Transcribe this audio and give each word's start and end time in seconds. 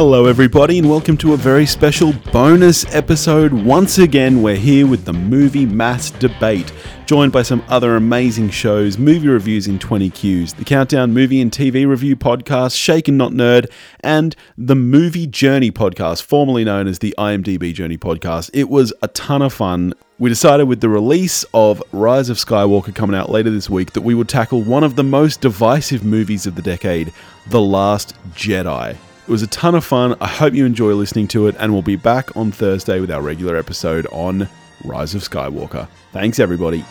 Hello, 0.00 0.24
everybody, 0.24 0.78
and 0.78 0.88
welcome 0.88 1.18
to 1.18 1.34
a 1.34 1.36
very 1.36 1.66
special 1.66 2.14
bonus 2.32 2.86
episode. 2.94 3.52
Once 3.52 3.98
again, 3.98 4.40
we're 4.40 4.56
here 4.56 4.86
with 4.86 5.04
the 5.04 5.12
Movie 5.12 5.66
Mass 5.66 6.10
Debate, 6.10 6.72
joined 7.04 7.32
by 7.32 7.42
some 7.42 7.62
other 7.68 7.96
amazing 7.96 8.48
shows, 8.48 8.96
movie 8.96 9.28
reviews 9.28 9.66
in 9.66 9.78
20 9.78 10.08
Qs, 10.08 10.56
the 10.56 10.64
Countdown 10.64 11.12
Movie 11.12 11.42
and 11.42 11.52
TV 11.52 11.86
Review 11.86 12.16
podcast, 12.16 12.78
Shaken 12.78 13.18
Not 13.18 13.32
Nerd, 13.32 13.70
and 14.00 14.34
the 14.56 14.74
Movie 14.74 15.26
Journey 15.26 15.70
podcast, 15.70 16.22
formerly 16.22 16.64
known 16.64 16.88
as 16.88 17.00
the 17.00 17.14
IMDb 17.18 17.74
Journey 17.74 17.98
podcast. 17.98 18.48
It 18.54 18.70
was 18.70 18.94
a 19.02 19.08
ton 19.08 19.42
of 19.42 19.52
fun. 19.52 19.92
We 20.18 20.30
decided 20.30 20.66
with 20.66 20.80
the 20.80 20.88
release 20.88 21.44
of 21.52 21.82
Rise 21.92 22.30
of 22.30 22.38
Skywalker 22.38 22.94
coming 22.94 23.16
out 23.16 23.28
later 23.28 23.50
this 23.50 23.68
week 23.68 23.92
that 23.92 24.00
we 24.00 24.14
would 24.14 24.30
tackle 24.30 24.62
one 24.62 24.82
of 24.82 24.96
the 24.96 25.04
most 25.04 25.42
divisive 25.42 26.02
movies 26.02 26.46
of 26.46 26.54
the 26.54 26.62
decade, 26.62 27.12
The 27.48 27.60
Last 27.60 28.14
Jedi. 28.30 28.96
It 29.30 29.32
was 29.32 29.42
a 29.42 29.46
ton 29.46 29.76
of 29.76 29.84
fun. 29.84 30.16
I 30.20 30.26
hope 30.26 30.54
you 30.54 30.66
enjoy 30.66 30.92
listening 30.94 31.28
to 31.28 31.46
it, 31.46 31.54
and 31.60 31.72
we'll 31.72 31.82
be 31.82 31.94
back 31.94 32.36
on 32.36 32.50
Thursday 32.50 32.98
with 32.98 33.12
our 33.12 33.22
regular 33.22 33.56
episode 33.56 34.04
on 34.10 34.48
Rise 34.82 35.14
of 35.14 35.22
Skywalker. 35.22 35.86
Thanks, 36.10 36.40
everybody. 36.40 36.84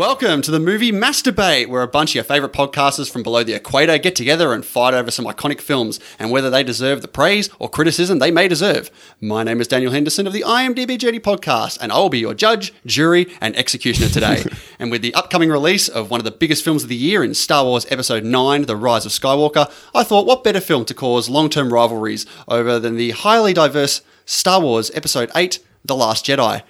Welcome 0.00 0.40
to 0.42 0.50
the 0.50 0.58
movie 0.58 0.92
Mass 0.92 1.20
Debate, 1.20 1.68
where 1.68 1.82
a 1.82 1.86
bunch 1.86 2.12
of 2.12 2.14
your 2.14 2.24
favourite 2.24 2.54
podcasters 2.54 3.10
from 3.12 3.22
below 3.22 3.44
the 3.44 3.52
equator 3.52 3.98
get 3.98 4.16
together 4.16 4.54
and 4.54 4.64
fight 4.64 4.94
over 4.94 5.10
some 5.10 5.26
iconic 5.26 5.60
films 5.60 6.00
and 6.18 6.30
whether 6.30 6.48
they 6.48 6.62
deserve 6.62 7.02
the 7.02 7.06
praise 7.06 7.50
or 7.58 7.68
criticism 7.68 8.18
they 8.18 8.30
may 8.30 8.48
deserve. 8.48 8.90
My 9.20 9.42
name 9.42 9.60
is 9.60 9.68
Daniel 9.68 9.92
Henderson 9.92 10.26
of 10.26 10.32
the 10.32 10.40
IMDb 10.40 10.96
Journey 10.96 11.20
podcast, 11.20 11.76
and 11.82 11.92
I 11.92 11.98
will 11.98 12.08
be 12.08 12.18
your 12.18 12.32
judge, 12.32 12.72
jury, 12.86 13.26
and 13.42 13.54
executioner 13.56 14.08
today. 14.08 14.42
and 14.78 14.90
with 14.90 15.02
the 15.02 15.12
upcoming 15.12 15.50
release 15.50 15.86
of 15.86 16.10
one 16.10 16.18
of 16.18 16.24
the 16.24 16.30
biggest 16.30 16.64
films 16.64 16.82
of 16.82 16.88
the 16.88 16.96
year 16.96 17.22
in 17.22 17.34
Star 17.34 17.66
Wars 17.66 17.84
Episode 17.90 18.24
9, 18.24 18.62
The 18.62 18.76
Rise 18.76 19.04
of 19.04 19.12
Skywalker, 19.12 19.70
I 19.94 20.02
thought 20.02 20.24
what 20.24 20.42
better 20.42 20.62
film 20.62 20.86
to 20.86 20.94
cause 20.94 21.28
long 21.28 21.50
term 21.50 21.74
rivalries 21.74 22.24
over 22.48 22.78
than 22.78 22.96
the 22.96 23.10
highly 23.10 23.52
diverse 23.52 24.00
Star 24.24 24.62
Wars 24.62 24.90
Episode 24.94 25.30
8, 25.36 25.58
The 25.84 25.94
Last 25.94 26.24
Jedi. 26.24 26.62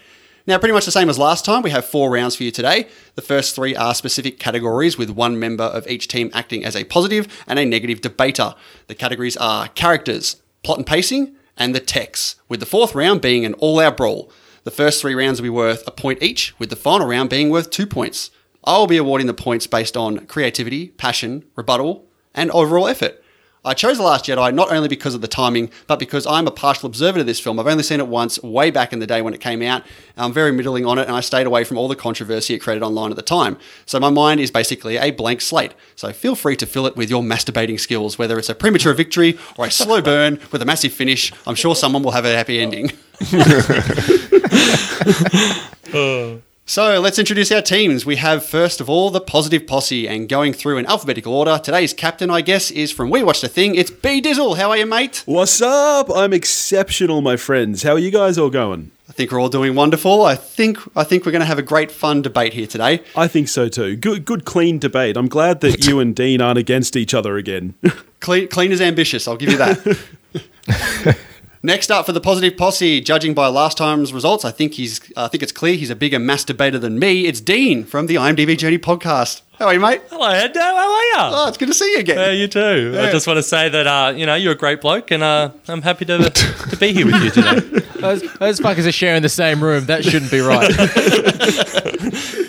Now, 0.47 0.59
pretty 0.59 0.73
much 0.73 0.87
the 0.87 0.91
same 0.91 1.11
as 1.11 1.19
last 1.19 1.45
time, 1.45 1.63
we 1.63 1.71
have 1.71 1.85
four 1.85 2.11
rounds 2.11 2.35
for 2.35 2.45
you 2.45 2.51
today. 2.51 2.89
The 3.15 3.23
first 3.23 3.55
three 3.55 3.77
are 3.77 3.95
specific 3.95 4.39
categories 4.39 4.97
with 4.97 5.11
one 5.11 5.39
member 5.39 5.65
of 5.65 5.87
each 5.87 6.09
team 6.09 6.31
acting 6.33 6.65
as 6.65 6.75
a 6.75 6.85
positive 6.85 7.29
and 7.47 7.59
a 7.59 7.67
negative 7.67 8.01
debater. 8.01 8.55
The 8.87 8.95
categories 8.95 9.37
are 9.37 9.69
characters, 9.69 10.37
plot 10.63 10.79
and 10.79 10.87
pacing, 10.87 11.35
and 11.59 11.75
the 11.75 11.81
text, 11.81 12.41
with 12.49 12.61
the 12.61 12.67
fourth 12.67 12.95
round 12.95 13.21
being 13.21 13.45
an 13.45 13.55
all 13.55 13.81
out 13.81 13.99
brawl. 13.99 14.33
The 14.65 14.71
first 14.71 15.01
three 15.01 15.15
rounds 15.15 15.41
will 15.41 15.47
be 15.47 15.51
worth 15.51 15.87
a 15.87 15.91
point 15.91 16.23
each, 16.23 16.59
with 16.59 16.71
the 16.71 16.77
final 16.77 17.07
round 17.07 17.29
being 17.29 17.51
worth 17.51 17.71
two 17.71 17.87
points. 17.87 18.31
I 18.65 18.79
will 18.79 18.87
be 18.87 18.97
awarding 18.97 19.27
the 19.27 19.35
points 19.35 19.67
based 19.67 19.97
on 19.97 20.27
creativity, 20.27 20.89
passion, 20.89 21.45
rebuttal, 21.55 22.07
and 22.35 22.51
overall 22.51 22.89
effort. 22.89 23.20
I 23.63 23.75
chose 23.75 23.99
The 23.99 24.05
Last 24.05 24.25
Jedi 24.25 24.55
not 24.55 24.73
only 24.73 24.89
because 24.89 25.15
of 25.15 25.21
the 25.21 25.29
timing, 25.29 25.71
but 25.87 25.99
because 25.99 26.27
I'm 26.27 26.47
a 26.47 26.51
partial 26.51 26.87
observer 26.87 27.19
to 27.19 27.25
this 27.25 27.39
film. 27.39 27.61
I've 27.61 27.67
only 27.67 27.83
seen 27.83 28.01
it 28.01 28.07
once, 28.07 28.43
way 28.43 28.71
back 28.71 28.95
in 28.95 29.01
the 29.01 29.07
day 29.07 29.21
when 29.21 29.35
it 29.35 29.41
came 29.41 29.61
out. 29.61 29.83
I'm 30.17 30.33
very 30.33 30.51
middling 30.51 30.87
on 30.87 30.99
it, 30.99 31.07
and 31.07 31.15
I 31.15 31.21
stayed 31.21 31.47
away 31.47 31.65
from 31.65 31.77
all 31.77 31.87
the 31.87 31.97
controversy 31.97 32.55
it 32.55 32.61
created 32.61 32.83
online 32.83 33.11
at 33.11 33.17
the 33.17 33.23
time. 33.23 33.59
So 33.85 34.01
my 34.01 34.09
mind 34.09 34.41
is 34.41 34.51
basically 34.51 34.97
a 34.97 35.11
blank 35.11 35.43
slate. 35.43 35.75
So 35.95 36.11
feel 36.11 36.35
free 36.35 36.57
to 36.57 36.65
fill 36.65 36.87
it 36.87 36.97
with 36.97 37.11
your 37.11 37.23
masturbating 37.23 37.79
skills, 37.79 38.19
whether 38.19 38.39
it's 38.39 38.49
a 38.49 38.55
premature 38.55 38.95
victory 38.95 39.39
or 39.59 39.67
a 39.67 39.71
slow 39.71 40.01
burn 40.03 40.41
with 40.53 40.63
a 40.63 40.67
massive 40.67 40.95
finish. 40.95 41.31
I'm 41.47 41.55
sure 41.55 41.75
someone 41.75 42.03
will 42.03 42.13
have 42.13 42.25
a 42.25 42.35
happy 42.35 42.61
ending. 42.61 42.93
Uh, 45.93 46.37
So 46.71 47.01
let's 47.01 47.19
introduce 47.19 47.51
our 47.51 47.63
teams. 47.63 48.07
We 48.07 48.15
have 48.15 48.47
first 48.47 48.81
of 48.81 48.89
all 48.89 49.11
the 49.11 49.21
positive 49.21 49.67
posse, 49.67 50.07
and 50.07 50.29
going 50.29 50.53
through 50.53 50.79
in 50.79 50.87
alphabetical 50.87 51.35
order. 51.35 51.59
Today's 51.61 51.93
captain, 51.93 52.31
I 52.31 52.43
guess, 52.43 52.71
is 52.71 52.93
from 52.93 53.11
We 53.11 53.25
Watched 53.25 53.43
a 53.43 53.49
Thing. 53.49 53.75
It's 53.75 53.91
B 53.91 54.23
Dizzle. 54.23 54.57
How 54.57 54.71
are 54.71 54.77
you, 54.77 54.87
mate? 54.87 55.25
What's 55.27 55.61
up? 55.61 56.09
I'm 56.15 56.33
exceptional, 56.33 57.23
my 57.23 57.37
friends. 57.37 57.83
How 57.83 57.95
are 57.95 57.99
you 57.99 58.13
guys 58.13 58.39
all 58.39 58.51
going? 58.51 58.93
I 59.09 59.13
think 59.13 59.33
we're 59.33 59.41
all 59.41 59.49
doing 59.49 59.75
wonderful. 59.75 60.25
I 60.25 60.37
think 60.37 60.79
I 60.97 61.03
think 61.03 61.27
we're 61.27 61.33
going 61.33 61.41
to 61.41 61.47
have 61.47 61.59
a 61.59 61.63
great 61.63 61.91
fun 61.91 62.23
debate 62.23 62.53
here 62.53 62.69
today. 62.69 63.03
I 63.17 63.27
think 63.27 63.49
so 63.49 63.69
too. 63.69 63.97
Good, 63.97 64.25
good, 64.25 64.45
clean 64.45 64.79
debate. 64.79 65.17
I'm 65.17 65.27
glad 65.27 65.63
that 65.63 65.89
you 65.89 65.99
and 65.99 66.15
Dean 66.15 66.41
aren't 66.41 66.59
against 66.59 66.95
each 66.95 67.15
other 67.15 67.37
again. 67.37 67.75
Clean, 68.21 68.47
clean 68.47 68.71
as 68.71 68.81
ambitious. 68.81 69.27
I'll 69.27 69.37
give 69.37 69.51
you 69.51 69.59
that. 69.59 71.19
Next 71.63 71.91
up 71.91 72.07
for 72.07 72.13
the 72.13 72.23
positive 72.23 72.57
posse, 72.57 73.03
judging 73.03 73.35
by 73.35 73.49
last 73.49 73.77
time's 73.77 74.15
results, 74.15 74.47
I 74.47 74.51
think 74.51 74.75
he's 74.75 74.99
I 75.15 75.29
think 75.29 75.43
it's 75.43 75.53
clear 75.53 75.75
he's 75.75 75.91
a 75.91 75.95
bigger 75.95 76.19
masturbator 76.19 76.81
than 76.81 76.99
me. 76.99 77.27
It's 77.27 77.39
Dean 77.43 77.85
from 77.85 78.07
the 78.07 78.15
IMDb 78.15 78.57
Journey 78.57 78.79
podcast. 78.79 79.43
How 79.59 79.67
are 79.67 79.75
you, 79.75 79.81
mate? 79.81 80.01
Hello, 80.09 80.27
Ed. 80.27 80.57
How 80.57 80.75
are 80.75 81.03
you? 81.05 81.13
Oh, 81.17 81.49
it's 81.49 81.59
good 81.59 81.69
to 81.69 81.75
see 81.75 81.93
you 81.93 81.99
again. 81.99 82.17
Yeah, 82.17 82.31
you 82.31 82.49
too. 82.49 82.97
I 82.99 83.13
just 83.13 83.27
want 83.27 83.37
to 83.37 83.43
say 83.43 83.69
that 83.69 83.87
uh, 83.87 84.15
you 84.17 84.25
know 84.25 84.37
you're 84.37 84.55
a 84.55 84.57
great 84.57 84.81
bloke, 84.81 85.11
and 85.11 85.23
uh, 85.23 85.51
I'm 85.69 85.83
happy 85.83 86.07
to 86.07 86.31
to 86.31 86.77
be 86.79 86.95
here 86.95 87.05
with 87.05 87.23
you 87.23 87.31
today. 87.31 87.61
Those, 88.01 88.23
those 88.39 88.61
fuckers 88.61 88.87
are 88.89 88.93
sharing 88.93 89.21
the 89.21 89.29
same 89.29 89.63
room. 89.63 89.85
That 89.85 90.03
shouldn't 90.07 90.31
be 90.31 90.41
right. 90.41 90.71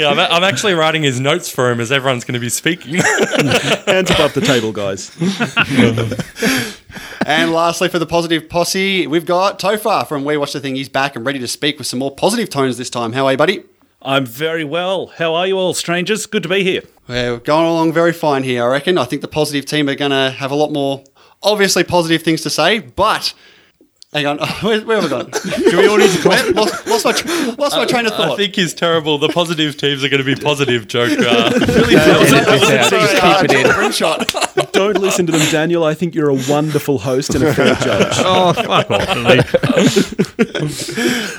Yeah, 0.02 0.10
I'm, 0.10 0.20
I'm 0.20 0.44
actually 0.44 0.74
writing 0.74 1.04
his 1.04 1.20
notes 1.20 1.52
for 1.52 1.70
him 1.70 1.80
as 1.80 1.92
everyone's 1.92 2.24
going 2.24 2.34
to 2.34 2.40
be 2.40 2.50
speaking. 2.50 2.96
Hands 2.96 4.10
above 4.10 4.34
the 4.34 4.42
table, 4.44 4.72
guys. 4.72 5.12
And 7.26 7.52
lastly, 7.52 7.90
for 7.90 8.00
the 8.00 8.06
positive 8.06 8.50
posse, 8.50 9.08
we've 9.08 9.26
got 9.26 9.60
Topher 9.60 10.08
from 10.08 10.26
We 10.26 10.38
Watch 10.38 10.54
the 10.54 10.60
Thing. 10.60 10.76
He's 10.76 10.90
back 10.90 11.16
and 11.16 11.26
ready 11.26 11.40
to 11.40 11.48
speak 11.48 11.78
with 11.78 11.88
some 11.88 12.00
more 12.00 12.16
positive 12.16 12.50
tones 12.50 12.78
this 12.78 12.90
time. 12.90 13.14
How 13.14 13.26
are 13.26 13.32
you, 13.32 13.38
buddy? 13.38 13.64
I'm 14.02 14.26
very 14.26 14.64
well. 14.64 15.08
How 15.08 15.36
are 15.36 15.46
you 15.46 15.58
all, 15.58 15.74
strangers? 15.74 16.26
Good 16.26 16.44
to 16.44 16.50
be 16.50 16.64
here. 16.64 16.82
We're 17.08 17.38
going 17.38 17.66
along 17.66 17.94
very 17.94 18.14
fine 18.14 18.44
here, 18.44 18.64
I 18.64 18.68
reckon. 18.68 18.98
I 18.98 19.06
think 19.06 19.22
the 19.22 19.28
positive 19.28 19.66
team 19.66 19.88
are 19.90 19.96
going 19.96 20.12
to 20.12 20.32
have 20.32 20.52
a 20.52 20.56
lot 20.56 20.72
more, 20.72 21.04
obviously, 21.44 21.84
positive 21.84 22.24
things 22.24 22.42
to 22.42 22.50
say, 22.50 22.80
but. 22.80 23.34
Hang 24.14 24.26
on, 24.26 24.40
where, 24.62 24.82
where 24.82 25.00
have 25.02 25.06
I 25.14 25.22
gone? 25.24 25.32
Do 25.70 25.78
we 25.78 25.88
all 25.88 25.96
need 25.98 26.10
to 26.12 26.22
comment? 26.24 26.54
Lost, 26.54 26.86
lost, 26.86 27.06
my, 27.06 27.12
tr- 27.14 27.28
lost 27.58 27.78
my 27.78 27.86
train 27.86 28.06
of 28.06 28.12
thought. 28.14 28.32
I 28.32 28.36
think 28.36 28.56
he's 28.58 28.74
terrible. 28.74 29.18
The 29.18 29.30
positive 29.30 29.78
teams 29.78 30.04
are 30.04 30.10
going 30.10 30.22
to 30.22 30.26
be 30.26 30.36
positive. 30.36 30.86
Joke. 30.90 31.18
Uh, 31.18 31.52
Really 31.62 31.96
feels 31.96 32.34
Edit 32.34 32.46
this 32.46 32.64
out. 32.72 32.90
Just 32.90 33.22
keep 33.22 33.44
it 33.58 33.66
in. 33.66 33.78
rim 33.80 33.92
shot. 33.94 34.34
Don't 34.74 34.98
listen 34.98 35.26
to 35.28 35.32
them, 35.32 35.50
Daniel. 35.50 35.86
I 35.86 35.94
think 35.94 36.14
you're 36.14 36.28
a 36.30 36.38
wonderful 36.50 37.00
host 37.00 37.36
and 37.36 37.44
a 37.46 37.54
fair 37.54 37.74
judge. 37.76 38.14
Oh, 38.18 38.52
fuck 38.52 38.92
off, 38.92 39.08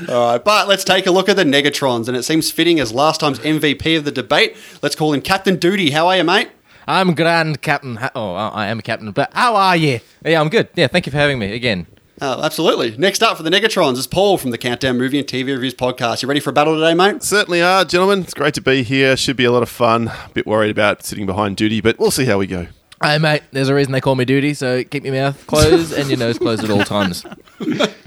All 0.08 0.32
right, 0.32 0.42
but 0.42 0.66
let's 0.66 0.84
take 0.84 1.06
a 1.06 1.10
look 1.10 1.28
at 1.28 1.36
the 1.36 1.44
Negatrons, 1.44 2.08
and 2.08 2.16
it 2.16 2.22
seems 2.22 2.50
fitting 2.50 2.80
as 2.80 2.90
last 2.92 3.20
time's 3.20 3.38
MVP 3.40 3.98
of 3.98 4.04
the 4.06 4.12
debate. 4.12 4.56
Let's 4.80 4.94
call 4.96 5.12
him 5.12 5.20
Captain 5.20 5.58
Dudi. 5.58 5.90
How 5.92 6.08
are 6.08 6.16
you, 6.16 6.24
mate? 6.24 6.48
I'm 6.86 7.14
Grand 7.14 7.60
Captain. 7.60 7.96
Ha- 7.96 8.10
oh, 8.14 8.32
I 8.34 8.48
I 8.48 8.66
am 8.68 8.78
a 8.78 8.82
captain. 8.82 9.10
But 9.12 9.32
how 9.34 9.56
are 9.56 9.76
you? 9.76 10.00
Yeah, 10.24 10.40
I'm 10.40 10.48
good. 10.48 10.68
Yeah, 10.74 10.86
thank 10.86 11.04
you 11.06 11.12
for 11.12 11.18
having 11.18 11.38
me 11.38 11.52
again. 11.52 11.86
Oh, 12.24 12.40
absolutely. 12.40 12.96
Next 12.96 13.20
up 13.20 13.36
for 13.36 13.42
the 13.42 13.50
Negatrons 13.50 13.96
is 13.98 14.06
Paul 14.06 14.38
from 14.38 14.52
the 14.52 14.58
Countdown 14.58 14.96
Movie 14.96 15.18
and 15.18 15.26
TV 15.26 15.46
Reviews 15.46 15.74
podcast. 15.74 16.22
You 16.22 16.28
ready 16.28 16.38
for 16.38 16.50
a 16.50 16.52
battle 16.52 16.76
today, 16.76 16.94
mate? 16.94 17.20
Certainly 17.20 17.62
are, 17.62 17.84
gentlemen. 17.84 18.20
It's 18.20 18.32
great 18.32 18.54
to 18.54 18.60
be 18.60 18.84
here. 18.84 19.16
Should 19.16 19.36
be 19.36 19.44
a 19.44 19.50
lot 19.50 19.64
of 19.64 19.68
fun. 19.68 20.06
A 20.06 20.30
bit 20.32 20.46
worried 20.46 20.70
about 20.70 21.04
sitting 21.04 21.26
behind 21.26 21.56
Dudi, 21.56 21.82
but 21.82 21.98
we'll 21.98 22.12
see 22.12 22.24
how 22.24 22.38
we 22.38 22.46
go. 22.46 22.68
Hey, 23.02 23.18
mate. 23.18 23.42
There's 23.50 23.68
a 23.68 23.74
reason 23.74 23.90
they 23.90 24.00
call 24.00 24.14
me 24.14 24.24
Dudi. 24.24 24.54
So 24.56 24.84
keep 24.84 25.04
your 25.04 25.14
mouth 25.14 25.44
closed 25.48 25.92
and 25.94 26.08
your 26.08 26.18
nose 26.18 26.38
closed 26.38 26.62
at 26.62 26.70
all 26.70 26.84
times. 26.84 27.26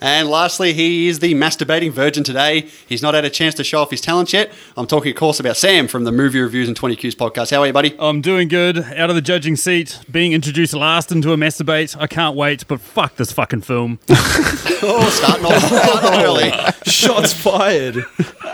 And 0.00 0.28
lastly, 0.28 0.72
he 0.72 1.08
is 1.08 1.18
the 1.20 1.34
masturbating 1.34 1.92
virgin 1.92 2.24
today. 2.24 2.68
He's 2.88 3.02
not 3.02 3.14
had 3.14 3.24
a 3.24 3.30
chance 3.30 3.54
to 3.56 3.64
show 3.64 3.80
off 3.80 3.90
his 3.90 4.00
talents 4.00 4.32
yet. 4.32 4.52
I'm 4.76 4.86
talking, 4.86 5.10
of 5.10 5.16
course, 5.16 5.40
about 5.40 5.56
Sam 5.56 5.88
from 5.88 6.04
the 6.04 6.12
Movie 6.12 6.40
Reviews 6.40 6.68
in 6.68 6.74
20 6.74 6.96
Qs 6.96 7.14
podcast. 7.14 7.50
How 7.50 7.60
are 7.60 7.66
you, 7.66 7.72
buddy? 7.72 7.94
I'm 7.98 8.20
doing 8.20 8.48
good. 8.48 8.78
Out 8.78 9.10
of 9.10 9.16
the 9.16 9.22
judging 9.22 9.56
seat, 9.56 10.00
being 10.10 10.32
introduced 10.32 10.74
last 10.74 11.12
into 11.12 11.32
a 11.32 11.36
masturbate. 11.36 11.96
I 11.98 12.06
can't 12.06 12.36
wait, 12.36 12.66
but 12.68 12.80
fuck 12.80 13.16
this 13.16 13.32
fucking 13.32 13.62
film. 13.62 13.98
Oh, 14.86 15.08
starting 15.08 15.46
off, 15.46 15.62
starting 15.62 15.90
off 16.10 16.24
early. 16.24 16.50
Shots 16.90 17.32
fired. 17.32 17.94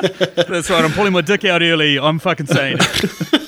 That's 0.01 0.71
right. 0.71 0.85
I'm 0.85 0.93
pulling 0.93 1.13
my 1.13 1.23
dick 1.23 1.45
out 1.45 1.61
early. 1.61 1.99
I'm 1.99 2.21
fucking 2.21 2.47
saying 2.47 2.77
it. 2.81 3.40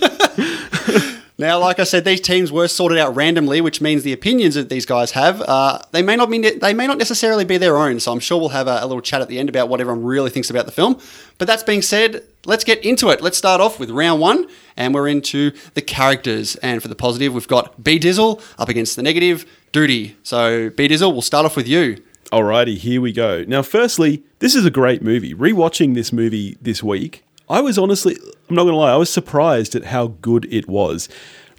Now, 1.42 1.58
like 1.58 1.80
I 1.80 1.84
said, 1.84 2.04
these 2.04 2.20
teams 2.20 2.52
were 2.52 2.68
sorted 2.68 2.98
out 2.98 3.16
randomly, 3.16 3.60
which 3.60 3.80
means 3.80 4.04
the 4.04 4.12
opinions 4.12 4.54
that 4.54 4.68
these 4.68 4.86
guys 4.86 5.10
have, 5.10 5.40
uh, 5.40 5.80
they 5.90 6.00
may 6.00 6.14
not 6.14 6.30
be, 6.30 6.38
they 6.38 6.72
may 6.72 6.86
not 6.86 6.98
necessarily 6.98 7.44
be 7.44 7.58
their 7.58 7.76
own. 7.76 7.98
So 7.98 8.12
I'm 8.12 8.20
sure 8.20 8.38
we'll 8.38 8.50
have 8.50 8.68
a, 8.68 8.78
a 8.80 8.86
little 8.86 9.00
chat 9.00 9.20
at 9.22 9.26
the 9.26 9.40
end 9.40 9.48
about 9.48 9.68
what 9.68 9.80
everyone 9.80 10.04
really 10.04 10.30
thinks 10.30 10.50
about 10.50 10.66
the 10.66 10.72
film. 10.72 11.00
But 11.38 11.48
that's 11.48 11.64
being 11.64 11.82
said, 11.82 12.22
let's 12.44 12.62
get 12.62 12.84
into 12.84 13.10
it. 13.10 13.20
Let's 13.20 13.36
start 13.36 13.60
off 13.60 13.80
with 13.80 13.90
round 13.90 14.20
one, 14.20 14.46
and 14.76 14.94
we're 14.94 15.08
into 15.08 15.50
the 15.74 15.82
characters. 15.82 16.54
And 16.56 16.80
for 16.80 16.86
the 16.86 16.94
positive, 16.94 17.34
we've 17.34 17.48
got 17.48 17.82
B 17.82 17.98
Dizzle 17.98 18.40
up 18.56 18.68
against 18.68 18.94
the 18.94 19.02
negative, 19.02 19.44
Dudi. 19.72 20.14
So 20.22 20.70
B 20.70 20.86
Dizzle, 20.86 21.12
we'll 21.12 21.22
start 21.22 21.44
off 21.44 21.56
with 21.56 21.66
you. 21.66 22.00
Alrighty, 22.30 22.78
here 22.78 23.00
we 23.00 23.12
go. 23.12 23.42
Now, 23.48 23.62
firstly, 23.62 24.22
this 24.38 24.54
is 24.54 24.64
a 24.64 24.70
great 24.70 25.02
movie. 25.02 25.34
Rewatching 25.34 25.94
this 25.94 26.12
movie 26.12 26.56
this 26.62 26.84
week, 26.84 27.24
I 27.48 27.60
was 27.60 27.78
honestly, 27.78 28.16
I'm 28.48 28.56
not 28.56 28.64
going 28.64 28.74
to 28.74 28.78
lie, 28.78 28.92
I 28.92 28.96
was 28.96 29.10
surprised 29.10 29.74
at 29.74 29.84
how 29.84 30.08
good 30.20 30.46
it 30.50 30.68
was. 30.68 31.08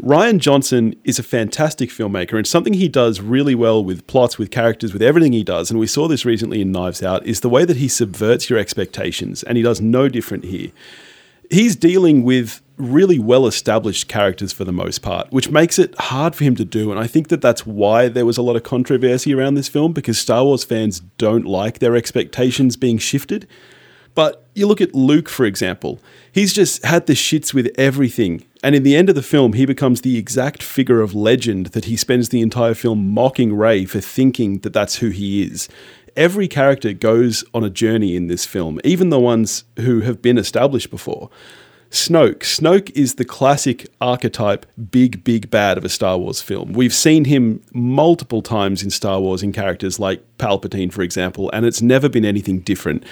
Rian 0.01 0.39
Johnson 0.39 0.95
is 1.03 1.19
a 1.19 1.24
fantastic 1.24 1.89
filmmaker, 1.89 2.38
and 2.38 2.47
something 2.47 2.74
he 2.74 2.88
does 2.88 3.21
really 3.21 3.56
well 3.56 3.83
with 3.83 4.07
plots, 4.07 4.38
with 4.38 4.50
characters, 4.50 4.91
with 4.91 5.01
everything 5.01 5.33
he 5.33 5.44
does, 5.44 5.69
and 5.69 5.80
we 5.80 5.88
saw 5.88 6.07
this 6.07 6.25
recently 6.25 6.62
in 6.62 6.71
Knives 6.71 7.03
Out, 7.03 7.25
is 7.25 7.41
the 7.41 7.50
way 7.50 7.63
that 7.63 7.77
he 7.77 7.88
subverts 7.88 8.50
your 8.50 8.57
expectations, 8.57 9.44
and 9.44 9.56
he 9.56 9.63
does 9.63 9.81
no 9.81 10.09
different 10.09 10.45
here. 10.45 10.71
He's 11.51 11.75
dealing 11.75 12.24
with 12.24 12.62
really 12.77 13.19
well 13.19 13.45
established 13.45 14.07
characters 14.07 14.51
for 14.51 14.63
the 14.63 14.71
most 14.71 15.01
part, 15.01 15.31
which 15.31 15.51
makes 15.51 15.77
it 15.77 15.94
hard 16.00 16.36
for 16.36 16.44
him 16.44 16.56
to 16.56 16.65
do. 16.65 16.89
And 16.89 17.00
I 17.00 17.06
think 17.06 17.27
that 17.27 17.41
that's 17.41 17.65
why 17.65 18.07
there 18.07 18.25
was 18.25 18.38
a 18.38 18.41
lot 18.41 18.56
of 18.56 18.63
controversy 18.63 19.33
around 19.33 19.53
this 19.53 19.68
film 19.68 19.94
because 19.94 20.18
Star 20.18 20.44
Wars 20.44 20.63
fans 20.63 21.01
don't 21.18 21.45
like 21.45 21.79
their 21.79 21.95
expectations 21.95 22.75
being 22.75 22.97
shifted. 22.97 23.47
But 24.15 24.43
you 24.55 24.67
look 24.67 24.81
at 24.81 24.94
Luke, 24.94 25.29
for 25.29 25.45
example, 25.45 26.00
he's 26.31 26.53
just 26.53 26.83
had 26.85 27.07
the 27.07 27.13
shits 27.13 27.53
with 27.53 27.71
everything. 27.77 28.44
And 28.63 28.75
in 28.75 28.83
the 28.83 28.95
end 28.95 29.09
of 29.09 29.15
the 29.15 29.21
film, 29.21 29.53
he 29.53 29.65
becomes 29.65 30.01
the 30.01 30.17
exact 30.17 30.63
figure 30.63 31.01
of 31.01 31.13
legend 31.13 31.67
that 31.67 31.85
he 31.85 31.97
spends 31.97 32.29
the 32.29 32.41
entire 32.41 32.73
film 32.73 33.13
mocking 33.13 33.53
Rey 33.53 33.85
for 33.85 34.00
thinking 34.00 34.59
that 34.59 34.73
that's 34.73 34.97
who 34.97 35.09
he 35.09 35.44
is. 35.44 35.67
Every 36.15 36.47
character 36.47 36.94
goes 36.94 37.44
on 37.53 37.63
a 37.63 37.69
journey 37.69 38.15
in 38.15 38.27
this 38.27 38.45
film, 38.45 38.79
even 38.83 39.09
the 39.09 39.19
ones 39.19 39.63
who 39.79 40.01
have 40.01 40.21
been 40.21 40.38
established 40.38 40.91
before. 40.91 41.29
Snoke. 41.89 42.39
Snoke 42.39 42.91
is 42.95 43.15
the 43.15 43.25
classic 43.25 43.88
archetype 44.01 44.65
big, 44.89 45.23
big 45.23 45.51
bad 45.51 45.77
of 45.77 45.85
a 45.85 45.89
Star 45.89 46.17
Wars 46.17 46.41
film. 46.41 46.73
We've 46.73 46.94
seen 46.94 47.25
him 47.25 47.61
multiple 47.71 48.41
times 48.41 48.81
in 48.81 48.89
Star 48.89 49.19
Wars 49.19 49.44
in 49.44 49.51
characters 49.51 50.00
like 50.00 50.23
Palpatine, 50.39 50.91
for 50.91 51.03
example, 51.03 51.51
and 51.51 51.67
it's 51.67 51.83
never 51.83 52.09
been 52.09 52.25
anything 52.25 52.61
different. 52.61 53.03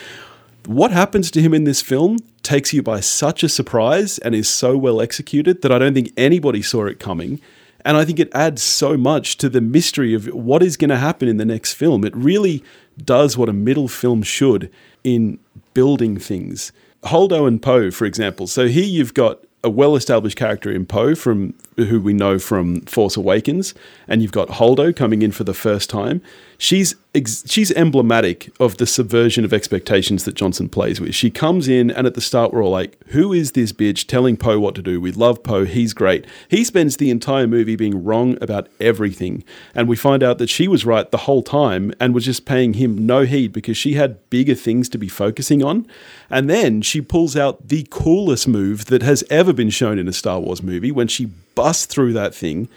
What 0.66 0.92
happens 0.92 1.32
to 1.32 1.42
him 1.42 1.54
in 1.54 1.64
this 1.64 1.82
film 1.82 2.18
takes 2.44 2.74
you 2.74 2.84
by 2.84 3.00
such 3.00 3.44
a 3.44 3.50
surprise 3.50 4.18
and 4.20 4.36
is 4.36 4.50
so 4.50 4.78
well 4.78 5.02
executed 5.02 5.62
that 5.62 5.72
I 5.72 5.80
don't 5.80 5.94
think 5.94 6.12
anybody 6.18 6.62
saw 6.62 6.86
it 6.86 7.00
coming. 7.00 7.42
And 7.84 7.98
I 7.98 8.06
think 8.06 8.20
it 8.20 8.30
adds 8.34 8.62
so 8.62 8.96
much 8.96 9.38
to 9.38 9.50
the 9.50 9.62
mystery 9.62 10.14
of 10.14 10.28
what 10.28 10.62
is 10.62 10.78
going 10.78 10.90
to 10.90 10.98
happen 10.98 11.28
in 11.28 11.38
the 11.38 11.46
next 11.46 11.74
film. 11.74 12.06
It 12.06 12.16
really 12.16 12.64
does 13.04 13.38
what 13.38 13.50
a 13.50 13.54
middle 13.54 13.88
film 13.88 14.22
should 14.22 14.72
in 15.04 15.40
building 15.74 16.20
things. 16.20 16.72
Holdo 17.06 17.48
and 17.48 17.60
Poe, 17.60 17.90
for 17.90 18.06
example. 18.06 18.46
So 18.46 18.68
here 18.68 18.84
you've 18.84 19.16
got 19.16 19.40
a 19.64 19.70
well-established 19.70 20.38
character 20.38 20.72
in 20.72 20.86
Poe 20.86 21.16
from 21.16 21.56
who 21.86 22.00
we 22.00 22.14
know 22.14 22.40
from 22.40 22.82
Force 22.82 23.18
Awakens, 23.18 23.74
and 24.08 24.22
you've 24.22 24.32
got 24.32 24.50
Holdo 24.50 24.96
coming 24.96 25.22
in 25.22 25.32
for 25.32 25.44
the 25.44 25.54
first 25.54 25.90
time. 25.90 26.22
She's 26.58 26.96
ex- 27.16 27.44
she's 27.48 27.72
emblematic 27.72 28.52
of 28.60 28.78
the 28.78 28.86
subversion 28.86 29.44
of 29.44 29.52
expectations 29.52 30.26
that 30.26 30.36
Johnson 30.36 30.70
plays 30.70 31.02
with. 31.02 31.16
She 31.16 31.32
comes 31.32 31.68
in, 31.68 31.90
and 31.90 32.06
at 32.06 32.14
the 32.14 32.22
start 32.22 32.54
we're 32.54 32.64
all 32.64 32.72
like, 32.72 32.98
"Who 33.08 33.34
is 33.34 33.54
this 33.54 33.74
bitch 33.74 34.06
telling 34.06 34.38
Poe 34.38 34.60
what 34.60 34.76
to 34.76 34.82
do?" 34.82 35.02
We 35.02 35.12
love 35.12 35.42
Poe; 35.42 35.66
he's 35.66 35.94
great. 35.94 36.26
He 36.48 36.64
spends 36.64 36.98
the 36.98 37.10
entire 37.10 37.48
movie 37.48 37.76
being 37.76 38.04
wrong 38.04 38.38
about 38.42 38.68
everything, 38.80 39.44
and 39.74 39.88
we 39.88 39.96
find 39.96 40.22
out 40.22 40.38
that 40.38 40.50
she 40.50 40.68
was 40.68 40.86
right 40.86 41.10
the 41.10 41.26
whole 41.26 41.42
time 41.42 41.94
and 42.00 42.14
was 42.14 42.26
just 42.26 42.46
paying 42.46 42.74
him 42.74 43.08
no 43.08 43.24
heed 43.24 43.54
because 43.54 43.78
she 43.78 43.94
had 43.94 44.30
bigger 44.30 44.56
things 44.56 44.88
to 44.90 44.98
be 44.98 45.08
focusing 45.08 45.64
on. 45.64 45.88
And 46.30 46.50
then 46.50 46.82
she 46.82 47.02
pulls 47.02 47.36
out 47.36 47.68
the 47.70 47.88
coolest 47.90 48.48
move 48.48 48.86
that 48.86 49.02
has 49.02 49.24
ever 49.30 49.52
been 49.52 49.70
shown 49.70 49.98
in 49.98 50.08
a 50.08 50.14
Star 50.14 50.40
Wars 50.40 50.62
movie 50.62 50.92
when 50.92 51.08
she 51.08 51.30
busts 51.62 51.86
through 51.86 52.12
that 52.14 52.34
thing. 52.34 52.68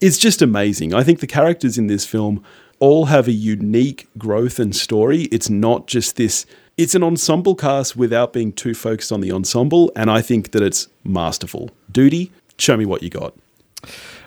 is 0.00 0.16
just 0.16 0.40
amazing. 0.40 0.94
I 0.94 1.02
think 1.02 1.18
the 1.18 1.26
characters 1.26 1.76
in 1.76 1.88
this 1.88 2.06
film 2.06 2.44
all 2.78 3.06
have 3.06 3.26
a 3.26 3.32
unique 3.32 4.06
growth 4.16 4.60
and 4.60 4.76
story. 4.76 5.22
It's 5.32 5.50
not 5.50 5.88
just 5.88 6.14
this, 6.14 6.46
it's 6.76 6.94
an 6.94 7.02
ensemble 7.02 7.56
cast 7.56 7.96
without 7.96 8.32
being 8.32 8.52
too 8.52 8.74
focused 8.74 9.10
on 9.10 9.20
the 9.20 9.32
ensemble. 9.32 9.90
And 9.96 10.08
I 10.08 10.20
think 10.20 10.52
that 10.52 10.62
it's 10.62 10.86
masterful. 11.02 11.70
Dudi, 11.90 12.30
show 12.58 12.76
me 12.76 12.86
what 12.86 13.02
you 13.02 13.10
got. 13.10 13.34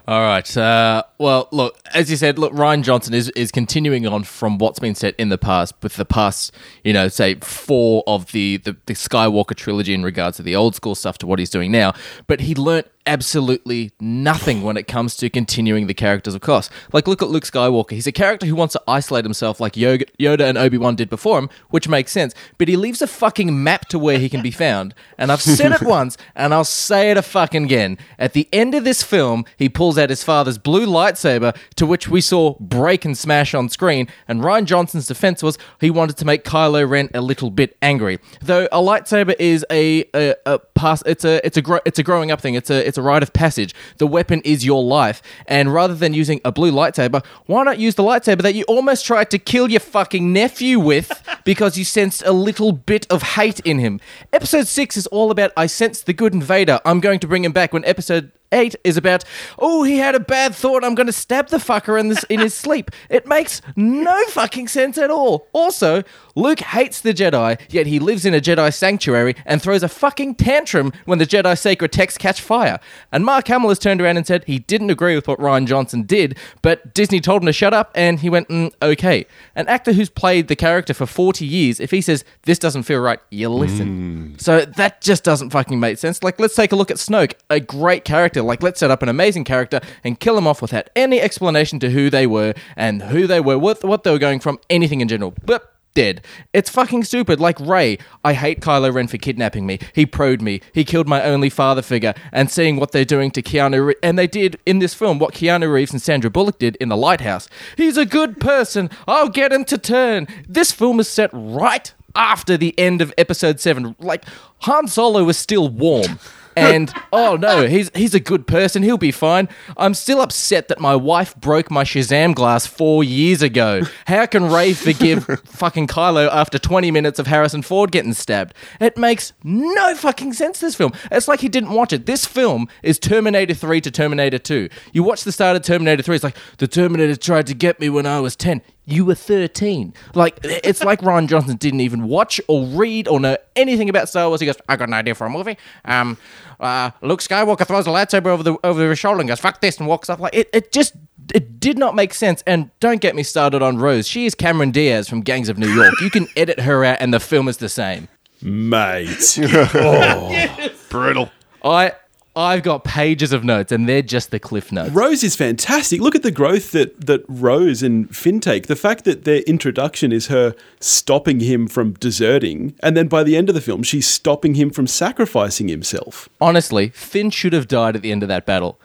All 0.07 0.21
right. 0.21 0.57
Uh, 0.57 1.03
well, 1.19 1.47
look, 1.51 1.79
as 1.93 2.09
you 2.09 2.17
said, 2.17 2.39
look, 2.39 2.51
Rian 2.53 2.83
Johnson 2.83 3.13
is, 3.13 3.29
is 3.29 3.51
continuing 3.51 4.07
on 4.07 4.23
from 4.23 4.57
what's 4.57 4.79
been 4.79 4.95
said 4.95 5.13
in 5.17 5.29
the 5.29 5.37
past, 5.37 5.75
with 5.81 5.95
the 5.95 6.05
past, 6.05 6.53
you 6.83 6.91
know, 6.91 7.07
say 7.07 7.35
four 7.35 8.03
of 8.07 8.31
the, 8.31 8.57
the, 8.57 8.75
the 8.87 8.93
Skywalker 8.93 9.55
trilogy 9.55 9.93
in 9.93 10.03
regards 10.03 10.37
to 10.37 10.43
the 10.43 10.55
old 10.55 10.75
school 10.75 10.95
stuff 10.95 11.17
to 11.19 11.27
what 11.27 11.39
he's 11.39 11.51
doing 11.51 11.71
now. 11.71 11.93
But 12.27 12.41
he 12.41 12.55
learnt 12.55 12.87
absolutely 13.05 13.91
nothing 13.99 14.61
when 14.61 14.77
it 14.77 14.87
comes 14.87 15.15
to 15.17 15.29
continuing 15.29 15.87
the 15.87 15.93
characters 15.93 16.35
of 16.35 16.41
course. 16.41 16.69
Like, 16.93 17.07
look 17.07 17.21
at 17.21 17.29
Luke 17.29 17.43
Skywalker. 17.43 17.91
He's 17.91 18.07
a 18.07 18.11
character 18.11 18.45
who 18.45 18.55
wants 18.55 18.73
to 18.73 18.81
isolate 18.87 19.25
himself 19.25 19.59
like 19.59 19.73
Yoda 19.73 20.41
and 20.41 20.57
Obi 20.57 20.77
Wan 20.77 20.95
did 20.95 21.09
before 21.09 21.39
him, 21.39 21.49
which 21.69 21.87
makes 21.87 22.11
sense. 22.11 22.33
But 22.57 22.67
he 22.67 22.77
leaves 22.77 23.01
a 23.01 23.07
fucking 23.07 23.63
map 23.63 23.87
to 23.89 23.99
where 23.99 24.19
he 24.19 24.29
can 24.29 24.41
be 24.41 24.51
found. 24.65 24.93
And 25.17 25.31
I've 25.31 25.41
said 25.41 25.71
it 25.71 25.81
once, 25.81 26.17
and 26.35 26.53
I'll 26.53 26.63
say 26.63 27.11
it 27.11 27.17
a 27.17 27.21
fucking 27.21 27.65
again. 27.65 27.97
At 28.19 28.33
the 28.33 28.47
end 28.51 28.75
of 28.75 28.83
this 28.83 29.03
film, 29.03 29.45
he 29.57 29.69
pulls 29.69 29.97
out 29.97 30.09
his 30.09 30.23
father's 30.23 30.57
blue 30.57 30.85
lightsaber, 30.85 31.55
to 31.75 31.85
which 31.85 32.07
we 32.07 32.21
saw 32.21 32.55
break 32.59 33.05
and 33.05 33.17
smash 33.17 33.53
on 33.53 33.69
screen. 33.69 34.07
And 34.27 34.41
Rian 34.41 34.65
Johnson's 34.65 35.07
defense 35.07 35.41
was 35.41 35.57
he 35.79 35.89
wanted 35.89 36.17
to 36.17 36.25
make 36.25 36.43
Kylo 36.43 36.87
Ren 36.87 37.09
a 37.13 37.21
little 37.21 37.49
bit 37.49 37.77
angry. 37.81 38.19
Though 38.41 38.67
a 38.71 38.79
lightsaber 38.79 39.35
is 39.39 39.65
a 39.71 40.05
a, 40.13 40.35
a 40.45 40.59
pass, 40.81 41.03
it's 41.05 41.23
a 41.23 41.45
it's 41.45 41.57
a 41.57 41.61
gro- 41.61 41.85
it's 41.85 41.99
a 41.99 42.03
growing 42.03 42.31
up 42.31 42.41
thing. 42.41 42.55
It's 42.55 42.69
a 42.69 42.85
it's 42.85 42.97
a 42.97 43.01
rite 43.01 43.23
of 43.23 43.31
passage. 43.33 43.73
The 43.97 44.07
weapon 44.07 44.41
is 44.43 44.65
your 44.65 44.83
life, 44.83 45.21
and 45.45 45.73
rather 45.73 45.93
than 45.93 46.13
using 46.13 46.41
a 46.43 46.51
blue 46.51 46.71
lightsaber, 46.71 47.23
why 47.45 47.63
not 47.63 47.77
use 47.77 47.95
the 47.95 48.03
lightsaber 48.03 48.41
that 48.41 48.55
you 48.55 48.63
almost 48.67 49.05
tried 49.05 49.29
to 49.31 49.37
kill 49.37 49.69
your 49.69 49.79
fucking 49.79 50.33
nephew 50.33 50.79
with 50.79 51.11
because 51.45 51.77
you 51.77 51.85
sensed 51.85 52.23
a 52.25 52.31
little 52.31 52.71
bit 52.71 53.05
of 53.11 53.21
hate 53.21 53.59
in 53.61 53.77
him? 53.79 53.99
Episode 54.33 54.67
six 54.67 54.97
is 54.97 55.07
all 55.07 55.29
about 55.29 55.51
I 55.55 55.67
sense 55.67 56.01
the 56.01 56.13
good 56.13 56.33
in 56.33 56.41
Vader. 56.41 56.79
I'm 56.83 56.99
going 56.99 57.19
to 57.19 57.27
bring 57.27 57.45
him 57.45 57.51
back. 57.51 57.73
When 57.73 57.85
episode 57.85 58.31
eight 58.51 58.75
is 58.83 58.97
about 58.97 59.23
oh 59.59 59.83
he 59.83 59.97
had 59.97 60.15
a 60.15 60.19
bad 60.19 60.55
thought. 60.55 60.83
I'm 60.83 60.95
going 60.95 61.07
to 61.07 61.13
stab 61.13 61.49
the 61.49 61.57
fucker 61.57 61.99
in 61.99 62.09
this 62.09 62.23
in 62.25 62.39
his 62.39 62.53
sleep. 62.61 62.91
It 63.09 63.27
makes 63.27 63.61
no 63.75 64.23
fucking 64.25 64.67
sense 64.67 64.97
at 64.97 65.09
all. 65.11 65.47
Also 65.53 66.03
luke 66.35 66.61
hates 66.61 67.01
the 67.01 67.13
jedi 67.13 67.59
yet 67.69 67.85
he 67.85 67.99
lives 67.99 68.25
in 68.25 68.33
a 68.33 68.39
jedi 68.39 68.73
sanctuary 68.73 69.35
and 69.45 69.61
throws 69.61 69.83
a 69.83 69.89
fucking 69.89 70.35
tantrum 70.35 70.93
when 71.05 71.19
the 71.19 71.25
jedi 71.25 71.57
sacred 71.57 71.91
texts 71.91 72.17
catch 72.17 72.41
fire. 72.41 72.79
And 73.11 73.25
mark 73.25 73.47
hamill 73.47 73.69
has 73.69 73.79
turned 73.79 74.01
around 74.01 74.17
and 74.17 74.27
said 74.27 74.43
he 74.45 74.59
didn't 74.59 74.89
agree 74.89 75.15
with 75.15 75.27
what 75.27 75.39
Rian 75.39 75.65
Johnson 75.65 76.03
did 76.03 76.37
but 76.61 76.93
disney 76.93 77.19
told 77.19 77.41
him 77.41 77.47
to 77.47 77.53
shut 77.53 77.73
up 77.73 77.91
and 77.95 78.19
he 78.19 78.29
went 78.29 78.47
mm, 78.49 78.71
okay. 78.81 79.25
An 79.55 79.67
actor 79.67 79.93
who's 79.93 80.09
played 80.09 80.47
the 80.47 80.55
character 80.55 80.93
for 80.93 81.05
40 81.05 81.45
years 81.45 81.79
if 81.79 81.91
he 81.91 82.01
says 82.01 82.23
this 82.43 82.59
doesn't 82.59 82.83
feel 82.83 82.99
right 82.99 83.19
you 83.29 83.49
listen. 83.49 84.35
So 84.37 84.65
that 84.65 85.01
just 85.01 85.23
doesn't 85.23 85.51
fucking 85.51 85.79
make 85.79 85.97
sense. 85.97 86.23
Like 86.23 86.39
let's 86.39 86.55
take 86.55 86.71
a 86.71 86.75
look 86.75 86.91
at 86.91 86.97
snoke 86.97 87.33
a 87.49 87.59
great 87.59 88.05
character 88.05 88.40
like, 88.43 88.63
let's 88.63 88.79
set 88.79 88.91
up 88.91 89.01
an 89.01 89.09
amazing 89.09 89.43
character 89.43 89.79
and 90.03 90.19
kill 90.19 90.35
them 90.35 90.47
off 90.47 90.61
without 90.61 90.89
any 90.95 91.19
explanation 91.19 91.79
to 91.79 91.89
who 91.89 92.09
they 92.09 92.27
were 92.27 92.53
and 92.75 93.03
who 93.03 93.27
they 93.27 93.39
were, 93.39 93.57
what, 93.57 93.83
what 93.83 94.03
they 94.03 94.11
were 94.11 94.19
going 94.19 94.39
from, 94.39 94.59
anything 94.69 95.01
in 95.01 95.07
general. 95.07 95.33
But 95.45 95.71
dead. 95.93 96.23
It's 96.53 96.69
fucking 96.69 97.03
stupid. 97.03 97.39
Like 97.39 97.59
Rey, 97.59 97.97
I 98.23 98.33
hate 98.33 98.61
Kylo 98.61 98.93
Ren 98.93 99.07
for 99.07 99.17
kidnapping 99.17 99.65
me. 99.65 99.79
He 99.93 100.05
proed 100.05 100.41
me. 100.41 100.61
He 100.73 100.83
killed 100.83 101.07
my 101.07 101.23
only 101.23 101.49
father 101.49 101.81
figure. 101.81 102.13
And 102.31 102.49
seeing 102.49 102.77
what 102.77 102.91
they're 102.91 103.05
doing 103.05 103.31
to 103.31 103.41
Keanu 103.41 103.87
Reeves, 103.87 103.99
and 104.03 104.17
they 104.17 104.27
did 104.27 104.59
in 104.65 104.79
this 104.79 104.93
film 104.93 105.19
what 105.19 105.33
Keanu 105.33 105.71
Reeves 105.71 105.91
and 105.91 106.01
Sandra 106.01 106.29
Bullock 106.29 106.59
did 106.59 106.75
in 106.77 106.89
The 106.89 106.97
Lighthouse. 106.97 107.49
He's 107.77 107.97
a 107.97 108.05
good 108.05 108.39
person. 108.39 108.89
I'll 109.07 109.29
get 109.29 109.51
him 109.51 109.65
to 109.65 109.77
turn. 109.77 110.27
This 110.47 110.71
film 110.71 110.99
is 110.99 111.07
set 111.07 111.29
right 111.33 111.93
after 112.15 112.57
the 112.57 112.77
end 112.77 113.01
of 113.01 113.13
Episode 113.17 113.59
Seven. 113.59 113.95
Like 113.99 114.25
Han 114.59 114.87
Solo 114.87 115.27
is 115.29 115.37
still 115.37 115.69
warm. 115.69 116.19
And 116.55 116.93
oh 117.11 117.35
no, 117.35 117.67
he's 117.67 117.91
he's 117.95 118.13
a 118.13 118.19
good 118.19 118.47
person. 118.47 118.83
He'll 118.83 118.97
be 118.97 119.11
fine. 119.11 119.49
I'm 119.77 119.93
still 119.93 120.21
upset 120.21 120.67
that 120.67 120.79
my 120.79 120.95
wife 120.95 121.35
broke 121.35 121.71
my 121.71 121.83
Shazam 121.83 122.35
glass 122.35 122.65
four 122.65 123.03
years 123.03 123.41
ago. 123.41 123.81
How 124.07 124.25
can 124.25 124.51
Rey 124.51 124.73
forgive 124.73 125.25
fucking 125.45 125.87
Kylo 125.87 126.29
after 126.31 126.59
20 126.59 126.91
minutes 126.91 127.19
of 127.19 127.27
Harrison 127.27 127.61
Ford 127.61 127.91
getting 127.91 128.13
stabbed? 128.13 128.53
It 128.79 128.97
makes 128.97 129.33
no 129.43 129.95
fucking 129.95 130.33
sense. 130.33 130.59
This 130.59 130.75
film. 130.75 130.93
It's 131.11 131.27
like 131.27 131.39
he 131.39 131.49
didn't 131.49 131.71
watch 131.71 131.93
it. 131.93 132.05
This 132.05 132.25
film 132.25 132.67
is 132.83 132.99
Terminator 132.99 133.53
3 133.53 133.81
to 133.81 133.91
Terminator 133.91 134.37
2. 134.37 134.69
You 134.93 135.03
watch 135.03 135.23
the 135.23 135.31
start 135.31 135.55
of 135.55 135.63
Terminator 135.63 136.03
3. 136.03 136.15
It's 136.15 136.23
like 136.23 136.37
the 136.57 136.67
Terminator 136.67 137.15
tried 137.15 137.47
to 137.47 137.53
get 137.53 137.79
me 137.79 137.89
when 137.89 138.05
I 138.05 138.19
was 138.19 138.35
10 138.35 138.61
you 138.85 139.05
were 139.05 139.15
13. 139.15 139.93
Like, 140.15 140.39
it's 140.43 140.83
like 140.83 141.01
Rian 141.01 141.27
Johnson 141.27 141.57
didn't 141.57 141.81
even 141.81 142.07
watch 142.07 142.41
or 142.47 142.65
read 142.65 143.07
or 143.07 143.19
know 143.19 143.37
anything 143.55 143.89
about 143.89 144.09
Star 144.09 144.27
Wars. 144.27 144.41
He 144.41 144.47
goes, 144.47 144.57
I 144.67 144.75
got 144.75 144.87
an 144.87 144.93
idea 144.93 145.15
for 145.15 145.25
a 145.25 145.29
movie. 145.29 145.57
Um, 145.85 146.17
uh, 146.59 146.91
Luke 147.01 147.21
Skywalker 147.21 147.65
throws 147.65 147.87
a 147.87 147.89
lightsaber 147.89 148.27
over 148.27 148.43
the 148.43 148.57
over 148.63 148.89
his 148.89 148.99
shoulder 148.99 149.19
and 149.19 149.29
goes, 149.29 149.39
fuck 149.39 149.61
this, 149.61 149.77
and 149.77 149.87
walks 149.87 150.09
off. 150.09 150.19
Like, 150.19 150.35
it, 150.35 150.49
it 150.53 150.71
just, 150.71 150.93
it 151.33 151.59
did 151.59 151.77
not 151.77 151.95
make 151.95 152.13
sense. 152.13 152.43
And 152.47 152.71
don't 152.79 153.01
get 153.01 153.15
me 153.15 153.23
started 153.23 153.61
on 153.61 153.77
Rose. 153.77 154.07
She 154.07 154.25
is 154.25 154.35
Cameron 154.35 154.71
Diaz 154.71 155.07
from 155.07 155.21
Gangs 155.21 155.49
of 155.49 155.57
New 155.57 155.69
York. 155.69 155.93
You 156.01 156.09
can 156.09 156.27
edit 156.35 156.59
her 156.61 156.83
out 156.83 156.97
and 156.99 157.13
the 157.13 157.19
film 157.19 157.47
is 157.47 157.57
the 157.57 157.69
same. 157.69 158.07
Mate. 158.41 159.37
Brutal. 160.89 161.31
I. 161.63 161.93
I've 162.35 162.63
got 162.63 162.85
pages 162.85 163.33
of 163.33 163.43
notes, 163.43 163.73
and 163.73 163.89
they're 163.89 164.01
just 164.01 164.31
the 164.31 164.39
cliff 164.39 164.71
notes. 164.71 164.91
Rose 164.91 165.21
is 165.21 165.35
fantastic. 165.35 165.99
Look 165.99 166.15
at 166.15 166.23
the 166.23 166.31
growth 166.31 166.71
that, 166.71 167.05
that 167.05 167.25
Rose 167.27 167.83
and 167.83 168.15
Finn 168.15 168.39
take. 168.39 168.67
The 168.67 168.75
fact 168.75 169.03
that 169.03 169.25
their 169.25 169.41
introduction 169.41 170.13
is 170.13 170.27
her 170.27 170.55
stopping 170.79 171.41
him 171.41 171.67
from 171.67 171.93
deserting, 171.93 172.73
and 172.81 172.95
then 172.95 173.09
by 173.09 173.23
the 173.23 173.35
end 173.35 173.49
of 173.49 173.55
the 173.55 173.61
film, 173.61 173.83
she's 173.83 174.07
stopping 174.07 174.55
him 174.55 174.69
from 174.69 174.87
sacrificing 174.87 175.67
himself. 175.67 176.29
Honestly, 176.39 176.89
Finn 176.89 177.31
should 177.31 177.51
have 177.51 177.67
died 177.67 177.97
at 177.97 178.01
the 178.01 178.13
end 178.13 178.23
of 178.23 178.29
that 178.29 178.45
battle. 178.45 178.79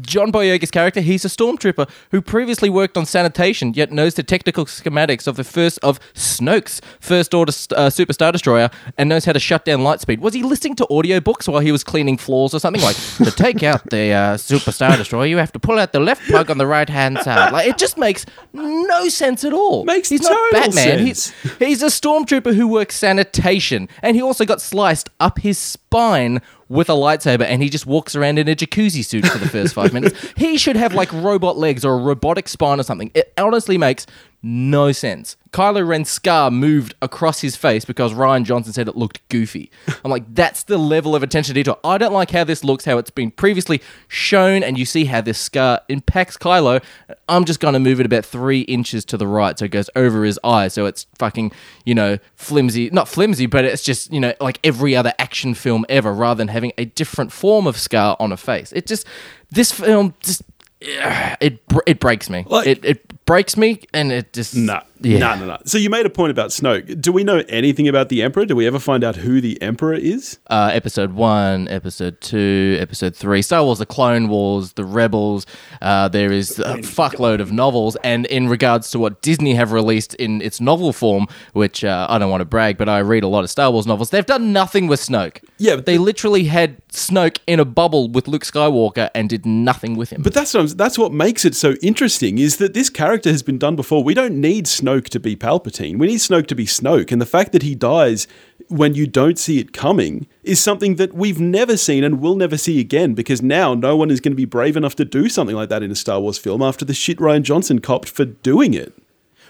John 0.00 0.32
Boyega's 0.32 0.70
character, 0.70 1.00
he's 1.00 1.24
a 1.24 1.28
stormtrooper 1.28 1.88
who 2.10 2.20
previously 2.20 2.70
worked 2.70 2.96
on 2.96 3.06
sanitation, 3.06 3.72
yet 3.74 3.92
knows 3.92 4.14
the 4.14 4.22
technical 4.22 4.64
schematics 4.64 5.26
of 5.26 5.36
the 5.36 5.44
first 5.44 5.78
of 5.82 6.00
Snoke's 6.14 6.80
first 7.00 7.34
order 7.34 7.52
uh, 7.76 7.90
Super 7.90 8.12
Star 8.12 8.32
Destroyer 8.32 8.70
and 8.98 9.08
knows 9.08 9.24
how 9.24 9.32
to 9.32 9.38
shut 9.38 9.64
down 9.64 9.80
lightspeed. 9.80 10.20
Was 10.20 10.34
he 10.34 10.42
listening 10.42 10.76
to 10.76 10.86
audiobooks 10.90 11.48
while 11.48 11.60
he 11.60 11.72
was 11.72 11.84
cleaning 11.84 12.16
floors 12.16 12.54
or 12.54 12.60
something? 12.60 12.82
Like, 12.82 12.96
to 12.96 13.30
take 13.30 13.62
out 13.62 13.88
the 13.90 14.12
uh, 14.12 14.36
Super 14.36 14.72
Star 14.72 14.96
Destroyer, 14.96 15.26
you 15.26 15.36
have 15.36 15.52
to 15.52 15.58
pull 15.58 15.78
out 15.78 15.92
the 15.92 16.00
left 16.00 16.22
plug 16.26 16.50
on 16.50 16.58
the 16.58 16.66
right 16.66 16.88
hand 16.88 17.18
side. 17.18 17.52
Like, 17.52 17.68
it 17.68 17.78
just 17.78 17.98
makes 17.98 18.26
no 18.52 19.08
sense 19.08 19.44
at 19.44 19.52
all. 19.52 19.84
Makes 19.84 20.08
he's 20.08 20.22
not 20.22 20.30
total 20.30 20.60
Batman. 20.60 20.72
sense. 20.74 21.32
He's, 21.32 21.58
he's 21.58 21.82
a 21.82 21.86
stormtrooper 21.86 22.54
who 22.54 22.68
works 22.68 22.96
sanitation, 22.96 23.88
and 24.02 24.16
he 24.16 24.22
also 24.22 24.44
got 24.44 24.60
sliced 24.60 25.10
up 25.18 25.38
his 25.38 25.58
spine 25.58 26.40
with 26.70 26.88
a 26.88 26.92
lightsaber, 26.94 27.42
and 27.42 27.62
he 27.62 27.68
just 27.68 27.84
walks 27.84 28.14
around 28.14 28.38
in 28.38 28.48
a 28.48 28.54
jacuzzi 28.54 29.04
suit 29.04 29.26
for 29.26 29.38
the 29.38 29.48
first 29.48 29.74
five 29.74 29.92
minutes. 29.92 30.16
He 30.36 30.56
should 30.56 30.76
have 30.76 30.94
like 30.94 31.12
robot 31.12 31.58
legs 31.58 31.84
or 31.84 31.94
a 31.94 31.98
robotic 31.98 32.48
spine 32.48 32.80
or 32.80 32.82
something. 32.82 33.10
It 33.14 33.32
honestly 33.36 33.76
makes 33.76 34.06
no 34.42 34.92
sense. 34.92 35.36
Kylo 35.52 35.86
Ren's 35.86 36.08
scar 36.08 36.50
moved 36.50 36.94
across 37.02 37.40
his 37.40 37.56
face 37.56 37.84
because 37.84 38.14
Rian 38.14 38.44
Johnson 38.44 38.72
said 38.72 38.88
it 38.88 38.96
looked 38.96 39.28
goofy. 39.28 39.70
I'm 40.04 40.10
like, 40.10 40.34
that's 40.34 40.62
the 40.62 40.78
level 40.78 41.14
of 41.14 41.22
attention 41.22 41.54
to 41.54 41.60
detail. 41.60 41.78
I 41.84 41.98
don't 41.98 42.12
like 42.12 42.30
how 42.30 42.44
this 42.44 42.62
looks, 42.64 42.84
how 42.84 42.96
it's 42.98 43.10
been 43.10 43.30
previously 43.32 43.82
shown, 44.08 44.62
and 44.62 44.78
you 44.78 44.86
see 44.86 45.06
how 45.06 45.20
this 45.20 45.38
scar 45.38 45.80
impacts 45.88 46.36
Kylo. 46.36 46.82
I'm 47.28 47.44
just 47.44 47.60
going 47.60 47.74
to 47.74 47.80
move 47.80 48.00
it 48.00 48.06
about 48.06 48.24
three 48.24 48.60
inches 48.62 49.04
to 49.06 49.16
the 49.16 49.26
right 49.26 49.58
so 49.58 49.64
it 49.66 49.72
goes 49.72 49.90
over 49.96 50.24
his 50.24 50.38
eye. 50.42 50.68
So 50.68 50.86
it's 50.86 51.06
fucking, 51.18 51.52
you 51.84 51.94
know, 51.94 52.18
flimsy. 52.36 52.88
Not 52.90 53.08
flimsy, 53.08 53.46
but 53.46 53.64
it's 53.64 53.82
just, 53.82 54.12
you 54.12 54.20
know, 54.20 54.32
like 54.40 54.58
every 54.64 54.96
other 54.96 55.12
action 55.18 55.54
film 55.54 55.84
ever 55.88 56.14
rather 56.14 56.38
than 56.38 56.48
having 56.48 56.72
a 56.78 56.86
different 56.86 57.32
form 57.32 57.66
of 57.66 57.76
scar 57.76 58.16
on 58.20 58.32
a 58.32 58.36
face. 58.36 58.72
It 58.72 58.86
just, 58.86 59.06
this 59.50 59.72
film 59.72 60.14
just, 60.20 60.42
it, 60.80 61.60
it 61.86 62.00
breaks 62.00 62.30
me. 62.30 62.44
Like- 62.48 62.66
it, 62.66 62.84
it 62.84 63.19
breaks 63.30 63.56
me 63.56 63.80
and 63.94 64.10
it 64.10 64.32
just. 64.32 64.56
No, 64.56 64.80
Yeah. 65.02 65.18
no, 65.18 65.34
no, 65.36 65.46
no. 65.46 65.58
So 65.64 65.78
you 65.78 65.88
made 65.90 66.06
a 66.06 66.10
point 66.10 66.30
about 66.30 66.50
Snoke. 66.50 67.00
Do 67.00 67.10
we 67.12 67.24
know 67.24 67.42
anything 67.48 67.88
about 67.88 68.08
the 68.10 68.22
Emperor? 68.22 68.44
Do 68.44 68.54
we 68.54 68.66
ever 68.66 68.78
find 68.78 69.02
out 69.02 69.16
who 69.16 69.40
the 69.40 69.60
Emperor 69.62 69.94
is? 69.94 70.38
uh, 70.48 70.70
episode 70.72 71.12
one, 71.12 71.68
episode 71.68 72.20
two, 72.20 72.76
episode 72.80 73.16
three. 73.16 73.40
Star 73.42 73.64
Wars: 73.64 73.78
The 73.78 73.86
Clone 73.86 74.28
Wars, 74.28 74.74
The 74.74 74.84
Rebels. 74.84 75.46
Uh, 75.80 76.08
there 76.08 76.30
is 76.32 76.58
a 76.58 76.76
fuckload 76.78 77.40
of 77.40 77.50
novels, 77.52 77.96
and 78.04 78.26
in 78.26 78.48
regards 78.48 78.90
to 78.90 78.98
what 78.98 79.22
Disney 79.22 79.54
have 79.54 79.72
released 79.72 80.14
in 80.14 80.42
its 80.42 80.60
novel 80.60 80.92
form, 80.92 81.26
which 81.52 81.82
uh, 81.84 82.06
I 82.10 82.18
don't 82.18 82.30
want 82.30 82.40
to 82.42 82.44
brag, 82.44 82.76
but 82.76 82.88
I 82.88 82.98
read 82.98 83.22
a 83.22 83.28
lot 83.28 83.44
of 83.44 83.50
Star 83.50 83.70
Wars 83.70 83.86
novels. 83.86 84.10
They've 84.10 84.26
done 84.26 84.52
nothing 84.52 84.86
with 84.86 85.00
Snoke. 85.00 85.42
Yeah, 85.58 85.76
but 85.76 85.86
they 85.86 85.96
literally 85.98 86.44
had 86.44 86.76
Snoke 86.88 87.38
in 87.46 87.60
a 87.60 87.64
bubble 87.64 88.08
with 88.08 88.28
Luke 88.28 88.44
Skywalker 88.44 89.08
and 89.14 89.28
did 89.28 89.46
nothing 89.46 89.96
with 89.96 90.10
him. 90.10 90.22
But 90.22 90.34
that's 90.34 90.52
what 90.52 90.60
I'm, 90.60 90.66
that's 90.68 90.98
what 90.98 91.12
makes 91.12 91.44
it 91.44 91.54
so 91.54 91.74
interesting 91.82 92.38
is 92.38 92.56
that 92.58 92.74
this 92.74 92.90
character 92.90 93.30
has 93.30 93.42
been 93.42 93.58
done 93.58 93.76
before. 93.76 94.02
We 94.02 94.14
don't 94.14 94.40
need 94.40 94.66
Snoke 94.66 94.89
to 94.98 95.20
be 95.20 95.36
Palpatine. 95.36 95.98
We 95.98 96.08
need 96.08 96.18
Snoke 96.18 96.46
to 96.48 96.56
be 96.56 96.66
Snoke, 96.66 97.12
and 97.12 97.20
the 97.20 97.26
fact 97.26 97.52
that 97.52 97.62
he 97.62 97.76
dies 97.76 98.26
when 98.68 98.94
you 98.94 99.06
don't 99.06 99.38
see 99.38 99.58
it 99.58 99.72
coming 99.72 100.26
is 100.42 100.60
something 100.60 100.96
that 100.96 101.12
we've 101.12 101.40
never 101.40 101.76
seen 101.76 102.02
and 102.02 102.20
will 102.20 102.36
never 102.36 102.56
see 102.56 102.80
again 102.80 103.14
because 103.14 103.42
now 103.42 103.74
no 103.74 103.96
one 103.96 104.10
is 104.10 104.20
going 104.20 104.32
to 104.32 104.36
be 104.36 104.44
brave 104.44 104.76
enough 104.76 104.96
to 104.96 105.04
do 105.04 105.28
something 105.28 105.56
like 105.56 105.68
that 105.68 105.82
in 105.82 105.90
a 105.90 105.96
Star 105.96 106.20
Wars 106.20 106.38
film 106.38 106.62
after 106.62 106.84
the 106.84 106.94
shit 106.94 107.18
Rian 107.18 107.42
Johnson 107.42 107.80
copped 107.80 108.08
for 108.08 108.24
doing 108.24 108.74
it. 108.74 108.94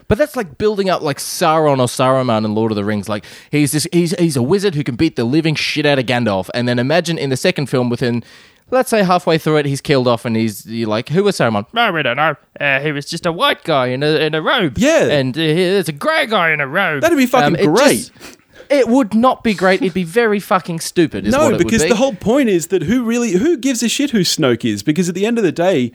But 0.09 0.19
that's 0.19 0.35
like 0.35 0.59
building 0.59 0.91
up 0.91 1.03
like 1.03 1.19
Sauron 1.19 1.79
or 1.79 1.87
Saruman 1.87 2.45
in 2.45 2.53
Lord 2.53 2.73
of 2.73 2.77
the 2.77 2.85
Rings. 2.85 3.09
Like 3.09 3.25
he's 3.53 3.71
this 3.71 3.87
he's 3.93 4.11
he's 4.19 4.37
a 4.37 4.43
wizard 4.43 4.75
who 4.75 4.83
can 4.83 4.97
beat 4.97 5.15
the 5.15 5.23
living 5.23 5.55
shit 5.55 5.87
out 5.87 6.01
of 6.01 6.07
Gandalf. 6.07 6.51
And 6.53 6.67
then 6.67 6.81
imagine 6.81 7.17
in 7.17 7.31
the 7.31 7.37
second 7.37 7.67
film 7.67 7.89
within 7.91 8.25
let's 8.71 8.91
say 8.91 9.03
halfway 9.03 9.39
through 9.39 9.57
it 9.59 9.67
he's 9.67 9.81
killed 9.81 10.09
off 10.09 10.25
and 10.25 10.37
he's 10.37 10.67
you're 10.67 10.89
like, 10.89 11.09
Who 11.09 11.25
was 11.25 11.37
Saruman? 11.39 11.67
No, 11.73 11.93
we 11.93 12.03
don't 12.03 12.17
know. 12.17 12.37
Uh, 12.59 12.81
he 12.81 12.93
was 12.93 13.07
just 13.07 13.27
a 13.27 13.33
white 13.33 13.65
guy 13.65 13.89
in 13.89 14.03
a 14.03 14.19
in 14.21 14.35
a 14.35 14.43
robe. 14.43 14.79
Yeah. 14.79 15.07
And 15.07 15.37
uh, 15.37 15.41
there's 15.41 15.89
a 15.89 15.93
grey 15.93 16.27
guy 16.27 16.51
in 16.53 16.61
a 16.61 16.67
robe. 16.67 17.03
That'd 17.03 17.19
be 17.19 17.27
fucking 17.27 17.57
it 17.57 17.67
great. 17.67 18.11
just- 18.15 18.39
it 18.71 18.87
would 18.87 19.15
not 19.15 19.43
be 19.43 19.53
great. 19.53 19.83
It'd 19.83 19.95
be 19.95 20.05
very 20.05 20.39
fucking 20.39 20.79
stupid. 20.79 21.25
No, 21.25 21.59
because 21.59 21.83
be. 21.83 21.89
the 21.89 21.97
whole 21.97 22.15
point 22.15 22.49
is 22.49 22.69
that 22.69 22.83
who 22.83 23.03
really 23.05 23.33
who 23.33 23.57
gives 23.57 23.83
a 23.83 23.89
shit 23.89 24.11
who 24.11 24.21
Snoke 24.21 24.65
is? 24.65 24.85
Because 24.85 25.09
at 25.09 25.17
the 25.17 25.27
end 25.27 25.39
of 25.39 25.45
the 25.45 25.53
day, 25.53 25.91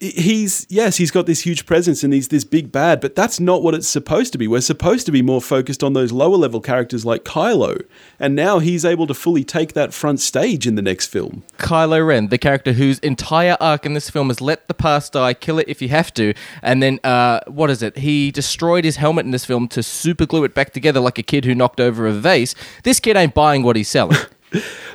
he's 0.00 0.66
yes, 0.68 0.96
he's 0.96 1.10
got 1.10 1.26
this 1.26 1.40
huge 1.40 1.66
presence 1.66 2.04
and 2.04 2.12
he's 2.12 2.28
this 2.28 2.44
big 2.44 2.70
bad, 2.70 3.00
but 3.00 3.14
that's 3.14 3.40
not 3.40 3.62
what 3.62 3.74
it's 3.74 3.88
supposed 3.88 4.32
to 4.32 4.38
be. 4.38 4.46
We're 4.46 4.60
supposed 4.60 5.06
to 5.06 5.12
be 5.12 5.22
more 5.22 5.40
focused 5.40 5.82
on 5.82 5.92
those 5.92 6.12
lower 6.12 6.36
level 6.36 6.60
characters 6.60 7.04
like 7.04 7.24
Kylo, 7.24 7.84
and 8.20 8.34
now 8.34 8.58
he's 8.60 8.84
able 8.84 9.06
to 9.06 9.14
fully 9.14 9.44
take 9.44 9.72
that 9.72 9.92
front 9.92 10.20
stage 10.20 10.66
in 10.66 10.76
the 10.76 10.82
next 10.82 11.06
film. 11.06 11.42
Kylo 11.58 12.06
Ren, 12.06 12.28
the 12.28 12.38
character 12.38 12.72
whose 12.72 12.98
entire 13.00 13.56
arc 13.60 13.84
in 13.84 13.94
this 13.94 14.10
film 14.10 14.30
is 14.30 14.40
let 14.40 14.68
the 14.68 14.74
past 14.74 15.12
die, 15.12 15.34
kill 15.34 15.58
it 15.58 15.68
if 15.68 15.82
you 15.82 15.88
have 15.88 16.14
to, 16.14 16.34
and 16.62 16.82
then 16.82 17.00
uh, 17.02 17.40
what 17.46 17.70
is 17.70 17.82
it? 17.82 17.98
He 17.98 18.30
destroyed 18.30 18.84
his 18.84 18.96
helmet 18.96 19.24
in 19.24 19.32
this 19.32 19.44
film 19.44 19.68
to 19.68 19.82
super 19.82 20.26
glue 20.26 20.44
it 20.44 20.54
back 20.54 20.72
together 20.72 21.00
like 21.00 21.18
a 21.18 21.22
kid 21.22 21.44
who 21.44 21.54
knocked 21.54 21.80
over 21.80 22.06
a 22.06 22.12
vase. 22.12 22.54
This 22.84 23.00
kid 23.00 23.16
ain't 23.16 23.34
buying 23.34 23.62
what 23.62 23.76
he's 23.76 23.88
selling. 23.88 24.18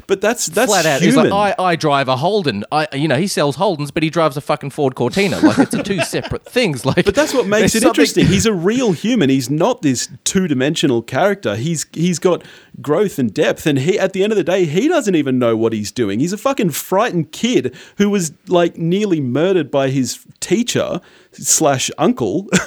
But 0.08 0.20
that's 0.20 0.48
that's 0.48 0.70
Flat 0.72 0.86
out, 0.86 1.02
human. 1.02 1.26
he's 1.26 1.32
like, 1.32 1.56
I, 1.60 1.64
I 1.64 1.76
drive 1.76 2.08
a 2.08 2.18
Holden. 2.18 2.66
I, 2.72 2.88
you 2.94 3.08
know, 3.08 3.16
he 3.18 3.28
sells 3.28 3.56
Holdens, 3.58 3.94
but 3.94 4.04
he 4.04 4.10
drives 4.10 4.36
a 4.36 4.42
fucking 4.42 4.72
Ford 4.72 4.96
Cortina. 4.96 5.40
Like 5.40 5.60
it's 5.60 5.74
a 5.74 5.84
two 5.84 6.02
separate 6.04 6.44
things. 6.46 6.86
Like, 6.86 7.06
But 7.06 7.16
that's 7.16 7.34
what 7.34 7.48
makes 7.48 7.76
it 7.76 7.82
something- 7.82 7.90
interesting. 7.90 8.26
He's 8.28 8.46
a 8.46 8.54
real 8.54 8.92
human. 8.92 9.30
He's 9.30 9.50
not 9.50 9.82
this 9.82 10.10
two-dimensional 10.24 11.04
character. 11.04 11.56
He's 11.56 11.86
he's 11.94 12.20
got 12.20 12.44
growth 12.82 13.20
and 13.20 13.34
depth 13.34 13.66
and 13.68 13.78
he 13.80 13.98
at 14.00 14.14
the 14.14 14.24
end 14.24 14.34
of 14.34 14.38
the 14.38 14.44
day, 14.44 14.66
he 14.66 14.88
doesn't 14.88 15.16
even 15.16 15.40
know 15.40 15.56
what 15.56 15.72
he's 15.74 15.92
doing. 15.92 16.20
He's 16.20 16.34
a 16.34 16.38
fucking 16.38 16.72
frightened 16.72 17.32
kid 17.32 17.76
who 17.98 18.10
was 18.10 18.34
like 18.48 18.78
nearly 18.78 19.22
murdered 19.22 19.70
by 19.72 19.90
his 19.90 20.26
teacher 20.40 21.00
slash 21.32 21.90
uncle. 21.98 22.48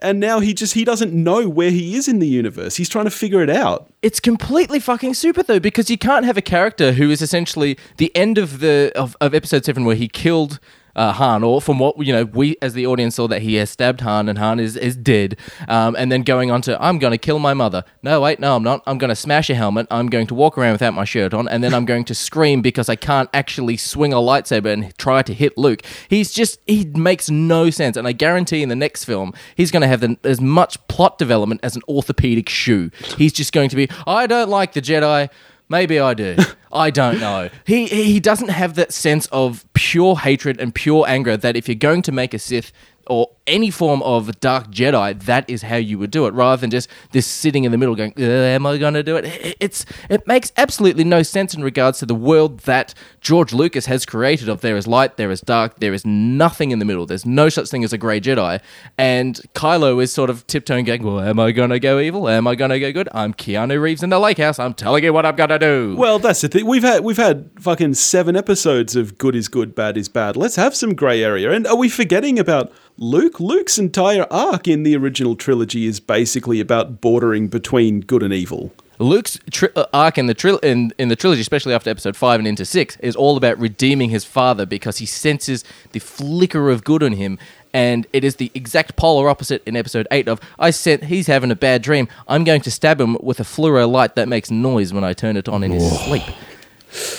And 0.00 0.20
now 0.20 0.40
he 0.40 0.54
just 0.54 0.74
he 0.74 0.84
doesn't 0.84 1.12
know 1.12 1.48
where 1.48 1.70
he 1.70 1.96
is 1.96 2.08
in 2.08 2.18
the 2.18 2.26
universe. 2.28 2.76
He's 2.76 2.88
trying 2.88 3.04
to 3.06 3.10
figure 3.10 3.42
it 3.42 3.50
out. 3.50 3.90
it's 4.02 4.20
completely 4.20 4.78
fucking 4.78 5.14
stupid 5.14 5.46
though 5.46 5.60
because 5.60 5.90
you 5.90 5.98
can't 5.98 6.24
have 6.24 6.36
a 6.36 6.42
character 6.42 6.92
who 6.92 7.10
is 7.10 7.20
essentially 7.20 7.76
the 7.96 8.14
end 8.16 8.38
of 8.38 8.60
the 8.60 8.92
of, 8.94 9.16
of 9.20 9.34
episode 9.34 9.64
7 9.64 9.84
where 9.84 9.96
he 9.96 10.08
killed 10.08 10.60
uh, 10.96 11.12
Han, 11.12 11.42
or 11.42 11.60
from 11.60 11.78
what 11.78 11.98
you 12.04 12.12
know, 12.12 12.24
we 12.24 12.56
as 12.60 12.74
the 12.74 12.86
audience 12.86 13.16
saw 13.16 13.28
that 13.28 13.42
he 13.42 13.54
has 13.54 13.70
stabbed 13.70 14.00
Han 14.00 14.28
and 14.28 14.38
Han 14.38 14.60
is, 14.60 14.76
is 14.76 14.96
dead, 14.96 15.36
um, 15.68 15.94
and 15.96 16.10
then 16.10 16.22
going 16.22 16.50
on 16.50 16.62
to 16.62 16.80
I'm 16.82 16.98
going 16.98 17.12
to 17.12 17.18
kill 17.18 17.38
my 17.38 17.54
mother. 17.54 17.84
No, 18.02 18.20
wait, 18.20 18.40
no, 18.40 18.56
I'm 18.56 18.62
not. 18.62 18.82
I'm 18.86 18.98
going 18.98 19.10
to 19.10 19.16
smash 19.16 19.50
a 19.50 19.54
helmet. 19.54 19.86
I'm 19.90 20.08
going 20.08 20.26
to 20.28 20.34
walk 20.34 20.58
around 20.58 20.72
without 20.72 20.94
my 20.94 21.04
shirt 21.04 21.34
on, 21.34 21.48
and 21.48 21.62
then 21.62 21.74
I'm 21.74 21.84
going 21.84 22.04
to 22.06 22.14
scream 22.14 22.62
because 22.62 22.88
I 22.88 22.96
can't 22.96 23.28
actually 23.32 23.76
swing 23.76 24.12
a 24.12 24.16
lightsaber 24.16 24.72
and 24.72 24.96
try 24.98 25.22
to 25.22 25.34
hit 25.34 25.56
Luke. 25.56 25.82
He's 26.08 26.32
just 26.32 26.60
he 26.66 26.84
makes 26.84 27.30
no 27.30 27.70
sense, 27.70 27.96
and 27.96 28.06
I 28.06 28.12
guarantee 28.12 28.62
in 28.62 28.68
the 28.68 28.76
next 28.76 29.04
film 29.04 29.32
he's 29.56 29.70
going 29.70 29.82
to 29.82 29.88
have 29.88 30.00
the, 30.00 30.16
as 30.24 30.40
much 30.40 30.84
plot 30.88 31.18
development 31.18 31.60
as 31.62 31.76
an 31.76 31.82
orthopedic 31.88 32.48
shoe. 32.48 32.90
He's 33.16 33.32
just 33.32 33.52
going 33.52 33.68
to 33.70 33.76
be 33.76 33.88
I 34.06 34.26
don't 34.26 34.48
like 34.48 34.72
the 34.72 34.82
Jedi. 34.82 35.28
Maybe 35.68 36.00
I 36.00 36.14
do. 36.14 36.36
I 36.72 36.90
don't 36.90 37.20
know. 37.20 37.48
He 37.64 37.86
he 37.86 38.20
doesn't 38.20 38.48
have 38.48 38.74
that 38.74 38.92
sense 38.92 39.26
of 39.26 39.64
pure 39.74 40.18
hatred 40.18 40.60
and 40.60 40.74
pure 40.74 41.06
anger 41.06 41.36
that 41.36 41.56
if 41.56 41.68
you're 41.68 41.74
going 41.74 42.02
to 42.02 42.12
make 42.12 42.34
a 42.34 42.38
Sith 42.38 42.72
or 43.08 43.30
any 43.46 43.70
form 43.70 44.02
of 44.02 44.38
dark 44.40 44.70
Jedi, 44.70 45.20
that 45.24 45.48
is 45.48 45.62
how 45.62 45.76
you 45.76 45.98
would 45.98 46.10
do 46.10 46.26
it, 46.26 46.34
rather 46.34 46.60
than 46.60 46.70
just 46.70 46.88
this 47.12 47.26
sitting 47.26 47.64
in 47.64 47.72
the 47.72 47.78
middle 47.78 47.94
going, 47.94 48.12
"Uh, 48.18 48.22
"Am 48.22 48.66
I 48.66 48.76
going 48.76 48.94
to 48.94 49.02
do 49.02 49.16
it?" 49.16 49.56
It's 49.58 49.86
it 50.08 50.26
makes 50.26 50.52
absolutely 50.56 51.04
no 51.04 51.22
sense 51.22 51.54
in 51.54 51.62
regards 51.62 51.98
to 52.00 52.06
the 52.06 52.14
world 52.14 52.60
that 52.60 52.94
George 53.20 53.52
Lucas 53.52 53.86
has 53.86 54.04
created. 54.04 54.48
Of 54.48 54.60
there 54.60 54.76
is 54.76 54.86
light, 54.86 55.16
there 55.16 55.30
is 55.30 55.40
dark, 55.40 55.80
there 55.80 55.94
is 55.94 56.04
nothing 56.04 56.70
in 56.70 56.78
the 56.78 56.84
middle. 56.84 57.06
There's 57.06 57.26
no 57.26 57.48
such 57.48 57.68
thing 57.68 57.84
as 57.84 57.92
a 57.92 57.98
grey 57.98 58.20
Jedi, 58.20 58.60
and 58.96 59.40
Kylo 59.54 60.02
is 60.02 60.12
sort 60.12 60.30
of 60.30 60.46
tiptoeing, 60.46 60.84
going, 60.84 61.02
"Well, 61.02 61.20
am 61.20 61.40
I 61.40 61.52
going 61.52 61.70
to 61.70 61.80
go 61.80 61.98
evil? 61.98 62.28
Am 62.28 62.46
I 62.46 62.54
going 62.54 62.70
to 62.70 62.78
go 62.78 62.92
good? 62.92 63.08
I'm 63.12 63.32
Keanu 63.32 63.80
Reeves 63.80 64.02
in 64.02 64.10
the 64.10 64.18
lake 64.18 64.38
house. 64.38 64.58
I'm 64.58 64.74
telling 64.74 65.04
you 65.04 65.12
what 65.12 65.24
I'm 65.24 65.36
going 65.36 65.50
to 65.50 65.58
do." 65.58 65.96
Well, 65.96 66.18
that's 66.18 66.42
the 66.42 66.48
thing. 66.48 66.66
We've 66.66 66.82
had 66.82 67.02
we've 67.02 67.16
had 67.16 67.50
fucking 67.58 67.94
seven 67.94 68.36
episodes 68.36 68.94
of 68.94 69.16
good 69.16 69.34
is 69.34 69.48
good, 69.48 69.74
bad 69.74 69.96
is 69.96 70.08
bad. 70.08 70.36
Let's 70.36 70.56
have 70.56 70.74
some 70.74 70.94
grey 70.94 71.24
area. 71.24 71.50
And 71.50 71.66
are 71.66 71.76
we 71.76 71.88
forgetting 71.88 72.38
about 72.38 72.72
Luke? 73.00 73.38
Luke's 73.38 73.78
entire 73.78 74.26
arc 74.28 74.66
in 74.66 74.82
the 74.82 74.96
original 74.96 75.36
trilogy 75.36 75.86
is 75.86 76.00
basically 76.00 76.58
about 76.58 77.00
bordering 77.00 77.46
between 77.46 78.00
good 78.00 78.24
and 78.24 78.34
evil. 78.34 78.72
Luke's 78.98 79.38
tri- 79.52 79.68
uh, 79.76 79.84
arc 79.94 80.18
in 80.18 80.26
the 80.26 80.34
tril- 80.34 80.62
in, 80.64 80.92
in 80.98 81.08
the 81.08 81.14
trilogy, 81.14 81.40
especially 81.40 81.72
after 81.72 81.88
episode 81.90 82.16
five 82.16 82.40
and 82.40 82.48
into 82.48 82.64
six, 82.64 82.96
is 82.96 83.14
all 83.14 83.36
about 83.36 83.56
redeeming 83.60 84.10
his 84.10 84.24
father 84.24 84.66
because 84.66 84.98
he 84.98 85.06
senses 85.06 85.62
the 85.92 86.00
flicker 86.00 86.70
of 86.70 86.82
good 86.82 87.04
in 87.04 87.12
him, 87.12 87.38
and 87.72 88.04
it 88.12 88.24
is 88.24 88.34
the 88.34 88.50
exact 88.52 88.96
polar 88.96 89.28
opposite 89.28 89.62
in 89.64 89.76
episode 89.76 90.08
eight 90.10 90.26
of 90.26 90.40
I 90.58 90.70
said 90.70 91.04
he's 91.04 91.28
having 91.28 91.52
a 91.52 91.56
bad 91.56 91.82
dream. 91.82 92.08
I'm 92.26 92.42
going 92.42 92.62
to 92.62 92.70
stab 92.72 93.00
him 93.00 93.16
with 93.20 93.38
a 93.38 93.44
fluoro 93.44 93.88
light 93.88 94.16
that 94.16 94.26
makes 94.26 94.50
noise 94.50 94.92
when 94.92 95.04
I 95.04 95.12
turn 95.12 95.36
it 95.36 95.48
on 95.48 95.62
in 95.62 95.70
his 95.70 96.00
sleep. 96.00 96.24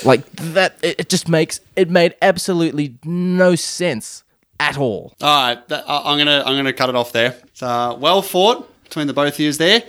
Like 0.04 0.30
that, 0.32 0.76
it 0.82 1.08
just 1.08 1.26
makes 1.26 1.60
it 1.74 1.88
made 1.88 2.16
absolutely 2.20 2.96
no 3.02 3.54
sense 3.54 4.24
at 4.60 4.78
all. 4.78 5.14
All 5.20 5.46
right, 5.48 5.68
that, 5.68 5.84
I- 5.88 6.02
I'm 6.12 6.18
gonna 6.18 6.42
I'm 6.46 6.54
gonna 6.56 6.72
cut 6.72 6.88
it 6.88 6.94
off 6.94 7.10
there. 7.12 7.36
So, 7.54 7.96
well 8.00 8.22
fought 8.22 8.68
between 8.84 9.06
the 9.08 9.12
both 9.12 9.34
of 9.34 9.40
you 9.40 9.52
there. 9.54 9.82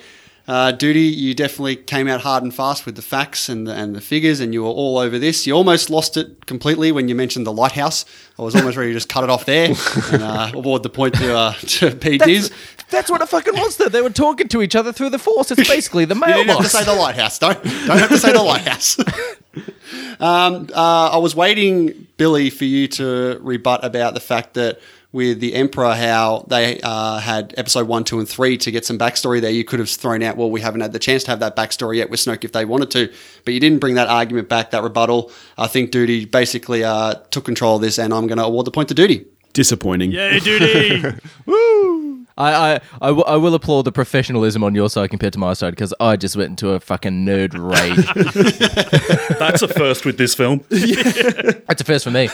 Uh, 0.48 0.72
Dudi, 0.74 1.16
you 1.16 1.34
definitely 1.36 1.76
came 1.76 2.08
out 2.08 2.22
hard 2.22 2.42
and 2.44 2.54
fast 2.54 2.86
with 2.86 2.96
the 2.96 3.02
facts 3.02 3.48
and 3.48 3.68
the, 3.68 3.74
and 3.74 3.96
the 3.96 4.02
figures, 4.02 4.40
and 4.40 4.54
you 4.54 4.64
were 4.64 4.70
all 4.70 4.98
over 4.98 5.20
this. 5.20 5.46
You 5.46 5.54
almost 5.54 5.90
lost 5.92 6.18
it 6.18 6.46
completely 6.48 6.92
when 6.92 7.08
you 7.08 7.14
mentioned 7.16 7.46
the 7.46 7.54
lighthouse. 7.54 8.06
I 8.40 8.42
was 8.42 8.56
almost 8.56 8.76
ready 8.76 8.90
to 8.90 8.94
just 8.96 9.08
cut 9.08 9.24
it 9.24 9.30
off 9.30 9.46
there 9.46 9.70
and 10.12 10.24
uh, 10.24 10.52
award 10.56 10.82
the 10.84 10.90
point 10.90 11.14
to, 11.16 11.38
uh, 11.38 11.54
to 11.60 11.92
Diz. 11.94 12.18
That's, 12.50 12.81
that's 12.92 13.10
what 13.10 13.22
it 13.22 13.30
fucking 13.30 13.56
was. 13.56 13.78
Though 13.78 13.90
they 13.90 14.02
were 14.02 14.10
talking 14.10 14.48
to 14.50 14.62
each 14.62 14.76
other 14.76 14.92
through 14.92 15.10
the 15.10 15.20
force. 15.20 15.52
It's 15.52 15.68
basically 15.68 16.06
the 16.06 16.16
You 16.16 16.26
didn't 16.26 16.50
have 16.50 16.60
to 16.60 16.70
say 16.70 16.84
the 16.84 16.94
lighthouse. 16.94 17.40
Don't 17.40 17.64
don't 17.64 17.98
have 17.98 18.10
to 18.10 18.18
say 18.18 18.34
the 18.34 18.44
lighthouse. 18.44 19.00
um, 20.20 20.68
uh, 20.74 21.10
I 21.10 21.18
was 21.18 21.36
waiting, 21.36 22.08
Billy, 22.18 22.50
for 22.50 22.66
you 22.66 22.88
to 22.90 23.40
rebut 23.42 23.84
about 23.84 24.14
the 24.14 24.20
fact 24.20 24.54
that 24.54 24.80
with 25.12 25.42
the 25.42 25.54
Emperor, 25.54 25.94
how 25.94 26.46
they 26.48 26.80
uh, 26.82 27.20
had 27.20 27.54
episode 27.58 27.88
one, 27.88 28.04
two, 28.04 28.20
and 28.20 28.30
three 28.30 28.58
to 28.58 28.72
get 28.72 28.86
some 28.86 28.98
backstory 28.98 29.42
there. 29.42 29.52
You 29.52 29.66
could 29.66 29.80
have 29.80 29.90
thrown 29.90 30.24
out, 30.24 30.38
well, 30.38 30.50
we 30.50 30.62
haven't 30.62 30.82
had 30.82 30.94
the 30.94 31.00
chance 31.00 31.24
to 31.26 31.32
have 31.32 31.42
that 31.42 31.56
backstory 31.56 31.98
yet 31.98 32.10
with 32.10 32.20
Snoke 32.22 32.46
if 32.46 32.54
they 32.54 32.64
wanted 32.64 32.92
to, 32.92 33.12
but 33.44 33.54
you 33.54 33.60
didn't 33.60 33.80
bring 33.80 33.96
that 33.96 34.08
argument 34.08 34.48
back, 34.48 34.72
that 34.72 34.84
rebuttal. 34.84 35.32
I 35.58 35.68
think 35.68 35.92
Dudi 35.92 36.30
basically 36.30 36.84
uh, 36.84 37.16
took 37.30 37.44
control 37.44 37.76
of 37.76 37.82
this, 37.82 38.00
and 38.00 38.14
I'm 38.14 38.28
going 38.28 38.38
to 38.38 38.46
award 38.46 38.68
the 38.68 38.72
point 38.72 38.88
to 38.90 38.96
Dudi. 38.96 39.26
Disappointing. 39.54 40.14
Yay, 40.14 40.40
Dudi! 40.40 41.20
I, 42.38 42.54
I, 42.54 42.74
I, 43.02 43.08
w- 43.08 43.24
I 43.26 43.36
will 43.38 43.54
applaud 43.56 43.84
the 43.84 43.92
professionalism 43.92 44.64
on 44.64 44.74
your 44.76 44.90
side 44.90 45.10
compared 45.10 45.34
to 45.34 45.40
my 45.40 45.54
side 45.54 45.72
because 45.72 45.94
I 46.00 46.16
just 46.16 46.36
went 46.36 46.50
into 46.52 46.70
a 46.72 46.80
fucking 46.80 47.26
nerd 47.26 47.54
rage. 47.54 48.06
That's 49.40 49.62
a 49.62 49.68
first 49.68 50.06
with 50.06 50.18
this 50.18 50.34
film. 50.34 50.64
That's 50.70 51.82
a 51.82 51.84
first 51.84 52.04
for 52.06 52.12
me. 52.12 52.30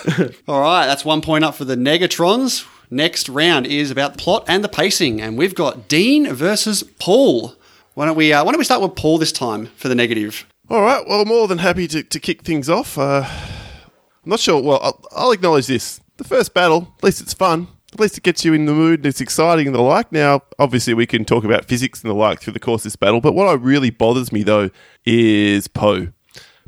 All 0.48 0.62
right, 0.62 0.86
that's 0.88 1.04
one 1.06 1.22
point 1.22 1.44
up 1.44 1.56
for 1.56 1.66
the 1.66 1.75
Negatrons. 1.75 2.66
Next 2.89 3.27
round 3.27 3.68
is 3.68 3.92
about 3.92 4.13
the 4.13 4.20
plot 4.20 4.46
and 4.48 4.63
the 4.63 4.70
pacing, 4.70 5.20
and 5.20 5.38
we've 5.38 5.56
got 5.56 5.88
Dean 5.88 6.32
versus 6.34 6.84
Paul. 7.00 7.56
Why 7.96 8.06
don't 8.06 8.16
we? 8.16 8.32
Uh, 8.32 8.44
why 8.46 8.51
don't 8.51 8.60
we 8.60 8.66
start 8.66 8.82
with 8.82 8.96
Paul 8.96 9.18
this 9.18 9.32
time 9.32 9.66
for 9.75 9.89
the 9.89 9.96
negative? 9.96 10.46
All 10.70 10.82
right. 10.82 11.04
Well, 11.08 11.25
more 11.25 11.48
than 11.48 11.58
happy 11.58 11.88
to, 11.88 12.04
to 12.04 12.20
kick 12.20 12.44
things 12.44 12.70
off. 12.70 12.98
Uh, 12.98 13.24
I'm 13.25 14.30
not 14.30 14.39
sure. 14.39 14.62
Well, 14.62 14.80
I'll, 14.82 15.04
I'll 15.12 15.32
acknowledge 15.32 15.68
this. 15.68 16.00
The 16.18 16.24
first 16.24 16.54
battle, 16.54 16.94
at 16.98 17.04
least 17.04 17.22
it's 17.22 17.34
fun. 17.34 17.68
At 17.94 18.00
least 18.00 18.17
it 18.17 18.24
gets 18.24 18.44
you 18.44 18.53
in 18.53 18.65
the 18.65 18.74
mood 18.74 19.00
and 19.00 19.06
it's 19.06 19.22
exciting 19.22 19.67
and 19.67 19.75
the 19.75 19.82
like. 19.82 20.12
Now, 20.12 20.41
obviously, 20.60 20.94
we 20.94 21.06
can 21.06 21.24
talk 21.24 21.46
about 21.46 21.65
physics 21.65 22.01
and 22.03 22.10
the 22.10 22.15
like 22.15 22.41
through 22.41 22.53
the 22.53 22.60
course 22.60 22.82
of 22.82 22.84
this 22.84 22.96
battle, 22.98 23.22
but 23.22 23.34
what 23.34 23.62
really 23.62 23.89
bothers 23.89 24.32
me, 24.32 24.44
though, 24.44 24.70
is 25.06 25.67
Poe. 25.70 26.10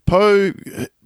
Poe 0.06 0.54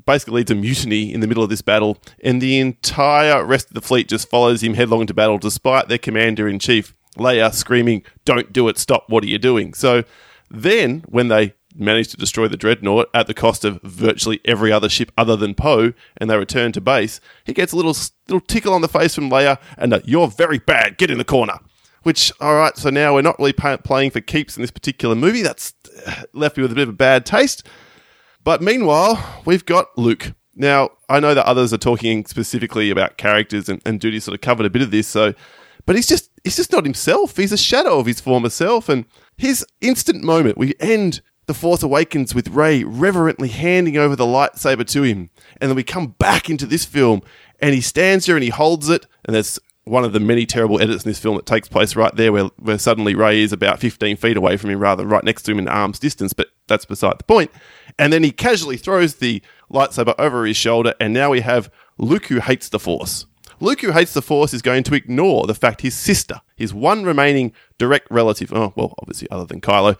basically 0.05 0.35
leads 0.35 0.51
a 0.51 0.55
mutiny 0.55 1.13
in 1.13 1.19
the 1.19 1.27
middle 1.27 1.43
of 1.43 1.49
this 1.49 1.61
battle, 1.61 1.97
and 2.23 2.41
the 2.41 2.59
entire 2.59 3.43
rest 3.43 3.67
of 3.67 3.73
the 3.73 3.81
fleet 3.81 4.07
just 4.07 4.29
follows 4.29 4.61
him 4.61 4.75
headlong 4.75 5.01
into 5.01 5.13
battle, 5.13 5.37
despite 5.37 5.87
their 5.87 5.97
commander 5.97 6.47
in 6.47 6.59
chief, 6.59 6.95
Leia, 7.17 7.53
screaming, 7.53 8.03
Don't 8.25 8.53
do 8.53 8.67
it, 8.67 8.77
stop, 8.77 9.09
what 9.09 9.23
are 9.23 9.27
you 9.27 9.39
doing? 9.39 9.73
So 9.73 10.03
then, 10.49 11.03
when 11.07 11.29
they 11.29 11.55
manage 11.75 12.09
to 12.09 12.17
destroy 12.17 12.47
the 12.47 12.57
dreadnought 12.57 13.09
at 13.13 13.27
the 13.27 13.33
cost 13.33 13.65
of 13.65 13.81
virtually 13.81 14.39
every 14.45 14.71
other 14.71 14.89
ship 14.89 15.11
other 15.17 15.35
than 15.35 15.55
Poe, 15.55 15.93
and 16.17 16.29
they 16.29 16.37
return 16.37 16.71
to 16.73 16.81
base, 16.81 17.19
he 17.43 17.53
gets 17.53 17.73
a 17.73 17.75
little 17.75 17.95
little 18.27 18.41
tickle 18.41 18.73
on 18.73 18.81
the 18.81 18.87
face 18.87 19.15
from 19.15 19.29
Leia, 19.29 19.59
and 19.77 19.93
a, 19.93 20.01
You're 20.05 20.27
very 20.27 20.59
bad, 20.59 20.97
get 20.97 21.11
in 21.11 21.17
the 21.17 21.25
corner. 21.25 21.59
Which, 22.03 22.33
all 22.41 22.55
right, 22.55 22.75
so 22.75 22.89
now 22.89 23.13
we're 23.13 23.21
not 23.21 23.39
really 23.39 23.53
pa- 23.53 23.77
playing 23.77 24.11
for 24.11 24.19
keeps 24.19 24.57
in 24.57 24.61
this 24.61 24.71
particular 24.71 25.15
movie. 25.15 25.41
That's 25.41 25.73
uh, 26.05 26.23
left 26.33 26.57
me 26.57 26.63
with 26.63 26.73
a 26.73 26.75
bit 26.75 26.83
of 26.83 26.89
a 26.89 26.93
bad 26.93 27.25
taste. 27.25 27.65
But 28.43 28.61
meanwhile, 28.61 29.41
we've 29.45 29.65
got 29.65 29.97
Luke. 29.97 30.33
Now, 30.53 30.91
I 31.07 31.21
know 31.21 31.33
that 31.33 31.45
others 31.45 31.73
are 31.73 31.77
talking 31.77 32.25
specifically 32.25 32.89
about 32.89 33.17
characters 33.17 33.69
and, 33.69 33.81
and 33.85 34.01
Dudi 34.01 34.21
sort 34.21 34.35
of 34.35 34.41
covered 34.41 34.65
a 34.65 34.69
bit 34.69 34.81
of 34.81 34.91
this, 34.91 35.07
so 35.07 35.33
but 35.85 35.95
he's 35.95 36.07
just 36.07 36.29
he's 36.43 36.55
just 36.55 36.71
not 36.71 36.85
himself. 36.85 37.37
He's 37.37 37.51
a 37.51 37.57
shadow 37.57 37.99
of 37.99 38.05
his 38.05 38.19
former 38.19 38.49
self, 38.49 38.89
and 38.89 39.05
his 39.37 39.65
instant 39.81 40.23
moment, 40.23 40.57
we 40.57 40.73
end 40.79 41.21
The 41.45 41.53
Force 41.53 41.83
Awakens 41.83 42.33
with 42.33 42.49
Rey 42.49 42.83
reverently 42.83 43.49
handing 43.49 43.97
over 43.97 44.15
the 44.15 44.25
lightsaber 44.25 44.87
to 44.91 45.03
him, 45.03 45.29
and 45.59 45.69
then 45.69 45.75
we 45.75 45.83
come 45.83 46.07
back 46.07 46.49
into 46.49 46.65
this 46.65 46.85
film 46.85 47.21
and 47.59 47.73
he 47.73 47.81
stands 47.81 48.25
there 48.25 48.35
and 48.35 48.43
he 48.43 48.49
holds 48.49 48.89
it, 48.89 49.07
and 49.25 49.33
there's 49.35 49.59
one 49.85 50.05
of 50.05 50.13
the 50.13 50.19
many 50.19 50.45
terrible 50.45 50.81
edits 50.81 51.03
in 51.03 51.09
this 51.09 51.19
film 51.19 51.35
that 51.35 51.45
takes 51.45 51.67
place 51.67 51.95
right 51.95 52.15
there 52.15 52.31
where, 52.31 52.45
where 52.57 52.77
suddenly 52.77 53.15
Rey 53.15 53.41
is 53.41 53.51
about 53.51 53.79
15 53.79 54.15
feet 54.17 54.37
away 54.37 54.55
from 54.55 54.69
him 54.69 54.79
rather 54.79 55.03
than 55.03 55.09
right 55.09 55.23
next 55.23 55.43
to 55.43 55.51
him 55.51 55.59
in 55.59 55.67
arm's 55.67 55.99
distance, 55.99 56.33
but 56.33 56.47
that's 56.67 56.85
beside 56.85 57.19
the 57.19 57.25
point. 57.25 57.51
And 57.99 58.13
then 58.13 58.23
he 58.23 58.31
casually 58.31 58.77
throws 58.77 59.15
the 59.15 59.41
lightsaber 59.71 60.15
over 60.17 60.45
his 60.45 60.57
shoulder, 60.57 60.93
and 60.99 61.13
now 61.13 61.31
we 61.31 61.41
have 61.41 61.69
Luke 61.97 62.27
who 62.27 62.39
hates 62.39 62.69
the 62.69 62.79
Force. 62.79 63.25
Luke 63.59 63.81
who 63.81 63.91
hates 63.91 64.13
the 64.13 64.21
Force 64.21 64.53
is 64.53 64.61
going 64.61 64.83
to 64.83 64.95
ignore 64.95 65.45
the 65.47 65.55
fact 65.55 65.81
his 65.81 65.95
sister, 65.95 66.41
his 66.55 66.73
one 66.73 67.03
remaining 67.03 67.53
direct 67.77 68.07
relative, 68.09 68.51
oh, 68.53 68.73
well, 68.75 68.93
obviously 68.99 69.29
other 69.29 69.45
than 69.45 69.61
Kylo, 69.61 69.97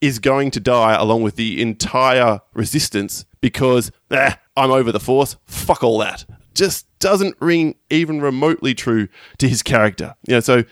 is 0.00 0.18
going 0.18 0.50
to 0.52 0.60
die 0.60 0.94
along 0.94 1.22
with 1.22 1.36
the 1.36 1.60
entire 1.60 2.40
resistance 2.54 3.24
because, 3.40 3.90
eh, 4.10 4.34
I'm 4.56 4.70
over 4.70 4.92
the 4.92 5.00
Force, 5.00 5.36
fuck 5.46 5.82
all 5.82 5.98
that. 5.98 6.24
Just 6.54 6.86
doesn't 6.98 7.36
ring 7.40 7.76
even 7.90 8.20
remotely 8.20 8.74
true 8.74 9.08
to 9.38 9.48
his 9.48 9.62
character. 9.62 10.14
You 10.26 10.34
know, 10.34 10.40
so, 10.40 10.64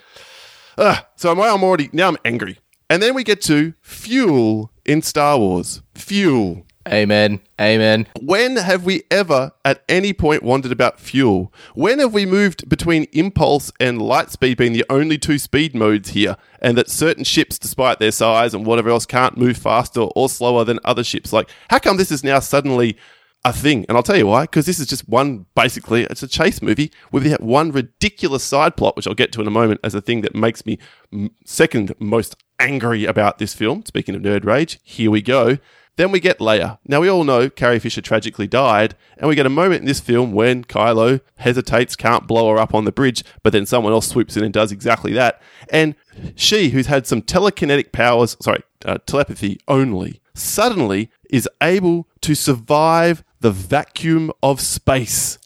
uh, 0.77 0.99
so 1.17 1.31
I'm, 1.31 1.41
I'm 1.41 1.63
already, 1.63 1.91
now 1.93 2.09
I'm 2.09 2.19
angry. 2.25 2.59
And 2.89 3.03
then 3.03 3.15
we 3.15 3.25
get 3.25 3.41
to 3.43 3.75
fuel 3.83 4.73
in 4.85 5.03
Star 5.03 5.39
Wars. 5.39 5.83
Fuel. 5.95 6.66
Amen. 6.87 7.41
Amen. 7.61 8.07
When 8.21 8.57
have 8.57 8.85
we 8.85 9.03
ever 9.11 9.53
at 9.65 9.83
any 9.89 10.13
point 10.13 10.43
wondered 10.43 10.71
about 10.71 11.01
fuel? 11.01 11.53
When 11.75 11.99
have 11.99 12.13
we 12.13 12.27
moved 12.27 12.69
between 12.69 13.07
impulse 13.13 13.73
and 13.81 14.01
light 14.01 14.31
speed 14.31 14.57
being 14.57 14.73
the 14.73 14.85
only 14.89 15.19
two 15.19 15.39
speed 15.39 15.75
modes 15.75 16.11
here? 16.11 16.37
And 16.61 16.79
that 16.79 16.89
certain 16.89 17.25
ships, 17.25 17.59
despite 17.59 17.99
their 17.99 18.13
size 18.13 18.55
and 18.55 18.65
whatever 18.65 18.91
else, 18.91 19.05
can't 19.05 19.37
move 19.37 19.57
faster 19.57 20.03
or 20.03 20.29
slower 20.29 20.65
than 20.65 20.79
other 20.85 21.03
ships? 21.03 21.33
Like, 21.33 21.51
how 21.71 21.79
come 21.79 21.97
this 21.97 22.13
is 22.13 22.23
now 22.23 22.39
suddenly 22.39 22.97
a 23.45 23.53
thing? 23.53 23.85
And 23.89 23.97
I'll 23.97 24.05
tell 24.05 24.17
you 24.17 24.27
why, 24.29 24.43
because 24.43 24.67
this 24.67 24.79
is 24.79 24.87
just 24.87 25.09
one, 25.09 25.47
basically, 25.57 26.05
it's 26.05 26.23
a 26.23 26.29
chase 26.29 26.63
movie 26.63 26.93
with 27.11 27.25
that 27.25 27.43
one 27.43 27.73
ridiculous 27.73 28.45
side 28.45 28.77
plot, 28.77 28.95
which 28.97 29.09
I'll 29.09 29.15
get 29.15 29.33
to 29.33 29.41
in 29.41 29.49
a 29.49 29.51
moment 29.53 29.81
as 29.83 29.95
a 29.95 30.01
thing 30.01 30.21
that 30.21 30.37
makes 30.37 30.65
me 30.65 30.79
second 31.45 31.95
most 31.99 32.37
angry 32.61 33.05
about 33.05 33.39
this 33.39 33.55
film. 33.55 33.85
Speaking 33.85 34.15
of 34.15 34.23
nerd 34.23 34.45
rage, 34.45 34.79
here 34.85 35.11
we 35.11 35.21
go. 35.21 35.59
Then 35.97 36.13
we 36.13 36.21
get 36.21 36.39
Leia. 36.39 36.79
Now, 36.87 37.01
we 37.01 37.09
all 37.09 37.25
know 37.25 37.49
Carrie 37.49 37.79
Fisher 37.79 38.03
tragically 38.03 38.47
died, 38.47 38.95
and 39.17 39.29
we 39.29 39.35
get 39.35 39.47
a 39.47 39.51
moment 39.51 39.81
in 39.81 39.87
this 39.87 40.01
film 40.01 40.33
when 40.33 40.63
Kylo 40.65 41.23
hesitates, 41.37 41.97
can't 41.97 42.27
blow 42.27 42.51
her 42.51 42.59
up 42.59 42.75
on 42.75 42.85
the 42.85 42.93
bridge, 42.93 43.25
but 43.43 43.55
then 43.55 43.65
someone 43.65 43.95
else 43.95 44.09
swoops 44.09 44.37
in 44.37 44.45
and 44.45 44.53
does 44.53 44.73
exactly 44.73 45.15
that. 45.15 45.41
And 45.71 45.95
she, 46.35 46.69
who's 46.69 46.87
had 46.87 47.07
some 47.07 47.23
telekinetic 47.23 47.93
powers, 47.93 48.37
sorry, 48.41 48.63
uh, 48.85 48.99
telepathy 49.07 49.59
only, 49.67 50.21
suddenly 50.35 51.11
is 51.31 51.49
able 51.63 52.07
to 52.21 52.35
survive 52.35 53.25
the 53.41 53.51
vacuum 53.51 54.31
of 54.43 54.61
space. 54.61 55.39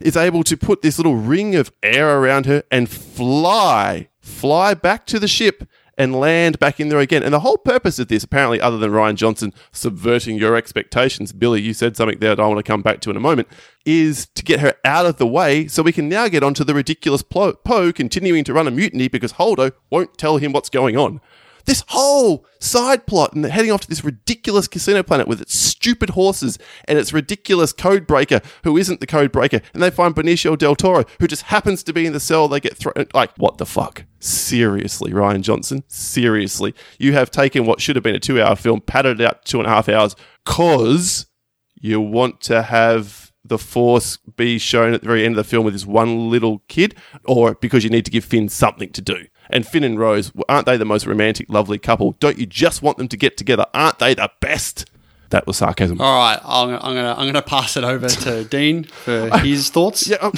Is 0.00 0.16
able 0.16 0.42
to 0.44 0.56
put 0.56 0.82
this 0.82 0.98
little 0.98 1.16
ring 1.16 1.54
of 1.54 1.72
air 1.82 2.18
around 2.18 2.46
her 2.46 2.64
and 2.70 2.88
fly, 2.88 4.08
fly 4.20 4.74
back 4.74 5.06
to 5.06 5.18
the 5.18 5.28
ship 5.28 5.66
and 5.98 6.14
land 6.14 6.58
back 6.58 6.78
in 6.78 6.88
there 6.88 6.98
again. 6.98 7.22
And 7.22 7.32
the 7.32 7.40
whole 7.40 7.56
purpose 7.56 7.98
of 7.98 8.08
this, 8.08 8.24
apparently, 8.24 8.60
other 8.60 8.78
than 8.78 8.90
Rian 8.90 9.14
Johnson 9.14 9.52
subverting 9.72 10.36
your 10.36 10.56
expectations, 10.56 11.32
Billy, 11.32 11.62
you 11.62 11.72
said 11.72 11.96
something 11.96 12.18
there 12.18 12.34
that 12.34 12.42
I 12.42 12.46
want 12.46 12.58
to 12.58 12.62
come 12.62 12.82
back 12.82 13.00
to 13.00 13.10
in 13.10 13.16
a 13.16 13.20
moment, 13.20 13.48
is 13.84 14.26
to 14.34 14.44
get 14.44 14.60
her 14.60 14.74
out 14.84 15.06
of 15.06 15.16
the 15.16 15.26
way 15.26 15.66
so 15.68 15.82
we 15.82 15.92
can 15.92 16.08
now 16.08 16.28
get 16.28 16.42
onto 16.42 16.64
the 16.64 16.74
ridiculous 16.74 17.22
Poe 17.22 17.92
continuing 17.92 18.44
to 18.44 18.52
run 18.52 18.68
a 18.68 18.70
mutiny 18.70 19.08
because 19.08 19.34
Holdo 19.34 19.72
won't 19.90 20.18
tell 20.18 20.36
him 20.36 20.52
what's 20.52 20.70
going 20.70 20.96
on. 20.96 21.20
This 21.66 21.84
whole 21.88 22.46
side 22.60 23.06
plot 23.06 23.34
and 23.34 23.44
heading 23.44 23.72
off 23.72 23.82
to 23.82 23.88
this 23.88 24.04
ridiculous 24.04 24.68
casino 24.68 25.02
planet 25.02 25.28
with 25.28 25.40
its 25.40 25.56
stupid 25.56 26.10
horses 26.10 26.58
and 26.86 26.98
its 26.98 27.12
ridiculous 27.12 27.72
code 27.72 28.06
breaker 28.06 28.40
who 28.64 28.76
isn't 28.76 29.00
the 29.00 29.06
code 29.06 29.32
breaker, 29.32 29.60
and 29.74 29.82
they 29.82 29.90
find 29.90 30.14
Benicio 30.14 30.56
del 30.56 30.76
Toro 30.76 31.04
who 31.20 31.26
just 31.26 31.42
happens 31.42 31.82
to 31.82 31.92
be 31.92 32.06
in 32.06 32.12
the 32.12 32.20
cell. 32.20 32.48
They 32.48 32.60
get 32.60 32.76
thrown. 32.76 33.06
Like, 33.12 33.36
what 33.36 33.58
the 33.58 33.66
fuck? 33.66 34.04
Seriously, 34.20 35.12
Rian 35.12 35.42
Johnson? 35.42 35.82
Seriously, 35.88 36.74
you 36.98 37.12
have 37.12 37.30
taken 37.30 37.66
what 37.66 37.80
should 37.80 37.96
have 37.96 38.02
been 38.02 38.14
a 38.14 38.20
two-hour 38.20 38.56
film, 38.56 38.80
padded 38.80 39.20
it 39.20 39.26
out 39.26 39.44
two 39.44 39.58
and 39.58 39.66
a 39.66 39.70
half 39.70 39.88
hours, 39.88 40.16
cause 40.44 41.26
you 41.74 42.00
want 42.00 42.40
to 42.42 42.62
have 42.62 43.32
the 43.44 43.58
Force 43.58 44.16
be 44.36 44.58
shown 44.58 44.92
at 44.92 45.02
the 45.02 45.06
very 45.06 45.24
end 45.24 45.34
of 45.34 45.44
the 45.44 45.48
film 45.48 45.64
with 45.64 45.74
this 45.74 45.86
one 45.86 46.30
little 46.30 46.62
kid, 46.68 46.96
or 47.24 47.54
because 47.54 47.84
you 47.84 47.90
need 47.90 48.04
to 48.04 48.10
give 48.10 48.24
Finn 48.24 48.48
something 48.48 48.90
to 48.90 49.00
do. 49.00 49.26
And 49.50 49.66
Finn 49.66 49.84
and 49.84 49.98
Rose, 49.98 50.32
aren't 50.48 50.66
they 50.66 50.76
the 50.76 50.84
most 50.84 51.06
romantic, 51.06 51.48
lovely 51.48 51.78
couple? 51.78 52.12
Don't 52.20 52.38
you 52.38 52.46
just 52.46 52.82
want 52.82 52.98
them 52.98 53.08
to 53.08 53.16
get 53.16 53.36
together? 53.36 53.66
Aren't 53.74 53.98
they 53.98 54.14
the 54.14 54.30
best? 54.40 54.90
That 55.30 55.46
was 55.46 55.56
sarcasm. 55.56 56.00
All 56.00 56.18
right, 56.18 56.38
I'm, 56.44 56.70
I'm 56.70 56.94
gonna 56.94 57.14
I'm 57.18 57.26
gonna 57.26 57.42
pass 57.42 57.76
it 57.76 57.82
over 57.84 58.08
to 58.08 58.44
Dean 58.44 58.84
for 58.84 59.36
his 59.38 59.70
thoughts. 59.76 60.06
Yeah, 60.06 60.18
I'm, 60.22 60.32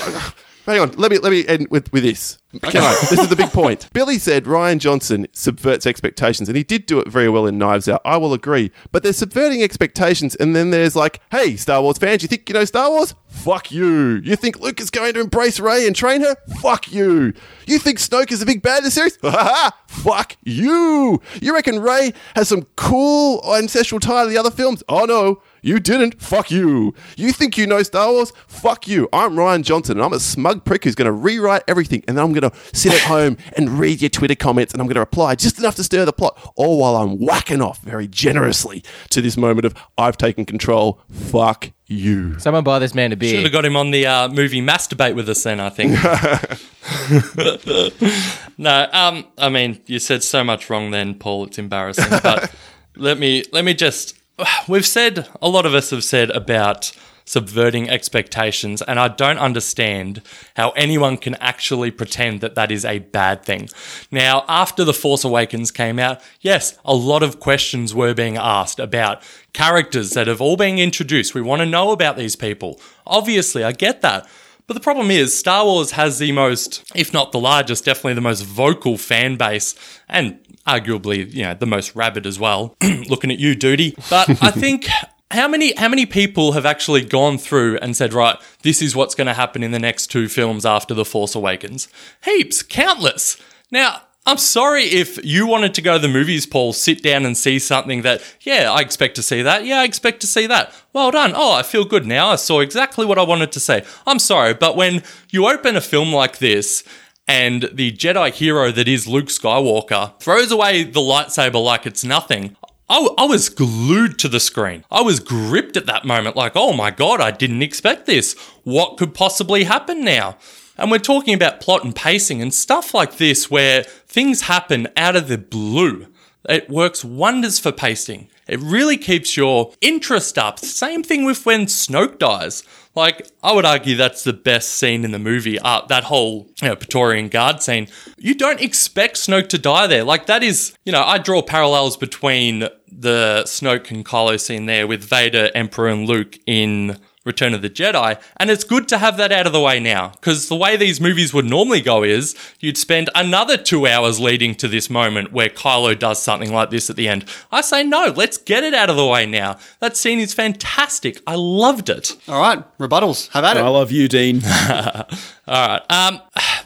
hang 0.68 0.80
on. 0.80 0.92
Let 0.92 1.10
me 1.10 1.18
let 1.18 1.32
me 1.32 1.46
end 1.46 1.68
with, 1.70 1.92
with 1.92 2.02
this. 2.02 2.38
Can 2.62 2.82
I? 2.82 2.96
This 3.10 3.18
is 3.18 3.28
the 3.28 3.36
big 3.36 3.50
point. 3.50 3.88
Billy 3.92 4.18
said 4.18 4.44
Rian 4.44 4.78
Johnson 4.78 5.26
subverts 5.32 5.86
expectations, 5.86 6.48
and 6.48 6.56
he 6.56 6.64
did 6.64 6.86
do 6.86 6.98
it 6.98 7.08
very 7.08 7.28
well 7.28 7.46
in 7.46 7.58
Knives 7.58 7.88
Out. 7.88 8.00
I 8.04 8.16
will 8.16 8.32
agree. 8.32 8.70
But 8.90 9.02
they're 9.02 9.12
subverting 9.12 9.62
expectations, 9.62 10.34
and 10.36 10.56
then 10.56 10.70
there's 10.70 10.96
like, 10.96 11.20
hey, 11.30 11.56
Star 11.56 11.82
Wars 11.82 11.98
fans, 11.98 12.22
you 12.22 12.28
think 12.28 12.48
you 12.48 12.54
know 12.54 12.64
Star 12.64 12.90
Wars? 12.90 13.14
Fuck 13.26 13.70
you. 13.70 14.20
You 14.24 14.34
think 14.36 14.60
Luke 14.60 14.80
is 14.80 14.90
going 14.90 15.14
to 15.14 15.20
embrace 15.20 15.60
Rey 15.60 15.86
and 15.86 15.94
train 15.94 16.22
her? 16.22 16.36
Fuck 16.60 16.90
you. 16.90 17.34
You 17.66 17.78
think 17.78 17.98
Snoke 17.98 18.32
is 18.32 18.40
a 18.40 18.46
big 18.46 18.62
bad 18.62 18.78
in 18.78 18.84
the 18.84 18.90
series? 18.90 19.18
Ha 19.22 19.30
ha 19.30 19.44
ha. 19.44 19.78
Fuck 19.86 20.36
you. 20.42 21.20
You 21.42 21.54
reckon 21.54 21.80
Rey 21.80 22.14
has 22.34 22.48
some 22.48 22.66
cool 22.76 23.42
ancestral 23.54 24.00
tie 24.00 24.24
to 24.24 24.30
the 24.30 24.38
other 24.38 24.50
films? 24.50 24.82
Oh 24.88 25.04
no. 25.04 25.42
You 25.62 25.80
didn't. 25.80 26.20
Fuck 26.20 26.50
you. 26.50 26.94
You 27.16 27.32
think 27.32 27.58
you 27.58 27.66
know 27.66 27.82
Star 27.82 28.10
Wars? 28.10 28.32
Fuck 28.46 28.86
you. 28.86 29.08
I'm 29.12 29.34
Rian 29.34 29.62
Johnson, 29.62 29.98
and 29.98 30.04
I'm 30.04 30.12
a 30.12 30.20
smug 30.20 30.64
prick 30.64 30.84
who's 30.84 30.94
going 30.94 31.06
to 31.06 31.12
rewrite 31.12 31.62
everything, 31.66 32.04
and 32.06 32.16
then 32.16 32.24
I'm 32.24 32.32
going 32.32 32.50
to 32.50 32.56
sit 32.72 32.92
at 32.92 33.00
home 33.00 33.36
and 33.56 33.78
read 33.78 34.00
your 34.00 34.10
Twitter 34.10 34.34
comments, 34.34 34.72
and 34.72 34.80
I'm 34.80 34.86
going 34.86 34.94
to 34.94 35.00
reply 35.00 35.34
just 35.34 35.58
enough 35.58 35.74
to 35.76 35.84
stir 35.84 36.04
the 36.04 36.12
plot, 36.12 36.52
all 36.56 36.78
while 36.78 36.96
I'm 36.96 37.18
whacking 37.18 37.60
off 37.60 37.80
very 37.80 38.06
generously 38.06 38.82
to 39.10 39.20
this 39.20 39.36
moment 39.36 39.66
of 39.66 39.74
I've 39.96 40.16
taken 40.16 40.44
control. 40.44 41.00
Fuck 41.10 41.72
you. 41.88 42.38
Someone 42.38 42.64
buy 42.64 42.78
this 42.78 42.94
man 42.94 43.12
a 43.12 43.16
beer. 43.16 43.34
Should 43.34 43.44
have 43.44 43.52
got 43.52 43.64
him 43.64 43.76
on 43.76 43.90
the 43.90 44.06
uh, 44.06 44.28
movie 44.28 44.60
Mass 44.60 44.86
Debate 44.86 45.16
with 45.16 45.28
us 45.28 45.42
then, 45.42 45.58
I 45.58 45.70
think. 45.70 45.92
no, 48.58 48.88
um, 48.92 49.26
I 49.38 49.48
mean, 49.48 49.80
you 49.86 49.98
said 49.98 50.22
so 50.22 50.44
much 50.44 50.70
wrong 50.70 50.90
then, 50.90 51.14
Paul. 51.14 51.46
It's 51.46 51.58
embarrassing. 51.58 52.18
But 52.22 52.54
let 52.96 53.18
me 53.18 53.44
let 53.52 53.64
me 53.64 53.74
just. 53.74 54.17
We've 54.68 54.86
said 54.86 55.28
a 55.40 55.48
lot 55.48 55.66
of 55.66 55.74
us 55.74 55.90
have 55.90 56.04
said 56.04 56.30
about 56.30 56.92
subverting 57.24 57.90
expectations, 57.90 58.80
and 58.80 58.98
I 58.98 59.08
don't 59.08 59.36
understand 59.36 60.22
how 60.56 60.70
anyone 60.70 61.18
can 61.18 61.34
actually 61.34 61.90
pretend 61.90 62.40
that 62.40 62.54
that 62.54 62.72
is 62.72 62.86
a 62.86 63.00
bad 63.00 63.44
thing. 63.44 63.68
Now, 64.10 64.44
after 64.48 64.82
The 64.82 64.94
Force 64.94 65.24
Awakens 65.24 65.70
came 65.70 65.98
out, 65.98 66.22
yes, 66.40 66.78
a 66.86 66.94
lot 66.94 67.22
of 67.22 67.38
questions 67.38 67.94
were 67.94 68.14
being 68.14 68.38
asked 68.38 68.78
about 68.78 69.22
characters 69.52 70.10
that 70.10 70.26
have 70.26 70.40
all 70.40 70.56
been 70.56 70.78
introduced. 70.78 71.34
We 71.34 71.42
want 71.42 71.60
to 71.60 71.66
know 71.66 71.90
about 71.90 72.16
these 72.16 72.34
people. 72.34 72.80
Obviously, 73.06 73.62
I 73.62 73.72
get 73.72 74.00
that. 74.00 74.26
But 74.68 74.74
the 74.74 74.80
problem 74.80 75.10
is, 75.10 75.36
Star 75.36 75.64
Wars 75.64 75.92
has 75.92 76.18
the 76.18 76.30
most, 76.30 76.84
if 76.94 77.12
not 77.12 77.32
the 77.32 77.40
largest, 77.40 77.86
definitely 77.86 78.12
the 78.14 78.20
most 78.20 78.44
vocal 78.44 78.98
fan 78.98 79.36
base, 79.36 79.74
and 80.08 80.38
arguably, 80.66 81.32
you 81.32 81.42
know, 81.42 81.54
the 81.54 81.66
most 81.66 81.96
rabid 81.96 82.26
as 82.26 82.38
well. 82.38 82.76
Looking 82.82 83.32
at 83.32 83.38
you, 83.38 83.56
Dudi. 83.56 83.96
But 84.10 84.28
I 84.42 84.50
think 84.50 84.86
how 85.30 85.48
many 85.48 85.74
how 85.74 85.88
many 85.88 86.04
people 86.04 86.52
have 86.52 86.66
actually 86.66 87.02
gone 87.02 87.38
through 87.38 87.78
and 87.78 87.96
said, 87.96 88.12
right, 88.12 88.36
this 88.60 88.82
is 88.82 88.94
what's 88.94 89.14
going 89.14 89.26
to 89.26 89.34
happen 89.34 89.62
in 89.62 89.70
the 89.70 89.78
next 89.78 90.08
two 90.08 90.28
films 90.28 90.66
after 90.66 90.92
The 90.92 91.04
Force 91.04 91.34
Awakens? 91.34 91.88
Heaps, 92.22 92.62
countless. 92.62 93.38
Now, 93.70 94.02
I'm 94.28 94.36
sorry 94.36 94.82
if 94.82 95.18
you 95.24 95.46
wanted 95.46 95.72
to 95.72 95.80
go 95.80 95.94
to 95.94 95.98
the 95.98 96.06
movies, 96.06 96.44
Paul, 96.44 96.74
sit 96.74 97.02
down 97.02 97.24
and 97.24 97.34
see 97.34 97.58
something 97.58 98.02
that, 98.02 98.22
yeah, 98.42 98.70
I 98.70 98.82
expect 98.82 99.14
to 99.14 99.22
see 99.22 99.40
that. 99.40 99.64
Yeah, 99.64 99.80
I 99.80 99.84
expect 99.84 100.20
to 100.20 100.26
see 100.26 100.46
that. 100.46 100.70
Well 100.92 101.10
done. 101.10 101.32
Oh, 101.34 101.54
I 101.54 101.62
feel 101.62 101.86
good 101.86 102.04
now. 102.04 102.28
I 102.28 102.36
saw 102.36 102.60
exactly 102.60 103.06
what 103.06 103.18
I 103.18 103.22
wanted 103.22 103.52
to 103.52 103.60
say. 103.60 103.86
I'm 104.06 104.18
sorry, 104.18 104.52
but 104.52 104.76
when 104.76 105.02
you 105.30 105.48
open 105.48 105.76
a 105.76 105.80
film 105.80 106.12
like 106.12 106.40
this 106.40 106.84
and 107.26 107.70
the 107.72 107.90
Jedi 107.90 108.30
hero 108.34 108.70
that 108.70 108.86
is 108.86 109.08
Luke 109.08 109.28
Skywalker 109.28 110.20
throws 110.20 110.52
away 110.52 110.82
the 110.82 111.00
lightsaber 111.00 111.64
like 111.64 111.86
it's 111.86 112.04
nothing, 112.04 112.54
I, 112.90 113.24
was 113.24 113.48
glued 113.48 114.18
to 114.18 114.28
the 114.28 114.40
screen. 114.40 114.84
I 114.90 115.00
was 115.00 115.20
gripped 115.20 115.78
at 115.78 115.86
that 115.86 116.04
moment, 116.04 116.36
like, 116.36 116.52
oh 116.54 116.74
my 116.74 116.90
god, 116.90 117.22
I 117.22 117.30
didn't 117.30 117.62
expect 117.62 118.04
this. 118.04 118.34
What 118.64 118.98
could 118.98 119.14
possibly 119.14 119.64
happen 119.64 120.04
now? 120.04 120.36
And 120.78 120.90
we're 120.90 120.98
talking 120.98 121.34
about 121.34 121.60
plot 121.60 121.84
and 121.84 121.94
pacing 121.94 122.40
and 122.40 122.54
stuff 122.54 122.94
like 122.94 123.16
this 123.16 123.50
where 123.50 123.82
things 123.82 124.42
happen 124.42 124.88
out 124.96 125.16
of 125.16 125.28
the 125.28 125.38
blue. 125.38 126.06
It 126.48 126.70
works 126.70 127.04
wonders 127.04 127.58
for 127.58 127.72
pacing. 127.72 128.28
It 128.46 128.60
really 128.60 128.96
keeps 128.96 129.36
your 129.36 129.74
interest 129.80 130.38
up. 130.38 130.58
Same 130.58 131.02
thing 131.02 131.24
with 131.24 131.44
when 131.44 131.66
Snoke 131.66 132.18
dies. 132.18 132.62
Like, 132.94 133.28
I 133.42 133.52
would 133.52 133.66
argue 133.66 133.96
that's 133.96 134.24
the 134.24 134.32
best 134.32 134.70
scene 134.70 135.04
in 135.04 135.10
the 135.10 135.18
movie. 135.18 135.58
Uh, 135.58 135.82
that 135.88 136.04
whole 136.04 136.48
you 136.62 136.68
know, 136.68 136.76
Praetorian 136.76 137.28
Guard 137.28 137.62
scene. 137.62 137.88
You 138.16 138.34
don't 138.34 138.60
expect 138.60 139.16
Snoke 139.16 139.48
to 139.50 139.58
die 139.58 139.86
there. 139.86 140.04
Like, 140.04 140.26
that 140.26 140.42
is, 140.42 140.74
you 140.84 140.92
know, 140.92 141.02
I 141.02 141.18
draw 141.18 141.42
parallels 141.42 141.96
between 141.96 142.60
the 142.90 143.42
Snoke 143.44 143.90
and 143.90 144.04
Kylo 144.04 144.40
scene 144.40 144.66
there 144.66 144.86
with 144.86 145.04
Vader, 145.04 145.50
Emperor, 145.54 145.88
and 145.88 146.08
Luke 146.08 146.38
in 146.46 146.98
Return 147.28 147.54
of 147.54 147.62
the 147.62 147.70
Jedi. 147.70 148.20
And 148.38 148.50
it's 148.50 148.64
good 148.64 148.88
to 148.88 148.98
have 148.98 149.16
that 149.18 149.30
out 149.30 149.46
of 149.46 149.52
the 149.52 149.60
way 149.60 149.78
now, 149.78 150.08
because 150.08 150.48
the 150.48 150.56
way 150.56 150.76
these 150.76 151.00
movies 151.00 151.32
would 151.32 151.44
normally 151.44 151.80
go 151.80 152.02
is 152.02 152.34
you'd 152.58 152.76
spend 152.76 153.10
another 153.14 153.56
two 153.56 153.86
hours 153.86 154.18
leading 154.18 154.56
to 154.56 154.66
this 154.66 154.90
moment 154.90 155.32
where 155.32 155.48
Kylo 155.48 155.96
does 155.96 156.20
something 156.20 156.52
like 156.52 156.70
this 156.70 156.90
at 156.90 156.96
the 156.96 157.06
end. 157.06 157.24
I 157.52 157.60
say, 157.60 157.84
no, 157.84 158.12
let's 158.16 158.38
get 158.38 158.64
it 158.64 158.74
out 158.74 158.90
of 158.90 158.96
the 158.96 159.06
way 159.06 159.26
now. 159.26 159.58
That 159.78 159.96
scene 159.96 160.18
is 160.18 160.34
fantastic. 160.34 161.20
I 161.26 161.36
loved 161.36 161.88
it. 161.88 162.16
All 162.26 162.40
right, 162.40 162.64
rebuttals. 162.78 163.28
Have 163.30 163.44
at 163.44 163.56
it. 163.56 163.60
I 163.60 163.68
love 163.68 163.92
you, 163.92 164.08
Dean. 164.08 164.42
All 164.46 165.04
right. 165.46 165.82
Um, 165.90 166.20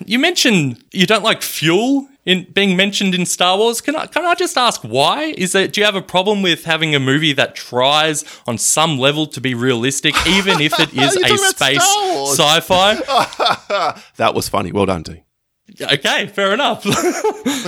you 0.07 0.19
mentioned 0.19 0.83
you 0.93 1.07
don't 1.07 1.25
like 1.25 1.43
fuel 1.43 2.09
in 2.25 2.47
being 2.53 2.77
mentioned 2.77 3.15
in 3.15 3.27
Star 3.27 3.59
Wars. 3.59 3.81
Can 3.81 3.97
I 3.97 4.07
can 4.07 4.25
I 4.25 4.35
just 4.35 4.57
ask 4.57 4.83
why? 4.83 5.35
Is 5.37 5.53
that 5.53 5.73
do 5.73 5.81
you 5.81 5.85
have 5.85 5.97
a 5.97 6.03
problem 6.03 6.43
with 6.43 6.65
having 6.65 6.95
a 6.95 7.01
movie 7.01 7.33
that 7.33 7.55
tries 7.55 8.25
on 8.47 8.59
some 8.59 8.99
level 8.99 9.27
to 9.27 9.41
be 9.41 9.55
realistic, 9.55 10.15
even 10.27 10.61
if 10.61 10.79
it 10.79 10.93
is 10.95 11.17
a 11.17 11.37
space 11.49 11.83
sci-fi? 12.39 12.95
That 14.17 14.35
was 14.35 14.49
funny. 14.49 14.73
Well 14.73 14.87
done, 14.87 15.03
Dean. 15.03 15.23
okay, 15.81 16.27
fair 16.29 16.53
enough. 16.55 16.85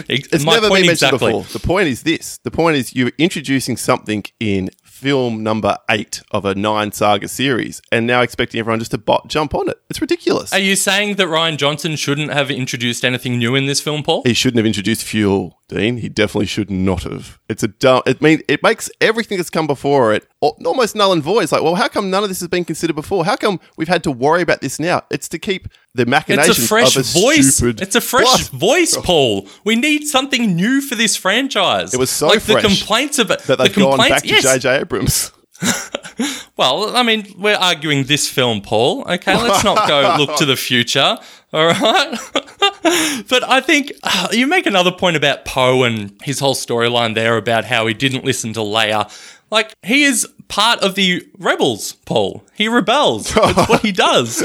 It's 0.09 0.45
My 0.45 0.55
never 0.55 0.69
been 0.69 0.87
mentioned 0.87 1.15
exactly. 1.15 1.33
before. 1.33 1.45
The 1.45 1.59
point 1.67 1.89
is 1.89 2.03
this: 2.03 2.39
the 2.39 2.51
point 2.51 2.77
is 2.77 2.95
you're 2.95 3.13
introducing 3.19 3.77
something 3.77 4.25
in 4.41 4.71
film 4.95 5.43
number 5.43 5.77
eight 5.91 6.23
of 6.31 6.45
a 6.45 6.55
nine 6.55 6.93
saga 6.93 7.27
series, 7.27 7.83
and 7.91 8.07
now 8.07 8.23
expecting 8.23 8.61
everyone 8.61 8.79
just 8.79 8.93
to 8.93 8.99
bot 8.99 9.27
jump 9.29 9.53
on 9.53 9.69
it. 9.69 9.77
It's 9.91 10.01
ridiculous. 10.01 10.53
Are 10.53 10.59
you 10.59 10.77
saying 10.77 11.17
that 11.17 11.27
Ryan 11.27 11.57
Johnson 11.57 11.97
shouldn't 11.97 12.33
have 12.33 12.49
introduced 12.49 13.05
anything 13.05 13.37
new 13.39 13.57
in 13.57 13.67
this 13.67 13.81
film, 13.81 14.05
Paul? 14.05 14.23
he 14.25 14.33
shouldn't 14.35 14.59
have 14.59 14.67
introduced 14.67 15.03
fuel, 15.03 15.59
Dean. 15.69 15.97
He 15.97 16.09
definitely 16.09 16.47
should 16.47 16.71
not 16.71 17.03
have. 17.03 17.41
It's 17.49 17.65
a 17.65 17.69
dumb. 17.69 18.03
It 18.07 18.23
mean 18.23 18.41
it 18.49 18.63
makes 18.63 18.89
everything 19.01 19.37
that's 19.37 19.51
come 19.51 19.67
before 19.67 20.15
it 20.15 20.27
almost 20.41 20.95
null 20.95 21.13
and 21.13 21.23
void. 21.23 21.43
It's 21.43 21.53
like, 21.53 21.63
well, 21.63 21.75
how 21.75 21.89
come 21.89 22.09
none 22.09 22.23
of 22.23 22.29
this 22.29 22.41
has 22.41 22.49
been 22.49 22.65
considered 22.65 22.95
before? 22.95 23.25
How 23.25 23.37
come 23.37 23.59
we've 23.77 23.89
had 23.89 24.05
to 24.05 24.13
worry 24.13 24.43
about 24.43 24.61
this 24.61 24.79
now? 24.79 25.03
It's 25.11 25.29
to 25.31 25.39
keep 25.39 25.69
the 25.95 26.07
machinations 26.07 26.59
It's 26.59 26.65
a 26.65 26.69
fresh 26.69 26.97
of 26.97 27.03
a 27.03 27.21
voice. 27.21 27.57
stupid 27.57 27.81
It's 27.81 27.95
a 27.95 28.01
fresh 28.01 28.49
voice, 28.49 28.97
Paul. 29.03 29.49
We 29.65 29.77
need 29.77 30.07
something 30.07 30.55
new 30.57 30.81
for 30.81 30.95
this 30.95 31.17
franchise. 31.17 31.95
It 31.95 32.01
was 32.01 32.11
so 32.11 32.29
like 32.29 32.41
fresh 32.41 32.63
the 32.63 32.69
complaints 32.69 33.19
about 33.19 33.41
that 33.45 33.59
the 33.59 33.65
they've 33.65 33.75
gone 33.75 33.99
complaints. 33.99 34.15
back 34.15 34.23
to 34.23 34.29
yes. 34.29 34.43
J.J. 34.43 34.81
Abrams. 34.81 35.33
Well, 36.57 36.97
I 36.97 37.03
mean, 37.03 37.27
we're 37.37 37.57
arguing 37.57 38.05
this 38.05 38.29
film, 38.29 38.61
Paul. 38.61 39.03
Okay, 39.11 39.37
let's 39.37 39.65
not 39.65 39.89
go 39.89 40.15
look 40.19 40.37
to 40.39 40.45
the 40.47 40.55
future. 40.55 41.19
All 41.53 41.67
right. 41.67 42.17
but 43.29 43.43
I 43.43 43.61
think 43.61 43.93
uh, 44.05 44.29
you 44.31 44.47
make 44.47 44.67
another 44.67 44.93
point 44.93 45.17
about 45.17 45.45
Poe 45.45 45.83
and 45.83 46.17
his 46.23 46.39
whole 46.39 46.55
storyline 46.55 47.17
there 47.17 47.37
about 47.37 47.65
how 47.65 47.89
he 47.89 47.95
didn't 47.95 48.25
listen 48.25 48.53
to 48.53 48.61
Leia. 48.61 49.11
Like, 49.51 49.75
he 49.83 50.05
is 50.05 50.29
part 50.49 50.81
of 50.83 50.95
the 50.95 51.27
rebels, 51.39 51.95
Paul. 52.05 52.45
He 52.55 52.69
rebels. 52.69 53.33
That's 53.35 53.69
what 53.69 53.81
he 53.83 53.93
does. 53.93 54.43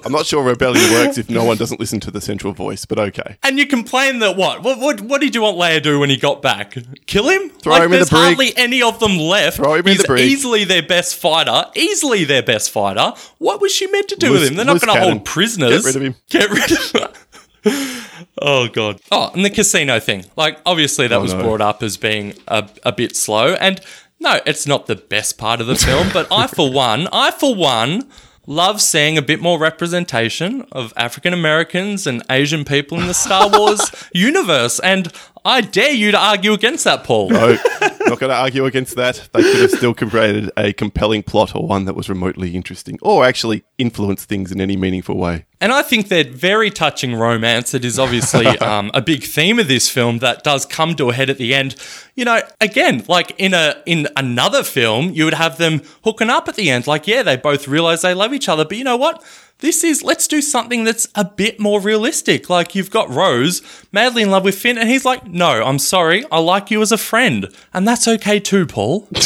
I'm 0.04 0.12
not 0.12 0.26
sure 0.26 0.42
rebellion 0.42 0.90
works 0.92 1.18
if 1.18 1.30
no 1.30 1.44
one 1.44 1.56
doesn't 1.56 1.80
listen 1.80 2.00
to 2.00 2.10
the 2.10 2.20
central 2.20 2.52
voice, 2.52 2.84
but 2.84 2.98
okay. 2.98 3.36
And 3.42 3.58
you 3.58 3.66
complain 3.66 4.18
that 4.18 4.36
what? 4.36 4.62
What, 4.62 4.78
what? 4.78 5.00
what 5.00 5.20
did 5.20 5.34
you 5.34 5.42
want 5.42 5.56
Leia 5.56 5.74
to 5.74 5.80
do 5.80 6.00
when 6.00 6.10
he 6.10 6.16
got 6.16 6.42
back? 6.42 6.76
Kill 7.06 7.28
him? 7.28 7.50
Throw 7.50 7.72
like, 7.72 7.82
him 7.84 7.92
in 7.92 8.00
the 8.00 8.06
brig. 8.06 8.10
there's 8.10 8.10
hardly 8.10 8.56
any 8.56 8.82
of 8.82 8.98
them 9.00 9.16
left. 9.18 9.56
Throw 9.56 9.74
him 9.74 9.86
in 9.86 9.92
He's 9.92 10.02
the 10.02 10.08
brig. 10.08 10.24
easily 10.24 10.64
their 10.64 10.82
best 10.82 11.16
fighter. 11.16 11.70
Easily 11.74 12.24
their 12.24 12.42
best 12.42 12.70
fighter. 12.70 13.12
What 13.38 13.60
was 13.60 13.72
she 13.72 13.86
meant 13.86 14.08
to 14.08 14.16
do 14.16 14.32
with 14.32 14.46
him? 14.46 14.56
They're 14.56 14.64
not 14.64 14.80
going 14.80 14.94
to 14.94 15.00
hold 15.00 15.24
prisoners. 15.24 15.84
Get 15.84 15.84
rid 15.84 15.96
of 15.96 16.02
him. 16.02 16.14
Get 16.28 16.50
rid 16.50 16.72
of 16.72 16.92
him. 16.92 17.22
oh 18.40 18.68
god. 18.68 19.00
Oh, 19.10 19.30
and 19.34 19.44
the 19.44 19.50
casino 19.50 19.98
thing. 20.00 20.24
Like, 20.36 20.58
obviously, 20.64 21.08
that 21.08 21.16
oh, 21.16 21.22
was 21.22 21.34
Oh, 21.34 21.38
no. 21.38 21.44
brought 21.44 21.60
up 21.60 21.82
as 21.82 21.96
being 21.96 22.34
a, 22.48 22.68
a 22.84 22.92
bit 22.92 23.16
slow. 23.16 23.54
And 23.54 23.80
no, 24.20 24.40
it's 24.46 24.66
not 24.66 24.86
the 24.86 24.96
best 24.96 25.38
part 25.38 25.60
of 25.60 25.66
the 25.66 25.76
film. 25.76 26.08
but 26.12 26.26
I, 26.30 26.46
for 26.46 26.72
one, 26.72 27.08
I 27.12 27.30
for 27.30 27.54
one. 27.54 28.08
Love 28.48 28.80
seeing 28.80 29.18
a 29.18 29.22
bit 29.22 29.40
more 29.40 29.58
representation 29.58 30.64
of 30.70 30.92
African 30.96 31.32
Americans 31.32 32.06
and 32.06 32.22
Asian 32.30 32.64
people 32.64 33.00
in 33.00 33.08
the 33.08 33.14
Star 33.14 33.50
Wars 33.50 33.80
universe. 34.14 34.78
And 34.78 35.12
I 35.46 35.60
dare 35.60 35.92
you 35.92 36.10
to 36.10 36.18
argue 36.18 36.52
against 36.54 36.82
that, 36.84 37.04
Paul. 37.04 37.30
No, 37.30 37.56
not 37.80 38.18
going 38.18 38.30
to 38.30 38.34
argue 38.34 38.64
against 38.64 38.96
that. 38.96 39.28
They 39.32 39.42
could 39.42 39.60
have 39.60 39.70
still 39.70 39.94
created 39.94 40.50
a 40.56 40.72
compelling 40.72 41.22
plot 41.22 41.54
or 41.54 41.64
one 41.64 41.84
that 41.84 41.94
was 41.94 42.08
remotely 42.08 42.56
interesting 42.56 42.98
or 43.00 43.24
actually 43.24 43.62
influenced 43.78 44.28
things 44.28 44.50
in 44.50 44.60
any 44.60 44.76
meaningful 44.76 45.16
way. 45.16 45.46
And 45.60 45.72
I 45.72 45.82
think 45.82 46.08
that 46.08 46.30
very 46.30 46.70
touching 46.70 47.14
romance, 47.14 47.74
it 47.74 47.84
is 47.84 47.96
obviously 47.96 48.46
um, 48.58 48.90
a 48.92 49.00
big 49.00 49.22
theme 49.22 49.60
of 49.60 49.68
this 49.68 49.88
film 49.88 50.18
that 50.18 50.42
does 50.42 50.66
come 50.66 50.96
to 50.96 51.10
a 51.10 51.14
head 51.14 51.30
at 51.30 51.38
the 51.38 51.54
end. 51.54 51.76
You 52.16 52.24
know, 52.24 52.40
again, 52.60 53.04
like 53.06 53.32
in 53.38 53.54
a 53.54 53.80
in 53.86 54.08
another 54.16 54.64
film, 54.64 55.10
you 55.10 55.24
would 55.24 55.34
have 55.34 55.58
them 55.58 55.80
hooking 56.02 56.28
up 56.28 56.48
at 56.48 56.56
the 56.56 56.70
end. 56.70 56.88
Like, 56.88 57.06
yeah, 57.06 57.22
they 57.22 57.36
both 57.36 57.68
realize 57.68 58.02
they 58.02 58.14
love 58.14 58.34
each 58.34 58.48
other, 58.48 58.64
but 58.64 58.76
you 58.76 58.84
know 58.84 58.96
what? 58.96 59.22
This 59.60 59.82
is 59.82 60.02
let's 60.02 60.28
do 60.28 60.42
something 60.42 60.84
that's 60.84 61.08
a 61.14 61.24
bit 61.24 61.58
more 61.58 61.80
realistic. 61.80 62.50
Like 62.50 62.74
you've 62.74 62.90
got 62.90 63.08
Rose 63.08 63.62
madly 63.90 64.22
in 64.22 64.30
love 64.30 64.44
with 64.44 64.58
Finn, 64.58 64.76
and 64.76 64.88
he's 64.88 65.06
like, 65.06 65.26
"No, 65.26 65.64
I'm 65.64 65.78
sorry, 65.78 66.24
I 66.30 66.40
like 66.40 66.70
you 66.70 66.82
as 66.82 66.92
a 66.92 66.98
friend, 66.98 67.48
and 67.72 67.88
that's 67.88 68.06
okay 68.06 68.38
too, 68.38 68.66
Paul." 68.66 69.08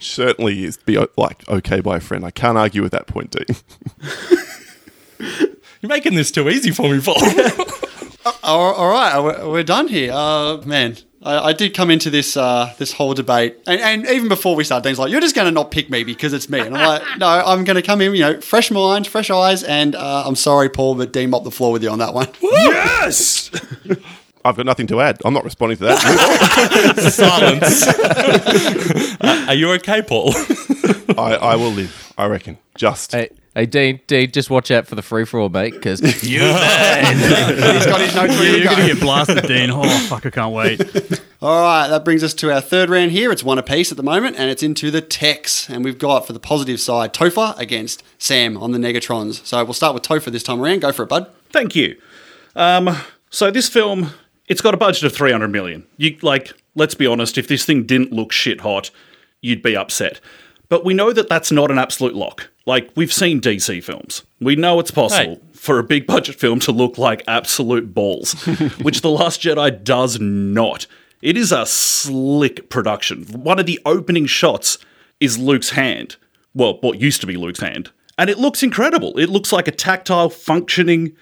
Certainly 0.00 0.64
is 0.64 0.78
be 0.78 0.98
like 1.16 1.48
okay 1.48 1.80
by 1.80 1.98
a 1.98 2.00
friend. 2.00 2.24
I 2.24 2.32
can't 2.32 2.58
argue 2.58 2.82
with 2.82 2.92
that 2.92 3.06
point, 3.06 3.30
Dean. 3.30 3.56
You're 5.80 5.88
making 5.88 6.14
this 6.14 6.32
too 6.32 6.48
easy 6.48 6.72
for 6.72 6.92
me, 6.92 7.00
Paul. 7.00 7.22
All, 8.42 8.74
all 8.74 8.90
right, 8.90 9.20
we're, 9.20 9.48
we're 9.48 9.62
done 9.62 9.86
here. 9.86 10.12
Uh, 10.12 10.56
man, 10.64 10.96
I, 11.26 11.48
I 11.48 11.52
did 11.52 11.74
come 11.74 11.90
into 11.90 12.08
this 12.08 12.36
uh, 12.36 12.72
this 12.78 12.92
whole 12.92 13.12
debate, 13.12 13.56
and, 13.66 13.80
and 13.80 14.06
even 14.06 14.28
before 14.28 14.54
we 14.54 14.62
started, 14.64 14.84
Dean's 14.84 14.98
like, 14.98 15.10
"You're 15.10 15.20
just 15.20 15.34
going 15.34 15.46
to 15.46 15.52
not 15.52 15.70
pick 15.72 15.90
me 15.90 16.04
because 16.04 16.32
it's 16.32 16.48
me," 16.48 16.60
and 16.60 16.76
I'm 16.76 16.86
like, 16.86 17.18
"No, 17.18 17.26
I'm 17.26 17.64
going 17.64 17.74
to 17.74 17.82
come 17.82 18.00
in, 18.00 18.14
you 18.14 18.20
know, 18.20 18.40
fresh 18.40 18.70
mind, 18.70 19.06
fresh 19.08 19.28
eyes, 19.28 19.64
and 19.64 19.94
uh, 19.96 20.22
I'm 20.24 20.36
sorry, 20.36 20.68
Paul, 20.68 20.94
but 20.94 21.12
Dean 21.12 21.30
mopped 21.30 21.44
the 21.44 21.50
floor 21.50 21.72
with 21.72 21.82
you 21.82 21.90
on 21.90 21.98
that 21.98 22.14
one." 22.14 22.28
Yes! 22.40 23.50
I've 24.44 24.56
got 24.56 24.64
nothing 24.64 24.86
to 24.88 25.00
add. 25.00 25.18
I'm 25.24 25.34
not 25.34 25.42
responding 25.42 25.76
to 25.78 25.84
that. 25.86 26.96
Silence. 27.12 27.86
Uh, 29.18 29.46
are 29.48 29.54
you 29.54 29.72
okay, 29.72 30.02
Paul? 30.02 30.30
I, 31.16 31.38
I 31.40 31.56
will 31.56 31.70
live. 31.70 32.12
I 32.18 32.26
reckon. 32.26 32.58
Just 32.76 33.12
Hey, 33.12 33.30
hey, 33.56 33.66
Dean, 33.66 34.00
Dean, 34.06 34.30
just 34.30 34.50
watch 34.50 34.70
out 34.70 34.86
for 34.86 34.94
the 34.94 35.02
free 35.02 35.24
for 35.24 35.40
all, 35.40 35.48
mate, 35.48 35.72
because 35.72 36.00
you 36.22 36.40
He's 36.40 37.86
got 37.86 38.00
his 38.00 38.14
notes 38.14 38.36
ready 38.36 38.52
to 38.52 38.58
You're 38.58 38.64
going 38.66 38.86
to 38.86 38.94
get 38.94 39.00
blasted, 39.00 39.46
Dean. 39.46 39.70
Oh, 39.70 39.88
fuck, 40.08 40.26
I 40.26 40.30
can't 40.30 40.54
wait. 40.54 40.80
All 41.40 41.62
right, 41.62 41.88
that 41.88 42.04
brings 42.04 42.22
us 42.22 42.34
to 42.34 42.52
our 42.52 42.60
third 42.60 42.90
round 42.90 43.12
here. 43.12 43.32
It's 43.32 43.42
one 43.42 43.58
apiece 43.58 43.90
at 43.90 43.96
the 43.96 44.02
moment, 44.02 44.36
and 44.36 44.50
it's 44.50 44.62
into 44.62 44.90
the 44.90 45.00
techs. 45.00 45.68
And 45.70 45.84
we've 45.84 45.98
got 45.98 46.26
for 46.26 46.34
the 46.34 46.38
positive 46.38 46.80
side 46.80 47.14
Topher 47.14 47.58
against 47.58 48.02
Sam 48.18 48.58
on 48.58 48.72
the 48.72 48.78
Negatrons. 48.78 49.44
So 49.44 49.64
we'll 49.64 49.72
start 49.72 49.94
with 49.94 50.02
Topher 50.02 50.30
this 50.30 50.42
time 50.42 50.60
around. 50.60 50.80
Go 50.80 50.92
for 50.92 51.04
it, 51.04 51.08
bud. 51.08 51.30
Thank 51.50 51.74
you. 51.74 51.96
Um, 52.54 52.94
so 53.30 53.50
this 53.50 53.68
film, 53.68 54.10
it's 54.48 54.60
got 54.60 54.74
a 54.74 54.76
budget 54.76 55.04
of 55.04 55.14
300 55.14 55.48
million. 55.48 55.86
You 55.96 56.18
like, 56.20 56.52
let's 56.74 56.94
be 56.94 57.06
honest, 57.06 57.38
if 57.38 57.48
this 57.48 57.64
thing 57.64 57.84
didn't 57.84 58.12
look 58.12 58.32
shit 58.32 58.60
hot, 58.60 58.90
you'd 59.40 59.62
be 59.62 59.74
upset. 59.76 60.20
But 60.68 60.84
we 60.84 60.94
know 60.94 61.12
that 61.12 61.28
that's 61.28 61.50
not 61.50 61.70
an 61.70 61.78
absolute 61.78 62.14
lock. 62.14 62.50
Like 62.66 62.90
we've 62.96 63.12
seen 63.12 63.40
DC 63.40 63.82
films. 63.82 64.24
We 64.40 64.56
know 64.56 64.80
it's 64.80 64.90
possible 64.90 65.40
for 65.52 65.78
a 65.78 65.84
big 65.84 66.06
budget 66.06 66.34
film 66.34 66.58
to 66.60 66.72
look 66.72 66.98
like 66.98 67.22
absolute 67.26 67.94
balls, 67.94 68.32
which 68.82 69.00
The 69.00 69.10
Last 69.10 69.40
Jedi 69.40 69.82
does 69.82 70.20
not. 70.20 70.86
It 71.22 71.36
is 71.36 71.52
a 71.52 71.64
slick 71.64 72.68
production. 72.68 73.24
One 73.24 73.58
of 73.58 73.66
the 73.66 73.80
opening 73.86 74.26
shots 74.26 74.78
is 75.20 75.38
Luke's 75.38 75.70
hand. 75.70 76.16
Well, 76.54 76.78
what 76.80 77.00
used 77.00 77.20
to 77.22 77.26
be 77.26 77.36
Luke's 77.36 77.60
hand. 77.60 77.90
And 78.18 78.30
it 78.30 78.38
looks 78.38 78.62
incredible. 78.62 79.18
It 79.18 79.28
looks 79.28 79.52
like 79.52 79.68
a 79.68 79.72
tactile, 79.72 80.30
functioning 80.30 81.14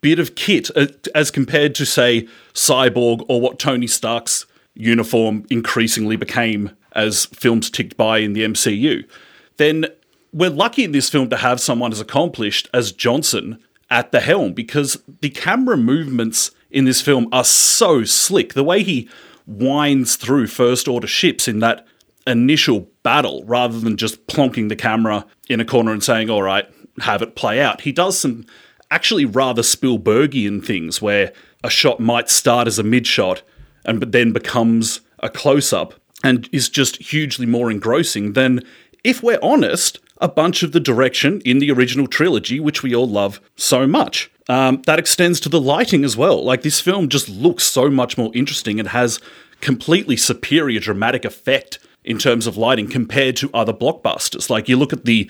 bit 0.00 0.18
of 0.18 0.34
kit 0.34 0.70
uh, 0.76 0.86
as 1.14 1.30
compared 1.30 1.74
to, 1.76 1.86
say, 1.86 2.28
Cyborg 2.54 3.24
or 3.28 3.40
what 3.40 3.58
Tony 3.58 3.86
Stark's 3.86 4.46
uniform 4.74 5.46
increasingly 5.50 6.16
became 6.16 6.70
as 6.92 7.26
films 7.26 7.70
ticked 7.70 7.96
by 7.96 8.18
in 8.18 8.34
the 8.34 8.42
MCU. 8.42 9.08
Then 9.56 9.86
we're 10.32 10.50
lucky 10.50 10.84
in 10.84 10.92
this 10.92 11.10
film 11.10 11.28
to 11.30 11.36
have 11.36 11.60
someone 11.60 11.92
as 11.92 12.00
accomplished 12.00 12.68
as 12.72 12.92
Johnson 12.92 13.62
at 13.90 14.12
the 14.12 14.20
helm 14.20 14.54
because 14.54 15.02
the 15.20 15.30
camera 15.30 15.76
movements 15.76 16.50
in 16.70 16.86
this 16.86 17.02
film 17.02 17.28
are 17.32 17.44
so 17.44 18.04
slick. 18.04 18.54
The 18.54 18.64
way 18.64 18.82
he 18.82 19.08
winds 19.46 20.16
through 20.16 20.46
first 20.46 20.88
order 20.88 21.06
ships 21.06 21.46
in 21.46 21.58
that 21.58 21.86
initial 22.26 22.88
battle 23.02 23.42
rather 23.44 23.78
than 23.78 23.96
just 23.96 24.26
plonking 24.26 24.68
the 24.68 24.76
camera 24.76 25.26
in 25.48 25.60
a 25.60 25.64
corner 25.64 25.92
and 25.92 26.02
saying, 26.02 26.30
all 26.30 26.42
right, 26.42 26.66
have 27.00 27.20
it 27.20 27.36
play 27.36 27.60
out. 27.60 27.82
He 27.82 27.92
does 27.92 28.18
some 28.18 28.46
actually 28.90 29.24
rather 29.24 29.62
Spielbergian 29.62 30.64
things 30.64 31.02
where 31.02 31.32
a 31.64 31.70
shot 31.70 32.00
might 32.00 32.28
start 32.28 32.66
as 32.66 32.78
a 32.78 32.82
mid 32.82 33.06
shot 33.06 33.42
and 33.84 34.00
then 34.00 34.32
becomes 34.32 35.00
a 35.18 35.28
close 35.28 35.72
up 35.72 35.94
and 36.22 36.48
is 36.52 36.68
just 36.68 36.96
hugely 36.96 37.46
more 37.46 37.70
engrossing 37.70 38.34
than, 38.34 38.60
if 39.02 39.22
we're 39.22 39.38
honest, 39.42 39.98
a 40.22 40.28
bunch 40.28 40.62
of 40.62 40.72
the 40.72 40.80
direction 40.80 41.42
in 41.44 41.58
the 41.58 41.70
original 41.70 42.06
trilogy, 42.06 42.60
which 42.60 42.82
we 42.82 42.94
all 42.94 43.08
love 43.08 43.40
so 43.56 43.86
much. 43.86 44.30
Um, 44.48 44.80
that 44.86 44.98
extends 44.98 45.40
to 45.40 45.48
the 45.48 45.60
lighting 45.60 46.04
as 46.04 46.16
well. 46.16 46.42
Like, 46.42 46.62
this 46.62 46.80
film 46.80 47.08
just 47.08 47.28
looks 47.28 47.64
so 47.64 47.90
much 47.90 48.16
more 48.16 48.30
interesting 48.32 48.78
and 48.78 48.88
has 48.88 49.20
completely 49.60 50.16
superior 50.16 50.80
dramatic 50.80 51.24
effect 51.24 51.80
in 52.04 52.18
terms 52.18 52.46
of 52.46 52.56
lighting 52.56 52.88
compared 52.88 53.36
to 53.36 53.50
other 53.52 53.72
blockbusters. 53.72 54.48
Like, 54.48 54.68
you 54.68 54.76
look 54.76 54.92
at 54.92 55.04
the 55.04 55.28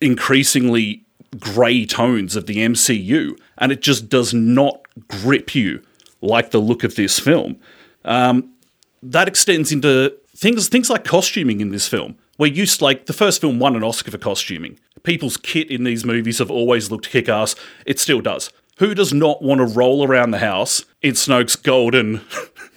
increasingly 0.00 1.04
grey 1.38 1.84
tones 1.84 2.34
of 2.34 2.46
the 2.46 2.56
MCU, 2.56 3.38
and 3.58 3.70
it 3.70 3.82
just 3.82 4.08
does 4.08 4.32
not 4.32 4.86
grip 5.08 5.54
you 5.54 5.82
like 6.22 6.50
the 6.50 6.60
look 6.60 6.82
of 6.82 6.96
this 6.96 7.18
film. 7.18 7.58
Um, 8.04 8.54
that 9.02 9.28
extends 9.28 9.70
into 9.70 10.16
things 10.34 10.68
things 10.68 10.88
like 10.88 11.04
costuming 11.04 11.60
in 11.60 11.70
this 11.70 11.86
film. 11.86 12.16
We're 12.38 12.52
used 12.52 12.80
like 12.80 13.06
the 13.06 13.12
first 13.12 13.40
film 13.40 13.58
won 13.58 13.76
an 13.76 13.82
Oscar 13.82 14.12
for 14.12 14.18
costuming. 14.18 14.78
People's 15.02 15.36
kit 15.36 15.70
in 15.70 15.84
these 15.84 16.04
movies 16.04 16.38
have 16.38 16.50
always 16.50 16.90
looked 16.90 17.10
kick 17.10 17.28
ass. 17.28 17.54
It 17.84 17.98
still 17.98 18.20
does. 18.20 18.50
Who 18.78 18.94
does 18.94 19.12
not 19.12 19.42
want 19.42 19.58
to 19.58 19.66
roll 19.66 20.06
around 20.06 20.30
the 20.30 20.38
house 20.38 20.84
in 21.02 21.14
Snoke's 21.14 21.56
golden 21.56 22.20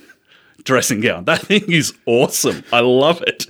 dressing 0.64 1.00
gown? 1.00 1.26
That 1.26 1.42
thing 1.42 1.72
is 1.72 1.94
awesome. 2.08 2.64
I 2.74 2.80
love 2.80 3.24
it. 3.28 3.46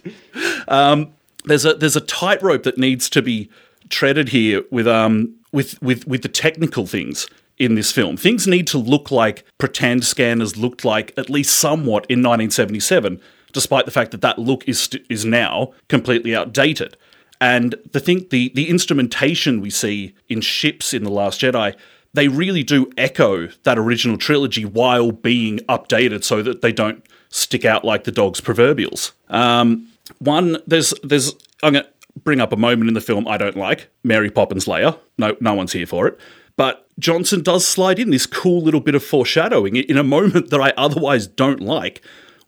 Um, 0.67 1.13
there's 1.45 1.65
a 1.65 1.74
there's 1.74 1.95
a 1.95 2.02
tightrope 2.02 2.63
that 2.63 2.78
needs 2.78 3.10
to 3.12 3.21
be 3.21 3.50
treaded 3.89 4.30
here 4.30 4.63
with 4.69 4.88
um 4.88 5.36
with 5.52 5.82
with 5.82 6.06
with 6.08 6.24
the 6.24 6.30
technical 6.30 6.86
things 6.86 7.28
in 7.58 7.76
this 7.76 7.91
film. 7.91 8.17
Things 8.17 8.47
need 8.47 8.67
to 8.67 8.78
look 8.78 9.12
like 9.12 9.45
pretend 9.58 10.04
scanners 10.04 10.58
looked 10.58 10.84
like 10.84 11.13
at 11.17 11.30
least 11.30 11.58
somewhat 11.58 12.06
in 12.10 12.19
1977, 12.19 13.21
despite 13.51 13.85
the 13.85 13.91
fact 13.91 14.11
that 14.11 14.21
that 14.21 14.39
look 14.39 14.67
is 14.67 14.79
st- 14.79 15.05
is 15.09 15.25
now 15.25 15.73
completely 15.87 16.35
outdated. 16.35 16.97
And 17.39 17.75
the 17.91 17.99
thing 17.99 18.27
the 18.29 18.51
the 18.55 18.69
instrumentation 18.69 19.61
we 19.61 19.69
see 19.69 20.13
in 20.29 20.41
ships 20.41 20.93
in 20.93 21.03
the 21.03 21.11
Last 21.11 21.41
Jedi, 21.41 21.75
they 22.13 22.27
really 22.27 22.63
do 22.63 22.91
echo 22.97 23.47
that 23.63 23.77
original 23.77 24.17
trilogy 24.17 24.65
while 24.65 25.11
being 25.11 25.59
updated 25.69 26.23
so 26.23 26.41
that 26.43 26.61
they 26.61 26.71
don't 26.71 27.05
stick 27.29 27.65
out 27.65 27.83
like 27.83 28.03
the 28.03 28.11
dog's 28.11 28.41
proverbials. 28.41 29.13
Um, 29.29 29.87
one, 30.19 30.57
there's 30.67 30.93
there's 31.03 31.33
I'm 31.63 31.73
gonna 31.73 31.87
bring 32.23 32.41
up 32.41 32.51
a 32.51 32.57
moment 32.57 32.89
in 32.89 32.93
the 32.93 33.01
film 33.01 33.27
I 33.27 33.37
don't 33.37 33.57
like. 33.57 33.89
Mary 34.03 34.29
Poppins 34.29 34.65
Leia. 34.65 34.97
No, 35.17 35.35
no 35.39 35.53
one's 35.53 35.73
here 35.73 35.87
for 35.87 36.07
it. 36.07 36.19
But 36.57 36.87
Johnson 36.99 37.41
does 37.41 37.65
slide 37.65 37.97
in 37.97 38.11
this 38.11 38.25
cool 38.25 38.61
little 38.61 38.81
bit 38.81 38.93
of 38.93 39.03
foreshadowing 39.03 39.77
in 39.77 39.97
a 39.97 40.03
moment 40.03 40.49
that 40.49 40.61
I 40.61 40.71
otherwise 40.77 41.25
don't 41.25 41.61
like, 41.61 42.01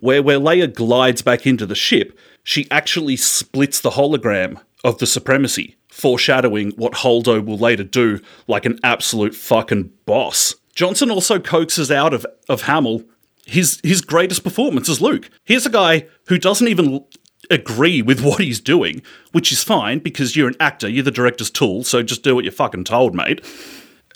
where 0.03 0.21
where 0.21 0.37
Leia 0.37 0.71
glides 0.73 1.21
back 1.21 1.47
into 1.47 1.65
the 1.65 1.75
ship, 1.75 2.17
she 2.43 2.67
actually 2.69 3.15
splits 3.15 3.79
the 3.79 3.91
hologram 3.91 4.59
of 4.83 4.97
the 4.97 5.07
supremacy, 5.07 5.77
foreshadowing 5.87 6.71
what 6.71 6.91
Holdo 6.91 7.43
will 7.43 7.57
later 7.57 7.85
do 7.85 8.19
like 8.45 8.65
an 8.65 8.79
absolute 8.83 9.33
fucking 9.33 9.91
boss. 10.05 10.55
Johnson 10.75 11.09
also 11.09 11.39
coaxes 11.39 11.89
out 11.89 12.13
of, 12.13 12.25
of 12.49 12.63
Hamill 12.63 13.03
his 13.45 13.79
his 13.81 14.01
greatest 14.01 14.43
performance 14.43 14.89
as 14.89 14.99
Luke. 14.99 15.29
Here's 15.45 15.65
a 15.65 15.69
guy 15.69 16.07
who 16.27 16.37
doesn't 16.37 16.67
even 16.67 17.05
agree 17.49 18.01
with 18.01 18.21
what 18.21 18.41
he's 18.41 18.59
doing, 18.59 19.01
which 19.31 19.53
is 19.53 19.63
fine 19.63 19.99
because 19.99 20.35
you're 20.35 20.49
an 20.49 20.55
actor, 20.59 20.89
you're 20.89 21.03
the 21.03 21.11
director's 21.11 21.49
tool, 21.49 21.85
so 21.85 22.03
just 22.03 22.23
do 22.23 22.35
what 22.35 22.43
you're 22.43 22.51
fucking 22.51 22.83
told, 22.83 23.15
mate. 23.15 23.39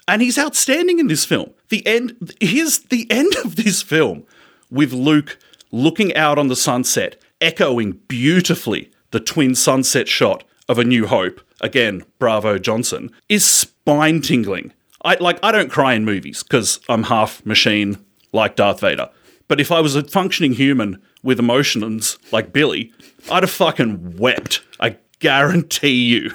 And 0.06 0.22
he's 0.22 0.38
outstanding 0.38 1.00
in 1.00 1.08
this 1.08 1.24
film. 1.24 1.52
The 1.70 1.86
end 1.88 2.34
here's 2.42 2.80
the 2.80 3.10
end 3.10 3.34
of 3.46 3.56
this 3.56 3.82
film 3.82 4.26
with 4.70 4.92
Luke 4.92 5.38
looking 5.72 6.16
out 6.16 6.38
on 6.40 6.48
the 6.48 6.56
sunset, 6.56 7.22
echoing 7.42 7.94
beautifully 8.08 8.92
the 9.12 9.20
twin 9.20 9.56
sunset 9.56 10.08
shot 10.08 10.44
of 10.68 10.80
A 10.80 10.84
New 10.84 11.08
Hope. 11.08 11.42
Again, 11.62 12.04
bravo 12.20 12.58
Johnson, 12.58 13.12
is 13.30 13.46
spine 13.46 14.22
tingling. 14.22 14.74
I 15.04 15.16
like 15.16 15.40
I 15.44 15.52
don't 15.52 15.72
cry 15.72 15.94
in 15.94 16.06
movies 16.06 16.44
because 16.44 16.80
I'm 16.90 17.04
half 17.04 17.46
machine 17.46 17.98
like 18.34 18.56
Darth 18.56 18.82
Vader. 18.82 19.10
But 19.48 19.62
if 19.62 19.72
I 19.72 19.80
was 19.80 19.96
a 19.96 20.04
functioning 20.04 20.54
human 20.54 21.02
with 21.24 21.40
emotions 21.40 22.18
like 22.32 22.52
Billy, 22.52 22.92
I'd 23.32 23.44
have 23.44 23.52
fucking 23.52 24.18
wept. 24.18 24.62
I 24.80 24.98
guarantee 25.20 26.06
you. 26.06 26.32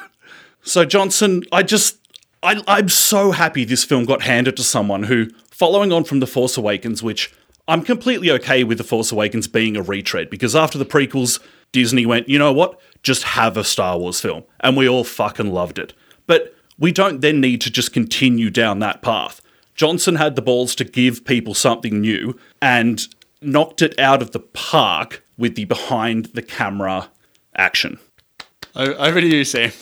So 0.62 0.84
Johnson, 0.84 1.42
I 1.52 1.62
just 1.62 1.98
I, 2.42 2.62
I'm 2.66 2.88
so 2.88 3.30
happy 3.30 3.64
this 3.64 3.84
film 3.84 4.04
got 4.04 4.22
handed 4.22 4.56
to 4.56 4.64
someone 4.64 5.04
who, 5.04 5.28
following 5.50 5.92
on 5.92 6.04
from 6.04 6.20
The 6.20 6.26
Force 6.26 6.56
Awakens, 6.56 7.02
which 7.02 7.32
I'm 7.68 7.83
completely 7.83 8.31
okay 8.33 8.64
with 8.64 8.79
The 8.79 8.85
Force 8.85 9.12
Awakens 9.12 9.46
being 9.46 9.77
a 9.77 9.83
retread 9.83 10.31
because 10.31 10.57
after 10.57 10.79
the 10.79 10.85
prequels, 10.85 11.40
Disney 11.70 12.05
went, 12.05 12.29
you 12.29 12.38
know 12.38 12.53
what? 12.53 12.81
Just 13.03 13.22
have 13.22 13.57
a 13.57 13.64
Star 13.64 13.98
Wars 13.98 14.20
film. 14.20 14.44
And 14.61 14.77
we 14.77 14.88
all 14.88 15.05
fucking 15.05 15.53
loved 15.53 15.79
it. 15.79 15.94
But 16.27 16.55
we 16.79 16.92
don't 16.92 17.20
then 17.20 17.40
need 17.40 17.61
to 17.62 17.70
just 17.70 17.92
continue 17.92 18.51
down 18.51 18.81
that 18.81 19.03
path. 19.03 19.40
Johnson 19.75 20.16
had 20.16 20.37
the 20.37 20.42
balls 20.42 20.75
to 20.77 20.85
give 20.85 21.25
people 21.25 21.55
something 21.55 22.01
new 22.01 22.38
and 22.61 23.07
knocked 23.40 23.81
it 23.81 23.98
out 23.98 24.22
of 24.22 24.33
the 24.33 24.40
park 24.40 25.25
with 25.38 25.55
the 25.55 25.64
behind 25.64 26.27
the 26.27 26.42
camera 26.42 27.11
action. 27.57 27.98
Over 28.75 29.20
to 29.20 29.27
you, 29.27 29.44
Sam. 29.44 29.72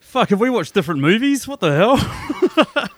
fuck, 0.00 0.30
have 0.30 0.40
we 0.40 0.50
watched 0.50 0.74
different 0.74 1.00
movies? 1.00 1.46
What 1.46 1.60
the 1.60 1.74
hell? 1.74 2.88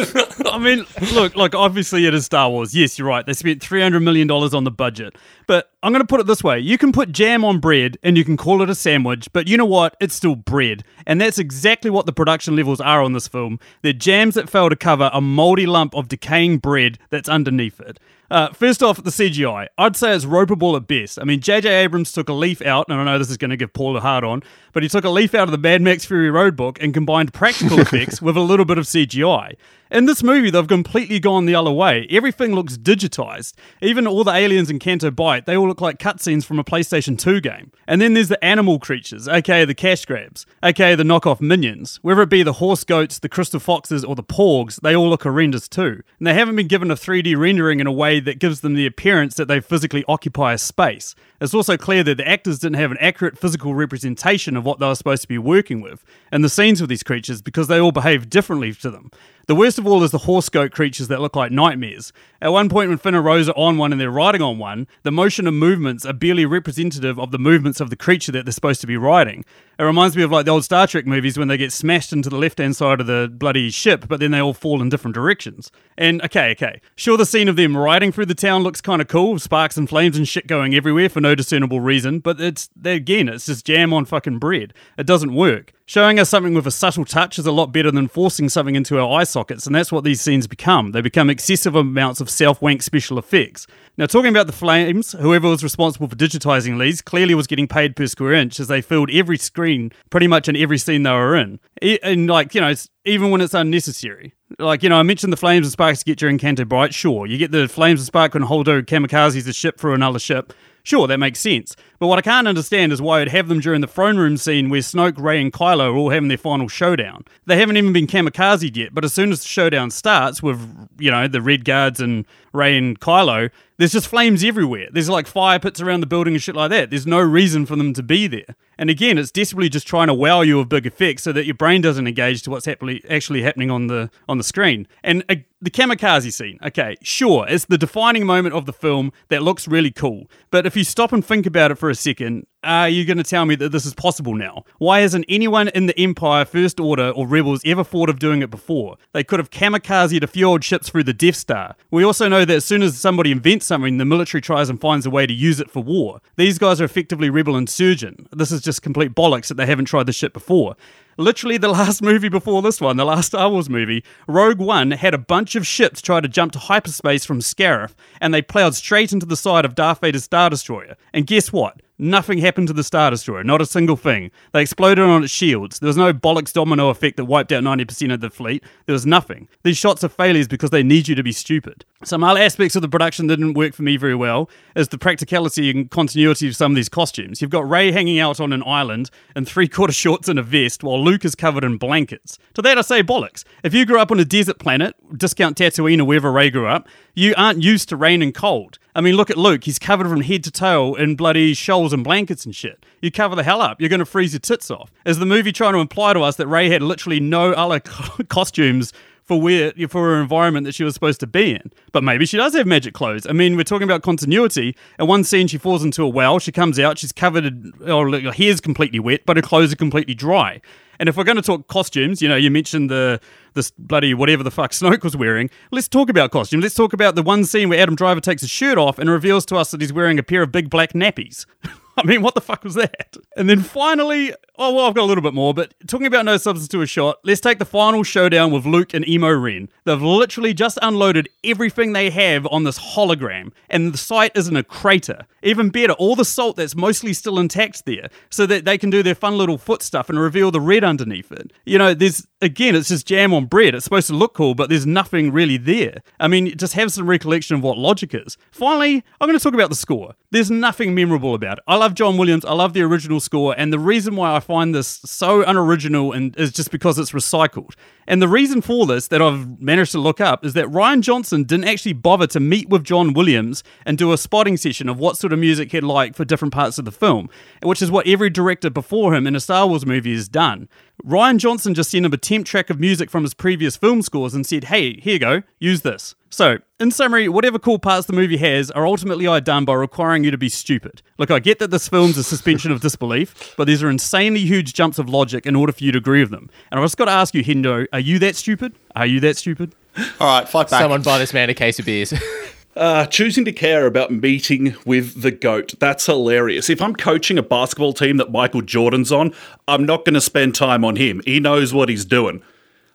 I 0.46 0.58
mean, 0.58 0.86
look, 1.14 1.36
like 1.36 1.54
obviously 1.54 2.06
it 2.06 2.14
is 2.14 2.26
Star 2.26 2.50
Wars. 2.50 2.74
Yes, 2.74 2.98
you're 2.98 3.08
right. 3.08 3.24
They 3.24 3.32
spent 3.32 3.62
three 3.62 3.80
hundred 3.80 4.00
million 4.00 4.26
dollars 4.26 4.54
on 4.54 4.64
the 4.64 4.70
budget. 4.70 5.16
But 5.46 5.70
I'm 5.82 5.92
going 5.92 6.02
to 6.02 6.06
put 6.06 6.20
it 6.20 6.26
this 6.26 6.42
way: 6.42 6.58
you 6.58 6.78
can 6.78 6.92
put 6.92 7.12
jam 7.12 7.44
on 7.44 7.58
bread 7.58 7.98
and 8.02 8.16
you 8.16 8.24
can 8.24 8.36
call 8.36 8.62
it 8.62 8.70
a 8.70 8.74
sandwich, 8.74 9.28
but 9.32 9.48
you 9.48 9.56
know 9.56 9.64
what? 9.64 9.96
It's 10.00 10.14
still 10.14 10.36
bread, 10.36 10.84
and 11.06 11.20
that's 11.20 11.38
exactly 11.38 11.90
what 11.90 12.06
the 12.06 12.12
production 12.12 12.56
levels 12.56 12.80
are 12.80 13.02
on 13.02 13.12
this 13.12 13.28
film. 13.28 13.58
They're 13.82 13.92
jams 13.92 14.34
that 14.34 14.50
fail 14.50 14.68
to 14.70 14.76
cover 14.76 15.10
a 15.12 15.20
moldy 15.20 15.66
lump 15.66 15.94
of 15.94 16.08
decaying 16.08 16.58
bread 16.58 16.98
that's 17.10 17.28
underneath 17.28 17.80
it. 17.80 17.98
Uh, 18.30 18.48
first 18.52 18.82
off, 18.82 19.02
the 19.02 19.10
CGI. 19.10 19.66
I'd 19.76 19.96
say 19.96 20.14
it's 20.14 20.24
ropeable 20.24 20.76
at 20.76 20.86
best. 20.86 21.18
I 21.20 21.24
mean, 21.24 21.40
J.J. 21.40 21.68
Abrams 21.68 22.12
took 22.12 22.28
a 22.28 22.32
leaf 22.32 22.62
out, 22.62 22.86
and 22.88 23.00
I 23.00 23.04
know 23.04 23.18
this 23.18 23.30
is 23.30 23.36
going 23.36 23.50
to 23.50 23.56
give 23.56 23.72
Paul 23.72 23.96
a 23.96 24.00
hard 24.00 24.22
on, 24.22 24.42
but 24.72 24.84
he 24.84 24.88
took 24.88 25.04
a 25.04 25.10
leaf 25.10 25.34
out 25.34 25.48
of 25.48 25.52
the 25.52 25.58
Mad 25.58 25.82
Max 25.82 26.04
Fury 26.04 26.30
Road 26.30 26.54
book 26.54 26.80
and 26.80 26.94
combined 26.94 27.32
practical 27.32 27.80
effects 27.80 28.22
with 28.22 28.36
a 28.36 28.40
little 28.40 28.64
bit 28.64 28.78
of 28.78 28.84
CGI. 28.84 29.54
In 29.90 30.04
this 30.06 30.22
movie, 30.22 30.50
they've 30.50 30.68
completely 30.68 31.18
gone 31.18 31.46
the 31.46 31.56
other 31.56 31.72
way. 31.72 32.06
Everything 32.10 32.54
looks 32.54 32.78
digitized. 32.78 33.54
Even 33.82 34.06
all 34.06 34.22
the 34.22 34.30
aliens 34.30 34.70
in 34.70 34.78
Canto 34.78 35.10
Bight, 35.10 35.46
they 35.46 35.56
all 35.56 35.66
look 35.66 35.80
like 35.80 35.98
cutscenes 35.98 36.44
from 36.44 36.60
a 36.60 36.64
PlayStation 36.64 37.18
2 37.18 37.40
game. 37.40 37.72
And 37.88 38.00
then 38.00 38.14
there's 38.14 38.28
the 38.28 38.42
animal 38.44 38.78
creatures, 38.78 39.26
aka 39.26 39.64
the 39.64 39.74
cash 39.74 40.04
grabs, 40.04 40.46
aka 40.62 40.94
the 40.94 41.02
knockoff 41.02 41.40
minions. 41.40 41.98
Whether 42.02 42.22
it 42.22 42.30
be 42.30 42.44
the 42.44 42.54
horse 42.54 42.84
goats, 42.84 43.18
the 43.18 43.28
crystal 43.28 43.58
foxes, 43.58 44.04
or 44.04 44.14
the 44.14 44.22
porgs, 44.22 44.76
they 44.76 44.94
all 44.94 45.08
look 45.08 45.24
horrendous 45.24 45.66
too. 45.66 46.02
And 46.20 46.26
they 46.28 46.34
haven't 46.34 46.54
been 46.54 46.68
given 46.68 46.92
a 46.92 46.96
3D 46.96 47.36
rendering 47.36 47.80
in 47.80 47.88
a 47.88 47.92
way 47.92 48.19
that 48.20 48.38
gives 48.38 48.60
them 48.60 48.74
the 48.74 48.86
appearance 48.86 49.34
that 49.34 49.48
they 49.48 49.60
physically 49.60 50.04
occupy 50.06 50.52
a 50.52 50.58
space. 50.58 51.14
It's 51.40 51.54
also 51.54 51.76
clear 51.76 52.02
that 52.04 52.16
the 52.16 52.28
actors 52.28 52.58
didn't 52.58 52.76
have 52.76 52.90
an 52.90 52.98
accurate 53.00 53.38
physical 53.38 53.74
representation 53.74 54.56
of 54.56 54.64
what 54.64 54.78
they 54.78 54.86
were 54.86 54.94
supposed 54.94 55.22
to 55.22 55.28
be 55.28 55.38
working 55.38 55.80
with 55.80 56.04
in 56.32 56.42
the 56.42 56.48
scenes 56.48 56.80
with 56.80 56.90
these 56.90 57.02
creatures 57.02 57.42
because 57.42 57.68
they 57.68 57.80
all 57.80 57.92
behave 57.92 58.30
differently 58.30 58.72
to 58.74 58.90
them. 58.90 59.10
The 59.50 59.56
worst 59.56 59.80
of 59.80 59.86
all 59.88 60.04
is 60.04 60.12
the 60.12 60.18
horse 60.18 60.48
goat 60.48 60.70
creatures 60.70 61.08
that 61.08 61.20
look 61.20 61.34
like 61.34 61.50
nightmares. 61.50 62.12
At 62.40 62.52
one 62.52 62.68
point, 62.68 62.88
when 62.88 62.98
Finn 62.98 63.16
and 63.16 63.24
Rose 63.24 63.48
are 63.48 63.58
on 63.58 63.78
one 63.78 63.90
and 63.90 64.00
they're 64.00 64.08
riding 64.08 64.40
on 64.40 64.58
one, 64.58 64.86
the 65.02 65.10
motion 65.10 65.48
and 65.48 65.58
movements 65.58 66.06
are 66.06 66.12
barely 66.12 66.46
representative 66.46 67.18
of 67.18 67.32
the 67.32 67.38
movements 67.38 67.80
of 67.80 67.90
the 67.90 67.96
creature 67.96 68.30
that 68.30 68.44
they're 68.46 68.52
supposed 68.52 68.80
to 68.82 68.86
be 68.86 68.96
riding. 68.96 69.44
It 69.76 69.82
reminds 69.82 70.16
me 70.16 70.22
of 70.22 70.30
like 70.30 70.44
the 70.44 70.52
old 70.52 70.62
Star 70.62 70.86
Trek 70.86 71.04
movies 71.04 71.36
when 71.36 71.48
they 71.48 71.56
get 71.56 71.72
smashed 71.72 72.12
into 72.12 72.30
the 72.30 72.36
left 72.36 72.58
hand 72.58 72.76
side 72.76 73.00
of 73.00 73.08
the 73.08 73.28
bloody 73.28 73.70
ship, 73.70 74.06
but 74.06 74.20
then 74.20 74.30
they 74.30 74.38
all 74.38 74.54
fall 74.54 74.80
in 74.80 74.88
different 74.88 75.14
directions. 75.16 75.72
And 75.98 76.22
okay, 76.22 76.52
okay, 76.52 76.80
sure, 76.94 77.16
the 77.16 77.26
scene 77.26 77.48
of 77.48 77.56
them 77.56 77.76
riding 77.76 78.12
through 78.12 78.26
the 78.26 78.34
town 78.36 78.62
looks 78.62 78.80
kind 78.80 79.02
of 79.02 79.08
cool, 79.08 79.40
sparks 79.40 79.76
and 79.76 79.88
flames 79.88 80.16
and 80.16 80.28
shit 80.28 80.46
going 80.46 80.76
everywhere 80.76 81.08
for 81.08 81.20
no 81.20 81.34
discernible 81.34 81.80
reason, 81.80 82.20
but 82.20 82.40
it's 82.40 82.70
again, 82.84 83.28
it's 83.28 83.46
just 83.46 83.66
jam 83.66 83.92
on 83.92 84.04
fucking 84.04 84.38
bread. 84.38 84.74
It 84.96 85.06
doesn't 85.06 85.34
work. 85.34 85.72
Showing 85.86 86.20
us 86.20 86.28
something 86.30 86.54
with 86.54 86.68
a 86.68 86.70
subtle 86.70 87.04
touch 87.04 87.36
is 87.36 87.46
a 87.46 87.50
lot 87.50 87.72
better 87.72 87.90
than 87.90 88.06
forcing 88.06 88.48
something 88.48 88.76
into 88.76 89.00
our 89.00 89.18
eye 89.18 89.24
sockets, 89.40 89.66
and 89.66 89.74
that's 89.74 89.90
what 89.90 90.04
these 90.04 90.20
scenes 90.20 90.46
become. 90.46 90.92
They 90.92 91.00
become 91.00 91.30
excessive 91.30 91.74
amounts 91.74 92.20
of 92.20 92.28
self 92.28 92.60
wank 92.60 92.82
special 92.82 93.18
effects. 93.18 93.66
Now, 93.96 94.06
talking 94.06 94.28
about 94.28 94.46
the 94.46 94.52
flames, 94.52 95.12
whoever 95.12 95.48
was 95.48 95.62
responsible 95.62 96.08
for 96.08 96.16
digitizing 96.16 96.78
these 96.78 97.00
clearly 97.00 97.34
was 97.34 97.46
getting 97.46 97.66
paid 97.66 97.96
per 97.96 98.06
square 98.06 98.34
inch 98.34 98.60
as 98.60 98.68
they 98.68 98.82
filled 98.82 99.10
every 99.10 99.38
screen 99.38 99.92
pretty 100.10 100.26
much 100.26 100.48
in 100.48 100.56
every 100.56 100.78
scene 100.78 101.02
they 101.02 101.10
were 101.10 101.36
in. 101.36 101.58
And, 102.02 102.28
like, 102.28 102.54
you 102.54 102.60
know, 102.60 102.74
even 103.04 103.30
when 103.30 103.40
it's 103.40 103.54
unnecessary. 103.54 104.34
Like, 104.58 104.82
you 104.82 104.88
know, 104.88 104.96
I 104.96 105.02
mentioned 105.02 105.32
the 105.32 105.38
flames 105.38 105.66
and 105.66 105.72
sparks 105.72 106.02
get 106.02 106.18
during 106.18 106.38
Canto 106.38 106.64
Bight. 106.64 106.92
Sure, 106.92 107.26
you 107.26 107.38
get 107.38 107.50
the 107.50 107.68
flames 107.68 108.00
and 108.00 108.06
spark 108.06 108.34
when 108.34 108.42
Holdo 108.42 108.82
kamikazes 108.82 109.48
a 109.48 109.52
ship 109.52 109.78
through 109.78 109.94
another 109.94 110.18
ship. 110.18 110.52
Sure, 110.82 111.06
that 111.06 111.18
makes 111.18 111.40
sense. 111.40 111.76
But 111.98 112.06
what 112.06 112.18
I 112.18 112.22
can't 112.22 112.48
understand 112.48 112.92
is 112.92 113.02
why 113.02 113.20
I'd 113.20 113.28
have 113.28 113.48
them 113.48 113.60
during 113.60 113.80
the 113.80 113.86
throne 113.86 114.16
room 114.16 114.36
scene 114.36 114.70
where 114.70 114.80
Snoke, 114.80 115.18
Rey, 115.18 115.40
and 115.40 115.52
Kylo 115.52 115.92
are 115.92 115.96
all 115.96 116.10
having 116.10 116.28
their 116.28 116.38
final 116.38 116.68
showdown. 116.68 117.24
They 117.46 117.58
haven't 117.58 117.76
even 117.76 117.92
been 117.92 118.06
kamikazed 118.06 118.76
yet, 118.76 118.94
but 118.94 119.04
as 119.04 119.12
soon 119.12 119.32
as 119.32 119.42
the 119.42 119.48
showdown 119.48 119.90
starts 119.90 120.42
with, 120.42 120.88
you 120.98 121.10
know, 121.10 121.28
the 121.28 121.42
Red 121.42 121.64
Guards 121.64 122.00
and 122.00 122.26
Rey 122.52 122.76
and 122.78 122.98
Kylo, 122.98 123.50
there's 123.76 123.92
just 123.92 124.08
flames 124.08 124.42
everywhere. 124.42 124.88
There's 124.90 125.08
like 125.08 125.26
fire 125.26 125.58
pits 125.58 125.80
around 125.80 126.00
the 126.00 126.06
building 126.06 126.34
and 126.34 126.42
shit 126.42 126.56
like 126.56 126.70
that. 126.70 126.90
There's 126.90 127.06
no 127.06 127.20
reason 127.20 127.66
for 127.66 127.76
them 127.76 127.92
to 127.94 128.02
be 128.02 128.26
there. 128.26 128.56
And 128.78 128.88
again, 128.88 129.18
it's 129.18 129.30
desperately 129.30 129.68
just 129.68 129.86
trying 129.86 130.08
to 130.08 130.14
wow 130.14 130.40
you 130.40 130.58
with 130.58 130.70
big 130.70 130.86
effects 130.86 131.22
so 131.22 131.32
that 131.32 131.44
your 131.44 131.54
brain 131.54 131.82
doesn't 131.82 132.06
engage 132.06 132.42
to 132.42 132.50
what's 132.50 132.66
happily, 132.66 133.02
actually 133.10 133.42
happening 133.42 133.70
on 133.70 133.88
the 133.88 134.10
on 134.28 134.38
the 134.38 134.44
screen. 134.44 134.88
And 135.02 135.22
uh, 135.28 135.36
the 135.60 135.70
kamikaze 135.70 136.32
scene, 136.32 136.58
okay, 136.64 136.96
sure, 137.02 137.46
it's 137.48 137.66
the 137.66 137.78
defining 137.78 138.24
moment 138.24 138.54
of 138.54 138.66
the 138.66 138.72
film 138.72 139.12
that 139.28 139.42
looks 139.42 139.68
really 139.68 139.90
cool. 139.90 140.30
But 140.50 140.66
if 140.66 140.76
you 140.76 140.84
stop 140.84 141.12
and 141.12 141.24
think 141.24 141.46
about 141.46 141.70
it 141.70 141.76
for 141.76 141.90
a 141.90 141.94
second, 141.94 142.46
are 142.62 142.88
you 142.88 143.04
going 143.04 143.16
to 143.16 143.24
tell 143.24 143.46
me 143.46 143.54
that 143.56 143.72
this 143.72 143.86
is 143.86 143.94
possible 143.94 144.34
now? 144.34 144.64
Why 144.78 145.00
hasn't 145.00 145.24
anyone 145.28 145.68
in 145.68 145.86
the 145.86 145.98
Empire, 145.98 146.44
First 146.44 146.78
Order, 146.78 147.10
or 147.10 147.26
Rebels 147.26 147.62
ever 147.64 147.82
thought 147.82 148.10
of 148.10 148.18
doing 148.18 148.42
it 148.42 148.50
before? 148.50 148.96
They 149.12 149.24
could 149.24 149.38
have 149.38 149.50
a 149.50 150.26
few 150.26 150.44
old 150.46 150.62
ships 150.64 150.90
through 150.90 151.04
the 151.04 151.14
Death 151.14 151.36
Star. 151.36 151.76
We 151.90 152.04
also 152.04 152.28
know 152.28 152.44
that 152.44 152.54
as 152.54 152.64
soon 152.64 152.82
as 152.82 152.98
somebody 152.98 153.32
invents 153.32 153.66
something, 153.66 153.96
the 153.96 154.04
military 154.04 154.40
tries 154.40 154.68
and 154.68 154.80
finds 154.80 155.06
a 155.06 155.10
way 155.10 155.26
to 155.26 155.32
use 155.32 155.60
it 155.60 155.70
for 155.70 155.82
war. 155.82 156.20
These 156.36 156.58
guys 156.58 156.80
are 156.80 156.84
effectively 156.84 157.30
rebel 157.30 157.56
insurgent. 157.56 158.28
This 158.36 158.52
is 158.52 158.60
just 158.60 158.82
complete 158.82 159.14
bollocks 159.14 159.48
that 159.48 159.54
they 159.54 159.66
haven't 159.66 159.86
tried 159.86 160.06
this 160.06 160.16
shit 160.16 160.32
before. 160.32 160.76
Literally, 161.16 161.58
the 161.58 161.68
last 161.80 162.02
movie 162.02 162.28
before 162.28 162.62
this 162.62 162.80
one, 162.80 162.96
the 162.96 163.04
last 163.04 163.28
Star 163.28 163.50
Wars 163.50 163.68
movie, 163.68 164.04
Rogue 164.26 164.58
One 164.58 164.90
had 164.90 165.14
a 165.14 165.18
bunch 165.18 165.54
of 165.54 165.66
ships 165.66 166.00
try 166.00 166.20
to 166.20 166.28
jump 166.28 166.52
to 166.52 166.58
hyperspace 166.58 167.24
from 167.24 167.40
Scarif, 167.40 167.94
and 168.20 168.32
they 168.32 168.42
plowed 168.42 168.74
straight 168.74 169.12
into 169.12 169.26
the 169.26 169.36
side 169.36 169.64
of 169.64 169.74
Darth 169.74 170.00
Vader's 170.00 170.24
Star 170.24 170.50
Destroyer. 170.50 170.96
And 171.12 171.26
guess 171.26 171.52
what? 171.52 171.80
Nothing 172.02 172.38
happened 172.38 172.66
to 172.68 172.72
the 172.72 172.82
Star 172.82 173.10
Destroyer, 173.10 173.44
not 173.44 173.60
a 173.60 173.66
single 173.66 173.94
thing. 173.94 174.30
They 174.52 174.62
exploded 174.62 175.04
on 175.04 175.22
its 175.22 175.30
shields. 175.34 175.80
There 175.80 175.86
was 175.86 175.98
no 175.98 176.14
bollocks 176.14 176.50
domino 176.50 176.88
effect 176.88 177.18
that 177.18 177.26
wiped 177.26 177.52
out 177.52 177.62
90% 177.62 178.14
of 178.14 178.22
the 178.22 178.30
fleet. 178.30 178.64
There 178.86 178.94
was 178.94 179.04
nothing. 179.04 179.48
These 179.64 179.76
shots 179.76 180.02
are 180.02 180.08
failures 180.08 180.48
because 180.48 180.70
they 180.70 180.82
need 180.82 181.08
you 181.08 181.14
to 181.14 181.22
be 181.22 181.32
stupid. 181.32 181.84
Some 182.02 182.24
other 182.24 182.40
aspects 182.40 182.74
of 182.76 182.80
the 182.80 182.88
production 182.88 183.26
that 183.26 183.36
didn't 183.36 183.52
work 183.52 183.74
for 183.74 183.82
me 183.82 183.98
very 183.98 184.14
well 184.14 184.48
is 184.74 184.88
the 184.88 184.96
practicality 184.96 185.68
and 185.68 185.90
continuity 185.90 186.48
of 186.48 186.56
some 186.56 186.72
of 186.72 186.76
these 186.76 186.88
costumes. 186.88 187.42
You've 187.42 187.50
got 187.50 187.68
Rey 187.68 187.92
hanging 187.92 188.18
out 188.18 188.40
on 188.40 188.54
an 188.54 188.62
island 188.64 189.10
in 189.36 189.44
three 189.44 189.68
quarter 189.68 189.92
shorts 189.92 190.26
and 190.26 190.38
a 190.38 190.42
vest 190.42 190.82
while 190.82 191.04
Luke 191.04 191.26
is 191.26 191.34
covered 191.34 191.62
in 191.62 191.76
blankets. 191.76 192.38
To 192.54 192.62
that 192.62 192.78
I 192.78 192.80
say 192.80 193.02
bollocks. 193.02 193.44
If 193.62 193.74
you 193.74 193.84
grew 193.84 194.00
up 194.00 194.10
on 194.10 194.18
a 194.18 194.24
desert 194.24 194.58
planet, 194.58 194.96
discount 195.14 195.58
Tatooine 195.58 196.00
or 196.00 196.06
wherever 196.06 196.32
Rey 196.32 196.48
grew 196.48 196.66
up, 196.66 196.88
you 197.14 197.34
aren't 197.36 197.62
used 197.62 197.90
to 197.90 197.96
rain 197.96 198.22
and 198.22 198.34
cold. 198.34 198.78
I 198.94 199.02
mean, 199.02 199.14
look 199.14 199.28
at 199.28 199.36
Luke. 199.36 199.64
He's 199.64 199.78
covered 199.78 200.08
from 200.08 200.22
head 200.22 200.42
to 200.44 200.50
toe 200.50 200.94
in 200.94 201.16
bloody 201.16 201.52
shawls 201.52 201.92
and 201.92 202.02
blankets 202.02 202.46
and 202.46 202.56
shit. 202.56 202.86
You 203.02 203.10
cover 203.10 203.36
the 203.36 203.42
hell 203.42 203.60
up. 203.60 203.78
You're 203.78 203.90
going 203.90 204.00
to 204.00 204.06
freeze 204.06 204.32
your 204.32 204.40
tits 204.40 204.70
off. 204.70 204.90
Is 205.04 205.18
the 205.18 205.26
movie 205.26 205.52
trying 205.52 205.74
to 205.74 205.80
imply 205.80 206.14
to 206.14 206.22
us 206.22 206.36
that 206.36 206.46
Rey 206.46 206.70
had 206.70 206.80
literally 206.80 207.20
no 207.20 207.52
other 207.52 207.78
costumes 208.28 208.94
for 209.30 209.40
where 209.40 209.72
for 209.88 210.00
her 210.02 210.20
environment 210.20 210.64
that 210.64 210.74
she 210.74 210.82
was 210.82 210.92
supposed 210.92 211.20
to 211.20 211.26
be 211.28 211.52
in. 211.52 211.70
But 211.92 212.02
maybe 212.02 212.26
she 212.26 212.36
does 212.36 212.52
have 212.56 212.66
magic 212.66 212.94
clothes. 212.94 213.28
I 213.28 213.32
mean, 213.32 213.56
we're 213.56 213.62
talking 213.62 213.84
about 213.84 214.02
continuity. 214.02 214.74
In 214.98 215.06
one 215.06 215.22
scene, 215.22 215.46
she 215.46 215.56
falls 215.56 215.84
into 215.84 216.02
a 216.02 216.08
well. 216.08 216.40
She 216.40 216.50
comes 216.50 216.80
out. 216.80 216.98
She's 216.98 217.12
covered. 217.12 217.44
In, 217.44 217.72
oh, 217.86 218.10
her 218.10 218.32
hair's 218.32 218.60
completely 218.60 218.98
wet, 218.98 219.20
but 219.26 219.36
her 219.36 219.42
clothes 219.42 219.72
are 219.72 219.76
completely 219.76 220.14
dry. 220.14 220.60
And 220.98 221.08
if 221.08 221.16
we're 221.16 221.22
going 221.22 221.36
to 221.36 221.42
talk 221.42 221.68
costumes, 221.68 222.20
you 222.20 222.28
know, 222.28 222.34
you 222.34 222.50
mentioned 222.50 222.90
the 222.90 223.20
this 223.54 223.70
bloody 223.78 224.14
whatever 224.14 224.42
the 224.42 224.50
fuck 224.50 224.72
Snoke 224.72 225.04
was 225.04 225.16
wearing. 225.16 225.48
Let's 225.70 225.86
talk 225.86 226.08
about 226.08 226.32
costumes. 226.32 226.64
Let's 226.64 226.74
talk 226.74 226.92
about 226.92 227.14
the 227.14 227.22
one 227.22 227.44
scene 227.44 227.68
where 227.68 227.78
Adam 227.78 227.94
Driver 227.94 228.20
takes 228.20 228.42
his 228.42 228.50
shirt 228.50 228.78
off 228.78 228.98
and 228.98 229.08
reveals 229.08 229.46
to 229.46 229.56
us 229.56 229.70
that 229.70 229.80
he's 229.80 229.92
wearing 229.92 230.18
a 230.18 230.24
pair 230.24 230.42
of 230.42 230.50
big 230.50 230.68
black 230.70 230.92
nappies. 230.92 231.46
I 232.00 232.06
mean, 232.06 232.22
what 232.22 232.34
the 232.34 232.40
fuck 232.40 232.64
was 232.64 232.74
that? 232.74 233.16
And 233.36 233.48
then 233.48 233.60
finally, 233.60 234.32
oh, 234.56 234.74
well, 234.74 234.86
I've 234.86 234.94
got 234.94 235.02
a 235.02 235.04
little 235.04 235.22
bit 235.22 235.34
more, 235.34 235.52
but 235.54 235.74
talking 235.86 236.06
about 236.06 236.24
no 236.24 236.36
substance 236.36 236.68
to 236.68 236.82
a 236.82 236.86
shot, 236.86 237.18
let's 237.24 237.40
take 237.40 237.58
the 237.58 237.64
final 237.64 238.02
showdown 238.02 238.50
with 238.50 238.66
Luke 238.66 238.94
and 238.94 239.06
Emo 239.08 239.30
Ren. 239.32 239.68
They've 239.84 240.00
literally 240.00 240.54
just 240.54 240.78
unloaded 240.82 241.28
everything 241.44 241.92
they 241.92 242.10
have 242.10 242.46
on 242.46 242.64
this 242.64 242.78
hologram, 242.78 243.52
and 243.68 243.92
the 243.92 243.98
site 243.98 244.32
is 244.34 244.48
in 244.48 244.56
a 244.56 244.62
crater. 244.62 245.26
Even 245.42 245.70
better, 245.70 245.92
all 245.94 246.16
the 246.16 246.24
salt 246.24 246.56
that's 246.56 246.74
mostly 246.74 247.12
still 247.12 247.38
intact 247.38 247.84
there, 247.86 248.08
so 248.30 248.46
that 248.46 248.64
they 248.64 248.78
can 248.78 248.90
do 248.90 249.02
their 249.02 249.14
fun 249.14 249.38
little 249.38 249.58
foot 249.58 249.82
stuff 249.82 250.08
and 250.08 250.18
reveal 250.18 250.50
the 250.50 250.60
red 250.60 250.84
underneath 250.84 251.32
it. 251.32 251.52
You 251.64 251.78
know, 251.78 251.94
there's, 251.94 252.26
again, 252.40 252.74
it's 252.74 252.88
just 252.88 253.06
jam 253.06 253.32
on 253.32 253.46
bread. 253.46 253.74
It's 253.74 253.84
supposed 253.84 254.08
to 254.08 254.14
look 254.14 254.34
cool, 254.34 254.54
but 254.54 254.68
there's 254.68 254.86
nothing 254.86 255.32
really 255.32 255.56
there. 255.56 256.02
I 256.18 256.28
mean, 256.28 256.56
just 256.56 256.74
have 256.74 256.92
some 256.92 257.08
recollection 257.08 257.56
of 257.56 257.62
what 257.62 257.78
logic 257.78 258.14
is. 258.14 258.36
Finally, 258.50 259.04
I'm 259.20 259.28
going 259.28 259.38
to 259.38 259.42
talk 259.42 259.54
about 259.54 259.70
the 259.70 259.76
score. 259.76 260.14
There's 260.32 260.50
nothing 260.50 260.94
memorable 260.94 261.34
about 261.34 261.58
it. 261.58 261.64
I 261.66 261.74
love 261.74 261.94
John 261.94 262.16
Williams. 262.16 262.44
I 262.44 262.52
love 262.52 262.72
the 262.72 262.82
original 262.82 263.18
score, 263.18 263.52
and 263.58 263.72
the 263.72 263.80
reason 263.80 264.14
why 264.14 264.36
I 264.36 264.38
find 264.38 264.72
this 264.72 265.00
so 265.04 265.42
unoriginal 265.42 266.12
and 266.12 266.36
is 266.38 266.52
just 266.52 266.70
because 266.70 267.00
it's 267.00 267.10
recycled. 267.10 267.74
And 268.06 268.22
the 268.22 268.28
reason 268.28 268.60
for 268.60 268.86
this 268.86 269.08
that 269.08 269.20
I've 269.20 269.60
managed 269.60 269.90
to 269.92 269.98
look 269.98 270.20
up 270.20 270.44
is 270.44 270.52
that 270.54 270.66
Rian 270.66 271.00
Johnson 271.00 271.42
didn't 271.42 271.66
actually 271.66 271.94
bother 271.94 272.28
to 272.28 272.38
meet 272.40 272.68
with 272.68 272.84
John 272.84 273.12
Williams 273.12 273.64
and 273.84 273.98
do 273.98 274.12
a 274.12 274.18
spotting 274.18 274.56
session 274.56 274.88
of 274.88 274.98
what 275.00 275.16
sort 275.16 275.32
of 275.32 275.40
music 275.40 275.72
he'd 275.72 275.82
like 275.82 276.14
for 276.14 276.24
different 276.24 276.54
parts 276.54 276.78
of 276.78 276.84
the 276.84 276.92
film, 276.92 277.28
which 277.62 277.82
is 277.82 277.90
what 277.90 278.06
every 278.06 278.30
director 278.30 278.70
before 278.70 279.14
him 279.14 279.26
in 279.26 279.34
a 279.34 279.40
Star 279.40 279.66
Wars 279.66 279.84
movie 279.84 280.14
has 280.14 280.28
done. 280.28 280.68
Rian 281.04 281.38
Johnson 281.38 281.74
just 281.74 281.90
sent 281.90 282.04
him 282.04 282.12
a 282.12 282.16
temp 282.16 282.46
track 282.46 282.70
of 282.70 282.80
music 282.80 283.10
from 283.10 283.22
his 283.22 283.34
previous 283.34 283.76
film 283.76 284.02
scores 284.02 284.34
and 284.34 284.46
said, 284.46 284.64
hey, 284.64 285.00
here 285.00 285.14
you 285.14 285.18
go, 285.18 285.42
use 285.58 285.82
this. 285.82 286.14
So, 286.30 286.58
in 286.78 286.90
summary, 286.90 287.28
whatever 287.28 287.58
cool 287.58 287.78
parts 287.78 288.06
the 288.06 288.12
movie 288.12 288.36
has 288.36 288.70
are 288.70 288.86
ultimately 288.86 289.26
done 289.40 289.64
by 289.64 289.74
requiring 289.74 290.22
you 290.22 290.30
to 290.30 290.38
be 290.38 290.48
stupid. 290.48 291.02
Look, 291.18 291.30
I 291.30 291.40
get 291.40 291.58
that 291.58 291.70
this 291.70 291.88
film's 291.88 292.16
a 292.16 292.22
suspension 292.22 292.70
of 292.70 292.80
disbelief, 292.82 293.54
but 293.56 293.66
these 293.66 293.82
are 293.82 293.90
insanely 293.90 294.40
huge 294.40 294.72
jumps 294.72 294.98
of 294.98 295.08
logic 295.08 295.46
in 295.46 295.56
order 295.56 295.72
for 295.72 295.82
you 295.82 295.92
to 295.92 295.98
agree 295.98 296.20
with 296.20 296.30
them. 296.30 296.48
And 296.70 296.78
I've 296.78 296.84
just 296.84 296.96
got 296.96 297.06
to 297.06 297.10
ask 297.10 297.34
you, 297.34 297.42
Hendo, 297.42 297.86
are 297.92 298.00
you 298.00 298.18
that 298.20 298.36
stupid? 298.36 298.74
Are 298.94 299.06
you 299.06 299.20
that 299.20 299.36
stupid? 299.36 299.74
All 300.20 300.26
right, 300.26 300.48
fight 300.48 300.70
back. 300.70 300.80
Someone 300.80 301.02
buy 301.02 301.18
this 301.18 301.34
man 301.34 301.50
a 301.50 301.54
case 301.54 301.78
of 301.78 301.86
beers. 301.86 302.14
Uh, 302.80 303.04
choosing 303.04 303.44
to 303.44 303.52
care 303.52 303.84
about 303.84 304.10
meeting 304.10 304.74
with 304.86 305.20
the 305.20 305.30
GOAT. 305.30 305.74
That's 305.78 306.06
hilarious. 306.06 306.70
If 306.70 306.80
I'm 306.80 306.96
coaching 306.96 307.36
a 307.36 307.42
basketball 307.42 307.92
team 307.92 308.16
that 308.16 308.32
Michael 308.32 308.62
Jordan's 308.62 309.12
on, 309.12 309.34
I'm 309.68 309.84
not 309.84 310.06
going 310.06 310.14
to 310.14 310.20
spend 310.22 310.54
time 310.54 310.82
on 310.82 310.96
him. 310.96 311.20
He 311.26 311.40
knows 311.40 311.74
what 311.74 311.90
he's 311.90 312.06
doing. 312.06 312.42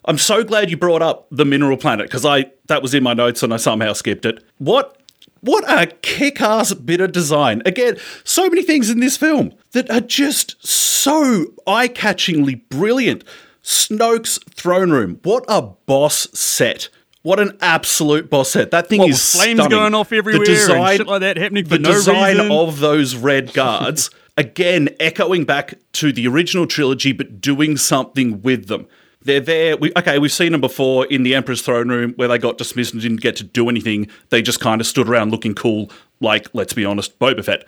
I'm 0.06 0.18
so 0.18 0.44
glad 0.44 0.72
you 0.72 0.78
brought 0.78 1.04
up 1.04 1.28
the 1.30 1.46
Mineral 1.46 1.78
Planet 1.78 2.08
because 2.08 2.26
I 2.26 2.52
that 2.66 2.82
was 2.82 2.96
in 2.96 3.04
my 3.04 3.14
notes 3.14 3.44
and 3.44 3.54
I 3.54 3.58
somehow 3.58 3.94
skipped 3.94 4.26
it. 4.26 4.44
What 4.58 5.00
what 5.42 5.64
a 5.70 5.86
kick-ass 5.86 6.74
bit 6.74 7.00
of 7.00 7.12
design. 7.12 7.62
Again, 7.64 7.98
so 8.24 8.50
many 8.50 8.64
things 8.64 8.90
in 8.90 9.02
this 9.02 9.18
film 9.18 9.54
that 9.74 9.88
are 9.92 10.02
just 10.02 10.66
so 10.66 11.54
eye-catchingly 11.68 12.68
brilliant. 12.70 13.24
Snoke's 13.62 14.40
throne 14.50 14.90
room. 14.90 15.20
What 15.22 15.46
a 15.48 15.62
boss 15.62 16.28
set. 16.34 16.90
What 17.26 17.40
an 17.40 17.58
absolute 17.60 18.30
boss 18.30 18.52
set. 18.52 18.70
That 18.70 18.88
thing 18.88 19.00
What, 19.00 19.10
is 19.10 19.34
flames 19.36 19.58
stunning. 19.60 19.72
going 19.76 19.96
off 19.96 20.14
everywhere 20.14 20.44
and 20.48 20.98
shit 20.98 21.08
like 21.08 21.22
that 21.22 21.38
happening 21.38 21.64
for 21.64 21.72
the 21.72 21.80
no 21.80 21.92
design 21.92 22.38
reason. 22.38 22.52
of 22.52 22.80
those 22.80 23.16
red 23.16 23.52
guards 23.54 24.12
again 24.38 24.90
echoing 25.00 25.44
back 25.44 25.74
to 25.94 26.14
the 26.14 26.28
original 26.28 26.68
trilogy 26.68 27.14
but 27.14 27.42
doing 27.42 27.78
something 27.78 28.44
with 28.44 28.68
them 28.68 28.86
they're 29.24 29.40
there 29.40 29.76
we, 29.76 29.92
okay 29.98 30.20
we've 30.20 30.32
seen 30.32 30.52
them 30.52 30.62
before 30.62 31.08
in 31.08 31.24
the 31.24 31.34
emperor's 31.34 31.64
throne 31.64 31.90
room 31.90 32.14
where 32.18 32.28
they 32.28 32.38
got 32.38 32.60
dismissed 32.60 32.94
and 32.94 33.02
didn't 33.02 33.22
get 33.22 33.36
to 33.36 33.44
do 33.44 33.70
anything 33.70 34.08
they 34.30 34.44
just 34.44 34.60
kind 34.60 34.80
of 34.80 34.86
stood 34.86 35.10
around 35.10 35.32
looking 35.32 35.56
cool 35.56 35.90
like 36.22 36.48
let's 36.54 36.74
be 36.74 36.86
honest 36.86 37.18
boba 37.18 37.44
fett 37.44 37.66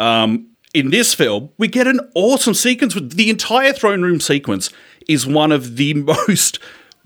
um, 0.00 0.48
in 0.74 0.90
this 0.90 1.14
film 1.14 1.50
we 1.58 1.68
get 1.68 1.86
an 1.86 2.00
awesome 2.16 2.54
sequence 2.54 2.92
with 2.96 3.12
the 3.12 3.30
entire 3.30 3.72
throne 3.72 4.02
room 4.02 4.18
sequence 4.18 4.70
is 5.06 5.28
one 5.28 5.52
of 5.52 5.76
the 5.76 5.94
most 6.28 6.58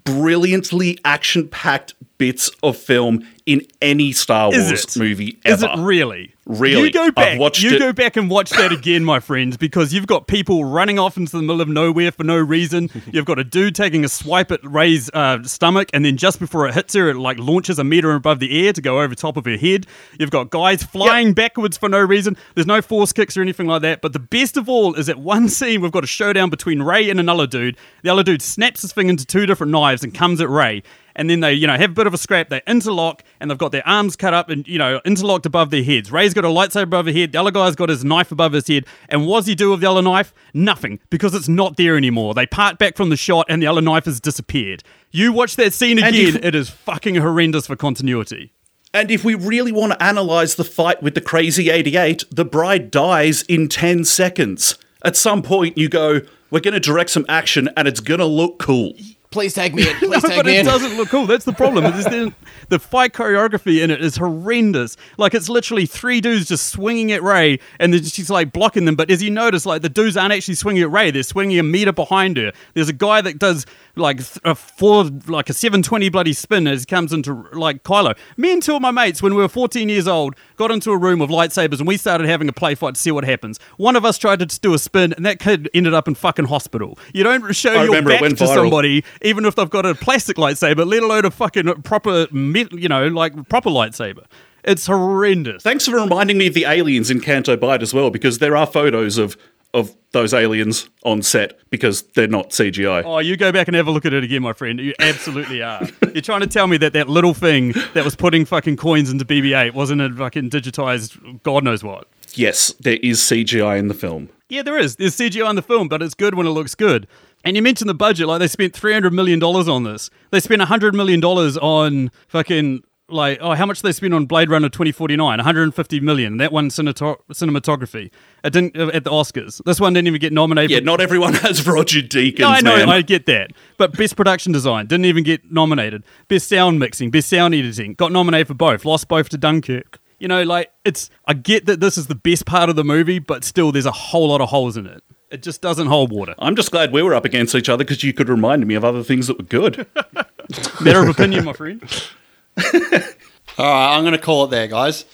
brilliantly 0.04 0.98
action-packed 1.04 1.94
bits 2.18 2.50
of 2.62 2.76
film 2.76 3.26
in 3.52 3.66
any 3.82 4.12
Star 4.12 4.50
Wars 4.50 4.96
movie 4.96 5.38
ever. 5.44 5.54
Is 5.54 5.62
it 5.62 5.70
really? 5.78 6.34
Really? 6.46 6.84
You 6.84 6.90
go 6.90 7.10
back. 7.12 7.38
you 7.58 7.70
it- 7.76 7.78
go 7.78 7.92
back 7.92 8.16
and 8.16 8.28
watch 8.28 8.50
that 8.50 8.72
again, 8.72 9.04
my 9.04 9.20
friends, 9.20 9.56
because 9.56 9.92
you've 9.92 10.06
got 10.06 10.26
people 10.26 10.64
running 10.64 10.98
off 10.98 11.16
into 11.16 11.36
the 11.36 11.42
middle 11.42 11.60
of 11.60 11.68
nowhere 11.68 12.10
for 12.10 12.24
no 12.24 12.36
reason. 12.36 12.90
You've 13.12 13.24
got 13.24 13.38
a 13.38 13.44
dude 13.44 13.74
taking 13.76 14.04
a 14.04 14.08
swipe 14.08 14.50
at 14.50 14.60
Rey's 14.64 15.10
uh, 15.14 15.42
stomach, 15.44 15.90
and 15.92 16.04
then 16.04 16.16
just 16.16 16.40
before 16.40 16.66
it 16.66 16.74
hits 16.74 16.94
her, 16.94 17.08
it 17.08 17.16
like 17.16 17.38
launches 17.38 17.78
a 17.78 17.84
meter 17.84 18.12
above 18.14 18.40
the 18.40 18.66
air 18.66 18.72
to 18.72 18.80
go 18.80 19.00
over 19.00 19.14
top 19.14 19.36
of 19.36 19.44
her 19.44 19.56
head. 19.56 19.86
You've 20.18 20.30
got 20.30 20.50
guys 20.50 20.82
flying 20.82 21.34
backwards 21.34 21.76
for 21.76 21.88
no 21.88 22.00
reason. 22.00 22.36
There's 22.54 22.66
no 22.66 22.82
force 22.82 23.12
kicks 23.12 23.36
or 23.36 23.42
anything 23.42 23.66
like 23.68 23.82
that. 23.82 24.00
But 24.00 24.12
the 24.12 24.18
best 24.18 24.56
of 24.56 24.68
all 24.68 24.94
is 24.94 25.08
at 25.08 25.18
one 25.18 25.48
scene 25.48 25.80
we've 25.80 25.92
got 25.92 26.04
a 26.04 26.08
showdown 26.08 26.50
between 26.50 26.82
Rey 26.82 27.10
and 27.10 27.20
another 27.20 27.46
dude. 27.46 27.76
The 28.02 28.10
other 28.10 28.22
dude 28.24 28.42
snaps 28.42 28.82
his 28.82 28.92
thing 28.92 29.08
into 29.08 29.24
two 29.24 29.46
different 29.46 29.70
knives 29.72 30.02
and 30.02 30.12
comes 30.12 30.40
at 30.40 30.48
Rey 30.48 30.82
and 31.16 31.28
then 31.28 31.40
they, 31.40 31.52
you 31.52 31.66
know, 31.66 31.76
have 31.76 31.90
a 31.90 31.94
bit 31.94 32.06
of 32.06 32.14
a 32.14 32.18
scrap. 32.18 32.48
They 32.48 32.62
interlock, 32.66 33.22
and 33.40 33.50
they've 33.50 33.58
got 33.58 33.72
their 33.72 33.86
arms 33.86 34.16
cut 34.16 34.34
up 34.34 34.48
and, 34.50 34.66
you 34.66 34.78
know, 34.78 35.00
interlocked 35.04 35.46
above 35.46 35.70
their 35.70 35.82
heads. 35.82 36.10
Rey's 36.12 36.34
got 36.34 36.44
a 36.44 36.48
lightsaber 36.48 36.82
above 36.84 37.06
her 37.06 37.12
head. 37.12 37.32
The 37.32 37.40
other 37.40 37.50
guy's 37.50 37.76
got 37.76 37.88
his 37.88 38.04
knife 38.04 38.32
above 38.32 38.52
his 38.52 38.66
head. 38.68 38.86
And 39.08 39.26
what 39.26 39.40
does 39.40 39.46
he 39.46 39.54
do 39.54 39.70
with 39.70 39.80
the 39.80 39.90
other 39.90 40.02
knife? 40.02 40.32
Nothing, 40.54 41.00
because 41.10 41.34
it's 41.34 41.48
not 41.48 41.76
there 41.76 41.96
anymore. 41.96 42.34
They 42.34 42.46
part 42.46 42.78
back 42.78 42.96
from 42.96 43.10
the 43.10 43.16
shot, 43.16 43.46
and 43.48 43.62
the 43.62 43.66
other 43.66 43.80
knife 43.82 44.04
has 44.06 44.20
disappeared. 44.20 44.82
You 45.10 45.32
watch 45.32 45.56
that 45.56 45.72
scene 45.72 45.98
again, 45.98 46.36
if- 46.36 46.44
it 46.44 46.54
is 46.54 46.70
fucking 46.70 47.16
horrendous 47.16 47.66
for 47.66 47.76
continuity. 47.76 48.52
And 48.92 49.10
if 49.12 49.24
we 49.24 49.34
really 49.36 49.70
want 49.70 49.92
to 49.92 50.02
analyze 50.02 50.56
the 50.56 50.64
fight 50.64 51.00
with 51.00 51.14
the 51.14 51.20
crazy 51.20 51.70
88, 51.70 52.24
the 52.30 52.44
bride 52.44 52.90
dies 52.90 53.42
in 53.42 53.68
10 53.68 54.04
seconds. 54.04 54.76
At 55.04 55.16
some 55.16 55.42
point, 55.42 55.78
you 55.78 55.88
go, 55.88 56.22
we're 56.50 56.58
going 56.60 56.74
to 56.74 56.80
direct 56.80 57.10
some 57.10 57.24
action 57.28 57.68
and 57.76 57.86
it's 57.86 58.00
going 58.00 58.18
to 58.18 58.26
look 58.26 58.58
cool. 58.58 58.94
Please 59.30 59.54
tag 59.54 59.74
me 59.76 59.88
in. 59.88 59.96
Please 59.98 60.10
No, 60.24 60.28
tag 60.28 60.38
but 60.38 60.46
me 60.46 60.56
it 60.56 60.60
in. 60.60 60.66
doesn't 60.66 60.96
look 60.96 61.08
cool. 61.08 61.24
That's 61.26 61.44
the 61.44 61.52
problem. 61.52 61.84
The, 61.84 62.34
the 62.68 62.78
fight 62.80 63.12
choreography 63.12 63.80
in 63.80 63.90
it 63.92 64.02
is 64.02 64.16
horrendous. 64.16 64.96
Like 65.18 65.34
it's 65.34 65.48
literally 65.48 65.86
three 65.86 66.20
dudes 66.20 66.48
just 66.48 66.66
swinging 66.68 67.12
at 67.12 67.22
Rey, 67.22 67.60
and 67.78 67.94
then 67.94 68.02
she's 68.02 68.28
like 68.28 68.52
blocking 68.52 68.86
them. 68.86 68.96
But 68.96 69.08
as 69.08 69.22
you 69.22 69.30
notice, 69.30 69.64
like 69.66 69.82
the 69.82 69.88
dudes 69.88 70.16
aren't 70.16 70.32
actually 70.32 70.56
swinging 70.56 70.82
at 70.82 70.90
Rey; 70.90 71.12
they're 71.12 71.22
swinging 71.22 71.60
a 71.60 71.62
meter 71.62 71.92
behind 71.92 72.38
her. 72.38 72.52
There's 72.74 72.88
a 72.88 72.92
guy 72.92 73.20
that 73.20 73.38
does 73.38 73.66
like 73.94 74.20
a 74.44 74.54
four, 74.56 75.04
like 75.28 75.48
a 75.48 75.52
seven 75.54 75.82
twenty 75.82 76.08
bloody 76.08 76.32
spin 76.32 76.66
as 76.66 76.80
he 76.82 76.86
comes 76.86 77.12
into 77.12 77.46
like 77.52 77.84
Kylo. 77.84 78.16
Me 78.36 78.52
and 78.52 78.60
two 78.62 78.74
of 78.74 78.82
my 78.82 78.90
mates, 78.90 79.22
when 79.22 79.34
we 79.36 79.42
were 79.42 79.48
fourteen 79.48 79.88
years 79.88 80.08
old, 80.08 80.34
got 80.60 80.70
into 80.70 80.90
a 80.90 80.96
room 80.96 81.18
with 81.18 81.30
lightsabers, 81.30 81.78
and 81.78 81.88
we 81.88 81.96
started 81.96 82.28
having 82.28 82.46
a 82.46 82.52
play 82.52 82.74
fight 82.74 82.94
to 82.94 83.00
see 83.00 83.10
what 83.10 83.24
happens. 83.24 83.58
One 83.78 83.96
of 83.96 84.04
us 84.04 84.18
tried 84.18 84.40
to 84.40 84.60
do 84.60 84.74
a 84.74 84.78
spin, 84.78 85.14
and 85.14 85.24
that 85.24 85.38
kid 85.38 85.70
ended 85.72 85.94
up 85.94 86.06
in 86.06 86.14
fucking 86.14 86.44
hospital. 86.44 86.98
You 87.14 87.24
don't 87.24 87.54
show 87.56 87.72
I 87.72 87.84
your 87.84 88.02
back 88.02 88.20
to 88.20 88.26
viral. 88.26 88.54
somebody 88.54 89.02
even 89.22 89.46
if 89.46 89.54
they've 89.54 89.70
got 89.70 89.86
a 89.86 89.94
plastic 89.94 90.36
lightsaber, 90.36 90.86
let 90.86 91.02
alone 91.02 91.24
a 91.24 91.30
fucking 91.30 91.82
proper, 91.82 92.26
you 92.30 92.88
know, 92.88 93.08
like 93.08 93.48
proper 93.48 93.70
lightsaber. 93.70 94.26
It's 94.62 94.86
horrendous. 94.86 95.62
Thanks 95.62 95.86
for 95.86 95.96
reminding 95.96 96.36
me 96.36 96.48
of 96.48 96.52
the 96.52 96.66
aliens 96.66 97.10
in 97.10 97.20
Canto 97.20 97.56
Bight 97.56 97.80
as 97.80 97.94
well, 97.94 98.10
because 98.10 98.38
there 98.38 98.54
are 98.54 98.66
photos 98.66 99.16
of, 99.16 99.38
of 99.72 99.94
those 100.12 100.34
aliens 100.34 100.88
on 101.04 101.22
set 101.22 101.58
because 101.70 102.02
they're 102.14 102.26
not 102.26 102.50
CGI. 102.50 103.04
Oh, 103.04 103.18
you 103.18 103.36
go 103.36 103.52
back 103.52 103.68
and 103.68 103.76
have 103.76 103.86
a 103.86 103.90
look 103.90 104.04
at 104.04 104.12
it 104.12 104.24
again, 104.24 104.42
my 104.42 104.52
friend. 104.52 104.80
You 104.80 104.94
absolutely 104.98 105.62
are. 105.62 105.86
You're 106.12 106.22
trying 106.22 106.40
to 106.40 106.46
tell 106.46 106.66
me 106.66 106.76
that 106.78 106.92
that 106.94 107.08
little 107.08 107.34
thing 107.34 107.72
that 107.94 108.04
was 108.04 108.16
putting 108.16 108.44
fucking 108.44 108.76
coins 108.76 109.10
into 109.10 109.24
BB-8 109.24 109.72
wasn't 109.74 110.00
a 110.00 110.12
fucking 110.12 110.50
digitized, 110.50 111.42
God 111.42 111.62
knows 111.62 111.84
what. 111.84 112.08
Yes, 112.34 112.72
there 112.80 112.98
is 113.02 113.20
CGI 113.20 113.78
in 113.78 113.88
the 113.88 113.94
film. 113.94 114.28
Yeah, 114.48 114.62
there 114.62 114.78
is. 114.78 114.96
There's 114.96 115.16
CGI 115.16 115.48
in 115.48 115.56
the 115.56 115.62
film, 115.62 115.88
but 115.88 116.02
it's 116.02 116.14
good 116.14 116.34
when 116.34 116.46
it 116.46 116.50
looks 116.50 116.74
good. 116.74 117.06
And 117.44 117.56
you 117.56 117.62
mentioned 117.62 117.88
the 117.88 117.94
budget, 117.94 118.26
like 118.26 118.40
they 118.40 118.48
spent 118.48 118.74
three 118.74 118.92
hundred 118.92 119.12
million 119.12 119.38
dollars 119.38 119.68
on 119.68 119.84
this. 119.84 120.10
They 120.30 120.40
spent 120.40 120.60
hundred 120.62 120.94
million 120.94 121.20
dollars 121.20 121.56
on 121.56 122.10
fucking 122.28 122.82
like 123.12 123.38
oh, 123.40 123.54
how 123.54 123.66
much 123.66 123.82
they 123.82 123.92
spend 123.92 124.14
on 124.14 124.26
Blade 124.26 124.50
Runner 124.50 124.68
twenty 124.68 124.92
forty 124.92 125.16
nine? 125.16 125.26
One 125.26 125.38
hundred 125.40 125.64
and 125.64 125.74
fifty 125.74 126.00
million. 126.00 126.36
That 126.38 126.52
one 126.52 126.68
cineto- 126.68 127.20
cinematography. 127.32 128.10
It 128.44 128.52
didn't 128.52 128.76
uh, 128.76 128.90
at 128.92 129.04
the 129.04 129.10
Oscars. 129.10 129.62
This 129.64 129.80
one 129.80 129.92
didn't 129.92 130.08
even 130.08 130.20
get 130.20 130.32
nominated. 130.32 130.70
Yeah, 130.70 130.80
not 130.80 131.00
everyone 131.00 131.34
has 131.34 131.66
Roger 131.66 132.00
Deakins, 132.00 132.38
No, 132.40 132.48
I 132.48 132.60
know, 132.60 132.76
man. 132.76 132.88
I 132.88 133.02
get 133.02 133.26
that. 133.26 133.52
But 133.76 133.96
best 133.96 134.16
production 134.16 134.52
design 134.52 134.86
didn't 134.86 135.06
even 135.06 135.24
get 135.24 135.50
nominated. 135.50 136.04
Best 136.28 136.48
sound 136.48 136.78
mixing, 136.78 137.10
best 137.10 137.28
sound 137.28 137.54
editing 137.54 137.94
got 137.94 138.12
nominated 138.12 138.48
for 138.48 138.54
both. 138.54 138.84
Lost 138.84 139.08
both 139.08 139.28
to 139.30 139.38
Dunkirk. 139.38 140.00
You 140.18 140.28
know, 140.28 140.42
like 140.42 140.70
it's. 140.84 141.10
I 141.26 141.34
get 141.34 141.66
that 141.66 141.80
this 141.80 141.96
is 141.96 142.06
the 142.06 142.14
best 142.14 142.44
part 142.46 142.68
of 142.68 142.76
the 142.76 142.84
movie, 142.84 143.18
but 143.18 143.42
still, 143.44 143.72
there's 143.72 143.86
a 143.86 143.90
whole 143.92 144.28
lot 144.28 144.40
of 144.40 144.50
holes 144.50 144.76
in 144.76 144.86
it. 144.86 145.02
It 145.30 145.42
just 145.42 145.62
doesn't 145.62 145.86
hold 145.86 146.10
water. 146.10 146.34
I'm 146.40 146.56
just 146.56 146.72
glad 146.72 146.92
we 146.92 147.02
were 147.02 147.14
up 147.14 147.24
against 147.24 147.54
each 147.54 147.68
other 147.68 147.84
because 147.84 148.02
you 148.02 148.12
could 148.12 148.28
remind 148.28 148.66
me 148.66 148.74
of 148.74 148.84
other 148.84 149.04
things 149.04 149.28
that 149.28 149.38
were 149.38 149.44
good. 149.44 149.86
Matter 150.80 151.02
of 151.02 151.08
opinion, 151.08 151.44
my 151.44 151.52
friend. 151.52 151.82
All 153.58 153.66
right, 153.66 153.96
I'm 153.96 154.02
going 154.02 154.12
to 154.12 154.18
call 154.18 154.44
it 154.44 154.50
there, 154.50 154.66
guys. 154.66 155.04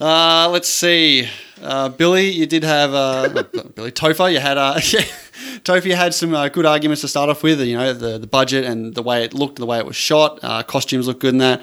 Uh, 0.00 0.48
let's 0.50 0.68
see. 0.68 1.28
Uh, 1.60 1.88
Billy, 1.88 2.28
you 2.28 2.46
did 2.46 2.64
have 2.64 2.92
uh, 2.92 3.28
Billy 3.74 3.92
Topher. 3.92 4.32
You 4.32 4.40
had 4.40 4.58
uh, 4.58 4.74
Topher. 5.62 5.94
Had 5.94 6.14
some 6.14 6.34
uh, 6.34 6.48
good 6.48 6.66
arguments 6.66 7.02
to 7.02 7.08
start 7.08 7.30
off 7.30 7.42
with. 7.42 7.60
You 7.60 7.76
know, 7.76 7.92
the 7.92 8.18
the 8.18 8.26
budget 8.26 8.64
and 8.64 8.94
the 8.94 9.02
way 9.02 9.24
it 9.24 9.32
looked, 9.32 9.56
the 9.56 9.66
way 9.66 9.78
it 9.78 9.86
was 9.86 9.96
shot. 9.96 10.40
Uh, 10.42 10.62
costumes 10.62 11.06
look 11.06 11.20
good 11.20 11.34
in 11.34 11.38
that. 11.38 11.62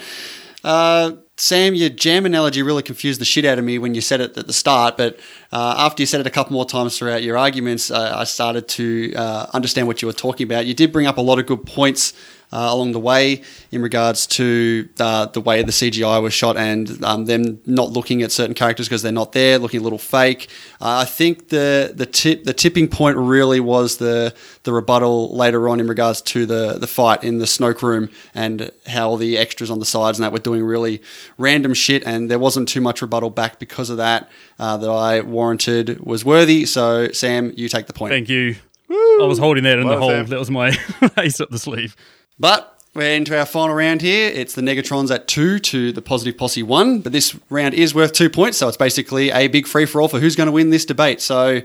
Uh, 0.64 1.12
Sam, 1.36 1.74
your 1.74 1.90
jam 1.90 2.26
analogy 2.26 2.62
really 2.64 2.84
confused 2.84 3.20
the 3.20 3.26
shit 3.26 3.46
out 3.46 3.60
of 3.60 3.66
me 3.66 3.78
when 3.78 3.94
you 3.96 4.02
said 4.02 4.22
it 4.22 4.38
at 4.38 4.48
the 4.48 4.54
start. 4.54 4.98
But 4.98 5.20
after 5.52 6.02
you 6.02 6.06
said 6.08 6.20
it 6.20 6.28
a 6.28 6.30
couple 6.30 6.54
more 6.54 6.66
times 6.66 6.98
throughout 6.98 7.24
your 7.24 7.38
arguments, 7.38 7.92
I 7.92 8.26
started 8.26 8.68
to 8.70 9.14
understand 9.54 9.88
what 9.88 10.02
you 10.02 10.08
were 10.08 10.14
talking 10.14 10.46
about. 10.46 10.66
You 10.66 10.74
did 10.74 10.92
bring 10.92 11.08
up 11.08 11.18
a 11.18 11.22
lot 11.22 11.40
of 11.40 11.46
good 11.46 11.66
points 11.66 12.14
uh, 12.52 12.70
along 12.72 12.92
the 12.94 13.00
way 13.00 13.42
in 13.72 13.82
regards 13.82 14.26
to 14.28 14.90
uh, 15.00 15.26
the 15.28 15.42
way 15.42 15.62
the 15.62 15.72
CGI 15.72 16.22
was 16.22 16.34
shot 16.34 16.58
and 16.58 17.04
um, 17.04 17.26
them 17.26 17.62
not 17.66 17.92
looking 17.92 18.24
at 18.24 18.32
certain 18.32 18.56
characters 18.56 18.88
because 18.88 19.02
they're 19.02 19.12
not 19.12 19.34
there, 19.34 19.60
looking 19.60 19.80
a 19.82 19.84
little 19.84 20.00
fake. 20.00 20.48
Uh, 20.82 21.00
I 21.02 21.06
think 21.06 21.50
the 21.50 21.92
the 21.96 22.06
tip 22.06 22.44
the 22.44 22.54
tipping 22.54 22.88
point 22.88 23.18
really 23.18 23.60
was 23.60 23.98
the 23.98 24.34
the 24.64 24.74
rebuttal 24.74 25.36
later 25.36 25.70
on 25.70 25.80
in 25.80 25.88
regards 25.88 26.22
to 26.24 26.46
the 26.46 26.78
the 26.80 26.88
fight 26.88 27.24
in 27.24 27.38
the 27.38 27.46
Snoke 27.46 27.82
room 27.82 28.10
and 28.34 28.72
how 28.88 29.16
the 29.16 29.38
extras 29.38 29.70
on 29.70 29.80
the 29.80 29.86
sides 29.86 30.18
and 30.18 30.24
that 30.24 30.32
were 30.32 30.40
doing 30.40 30.64
really 30.64 31.02
random 31.38 31.74
shit 31.74 32.04
and 32.06 32.30
there 32.32 32.40
wasn't 32.40 32.68
too 32.68 32.82
much 32.82 33.02
rebuttal 33.02 33.30
back 33.30 33.60
because 33.60 33.90
of 33.90 33.98
that 33.98 34.30
uh, 34.58 34.76
that 34.78 34.90
I 34.90 35.22
warranted 35.22 36.00
was 36.00 36.26
worthy. 36.26 36.66
So 36.66 37.12
Sam, 37.12 37.54
you 37.56 37.70
take 37.70 37.88
the 37.88 37.94
point. 37.94 38.12
Thank 38.12 38.30
you. 38.30 38.56
I 38.92 39.26
was 39.26 39.38
holding 39.38 39.66
that 39.66 39.78
in 39.78 39.86
Well, 39.86 39.96
the 39.96 40.02
hole. 40.02 40.10
Sam. 40.10 40.26
That 40.28 40.40
was 40.40 40.50
my 40.50 40.76
ace 41.18 41.40
up 41.40 41.50
the 41.50 41.60
sleeve. 41.60 41.96
But 42.40 42.82
we're 42.94 43.14
into 43.14 43.38
our 43.38 43.46
final 43.46 43.76
round 43.76 44.02
here. 44.02 44.32
It's 44.34 44.56
the 44.56 44.62
Negatrons 44.62 45.14
at 45.14 45.28
two 45.28 45.60
to 45.60 45.92
the 45.92 46.02
Positive 46.02 46.38
Posse 46.38 46.64
one. 46.64 47.02
But 47.02 47.12
this 47.12 47.38
round 47.50 47.74
is 47.74 47.94
worth 47.94 48.14
two 48.14 48.30
points, 48.30 48.58
so 48.58 48.68
it's 48.68 48.78
basically 48.78 49.30
a 49.32 49.48
big 49.48 49.68
free 49.68 49.86
for 49.86 50.02
all 50.02 50.08
for 50.08 50.20
who's 50.20 50.36
going 50.36 50.48
to 50.48 50.52
win 50.52 50.70
this 50.70 50.86
debate. 50.86 51.22
So 51.22 51.62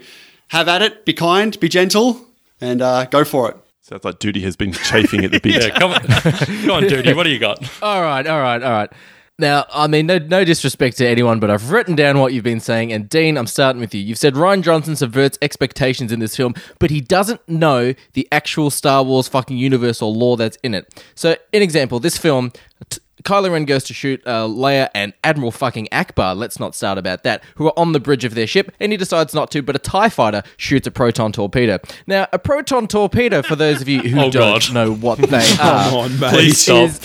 have 0.48 0.68
at 0.68 0.82
it, 0.82 1.04
be 1.04 1.12
kind, 1.12 1.58
be 1.60 1.68
gentle, 1.68 2.20
and 2.60 2.82
uh, 2.82 3.06
go 3.06 3.24
for 3.24 3.50
it. 3.50 3.56
Sounds 3.82 4.04
like 4.04 4.18
Dudi 4.18 4.42
has 4.42 4.56
been 4.56 4.72
chafing 4.90 5.24
at 5.24 5.30
the 5.30 5.40
bit. 5.40 5.62
Yeah, 5.62 5.78
come 5.78 5.92
on, 5.92 6.00
come 6.06 6.70
on, 6.70 6.82
Dudi. 6.84 7.14
What 7.14 7.24
do 7.24 7.30
you 7.30 7.38
got? 7.38 7.58
All 7.82 8.02
right, 8.02 8.26
all 8.26 8.40
right, 8.40 8.62
all 8.62 8.72
right. 8.72 8.92
Now, 9.36 9.66
I 9.72 9.88
mean, 9.88 10.06
no, 10.06 10.18
no 10.18 10.44
disrespect 10.44 10.96
to 10.98 11.06
anyone, 11.08 11.40
but 11.40 11.50
I've 11.50 11.72
written 11.72 11.96
down 11.96 12.20
what 12.20 12.32
you've 12.32 12.44
been 12.44 12.60
saying. 12.60 12.92
And 12.92 13.08
Dean, 13.08 13.36
I'm 13.36 13.48
starting 13.48 13.80
with 13.80 13.92
you. 13.92 14.00
You've 14.00 14.18
said 14.18 14.34
Rian 14.34 14.62
Johnson 14.62 14.94
subverts 14.94 15.38
expectations 15.42 16.12
in 16.12 16.20
this 16.20 16.36
film, 16.36 16.54
but 16.78 16.90
he 16.90 17.00
doesn't 17.00 17.40
know 17.48 17.94
the 18.12 18.28
actual 18.30 18.70
Star 18.70 19.02
Wars 19.02 19.26
fucking 19.26 19.56
universe 19.56 20.00
or 20.00 20.12
lore 20.12 20.36
that's 20.36 20.56
in 20.62 20.72
it. 20.72 21.02
So, 21.16 21.32
an 21.52 21.62
example, 21.62 21.98
this 21.98 22.16
film. 22.16 22.52
T- 22.90 23.00
Kylo 23.22 23.50
Ren 23.52 23.64
goes 23.64 23.84
to 23.84 23.94
shoot 23.94 24.20
uh, 24.26 24.44
Leia 24.46 24.90
and 24.94 25.14
Admiral 25.24 25.50
fucking 25.50 25.88
Ackbar, 25.90 26.36
let's 26.36 26.60
not 26.60 26.74
start 26.74 26.98
about 26.98 27.22
that, 27.22 27.42
who 27.54 27.66
are 27.66 27.72
on 27.78 27.92
the 27.92 28.00
bridge 28.00 28.26
of 28.26 28.34
their 28.34 28.46
ship, 28.46 28.70
and 28.80 28.92
he 28.92 28.98
decides 28.98 29.32
not 29.32 29.50
to, 29.52 29.62
but 29.62 29.74
a 29.74 29.78
TIE 29.78 30.10
fighter 30.10 30.42
shoots 30.58 30.86
a 30.86 30.90
proton 30.90 31.32
torpedo. 31.32 31.78
Now, 32.06 32.26
a 32.34 32.38
proton 32.38 32.86
torpedo, 32.86 33.40
for 33.40 33.56
those 33.56 33.80
of 33.80 33.88
you 33.88 34.00
who 34.00 34.18
Oh, 34.24 34.30
don't 34.30 34.60
God. 34.60 34.74
know 34.74 34.92
what 34.92 35.18
they 35.30 35.38
are, 35.58 35.88
Come 35.88 35.94
on. 35.94 36.10
Please 36.18 36.58
stop. 36.58 36.90
is 36.90 37.00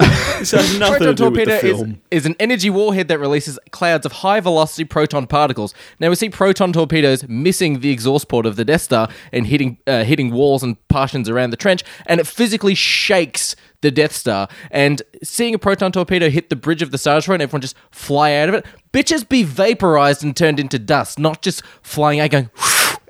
This 0.40 0.52
has 0.52 0.78
nothing 0.78 0.98
proton 0.98 1.06
to 1.08 1.14
do 1.14 1.24
with 1.24 1.34
torpedo 1.34 1.60
the 1.60 1.66
is, 1.68 1.78
film. 1.78 2.02
is 2.10 2.24
an 2.24 2.34
energy 2.40 2.70
warhead 2.70 3.08
that 3.08 3.18
releases 3.18 3.58
clouds 3.72 4.06
of 4.06 4.12
high 4.12 4.40
velocity 4.40 4.84
proton 4.84 5.26
particles. 5.26 5.74
Now 5.98 6.08
we 6.08 6.14
see 6.14 6.30
proton 6.30 6.72
torpedoes 6.72 7.28
missing 7.28 7.80
the 7.80 7.90
exhaust 7.90 8.28
port 8.28 8.46
of 8.46 8.56
the 8.56 8.64
Death 8.64 8.80
Star 8.80 9.10
and 9.34 9.46
hitting 9.46 9.76
uh, 9.86 10.04
hitting 10.04 10.32
walls 10.32 10.62
and 10.62 10.76
partitions 10.88 11.28
around 11.28 11.50
the 11.50 11.58
trench, 11.58 11.84
and 12.06 12.20
it 12.20 12.26
physically 12.26 12.74
shakes 12.74 13.54
the 13.82 13.90
Death 13.90 14.12
Star. 14.12 14.48
And 14.70 15.02
seeing 15.22 15.54
a 15.54 15.58
proton 15.58 15.92
torpedo 15.92 16.30
hit 16.30 16.48
the 16.48 16.56
bridge 16.56 16.80
of 16.80 16.90
the 16.90 16.98
Star 16.98 17.16
Destroyer 17.16 17.34
and 17.34 17.42
everyone 17.42 17.60
just 17.60 17.76
fly 17.90 18.32
out 18.34 18.48
of 18.48 18.54
it, 18.54 18.66
bitches 18.92 19.28
be 19.28 19.42
vaporized 19.42 20.24
and 20.24 20.34
turned 20.34 20.58
into 20.58 20.78
dust, 20.78 21.18
not 21.18 21.42
just 21.42 21.62
flying 21.82 22.20
out 22.20 22.30
going 22.30 22.50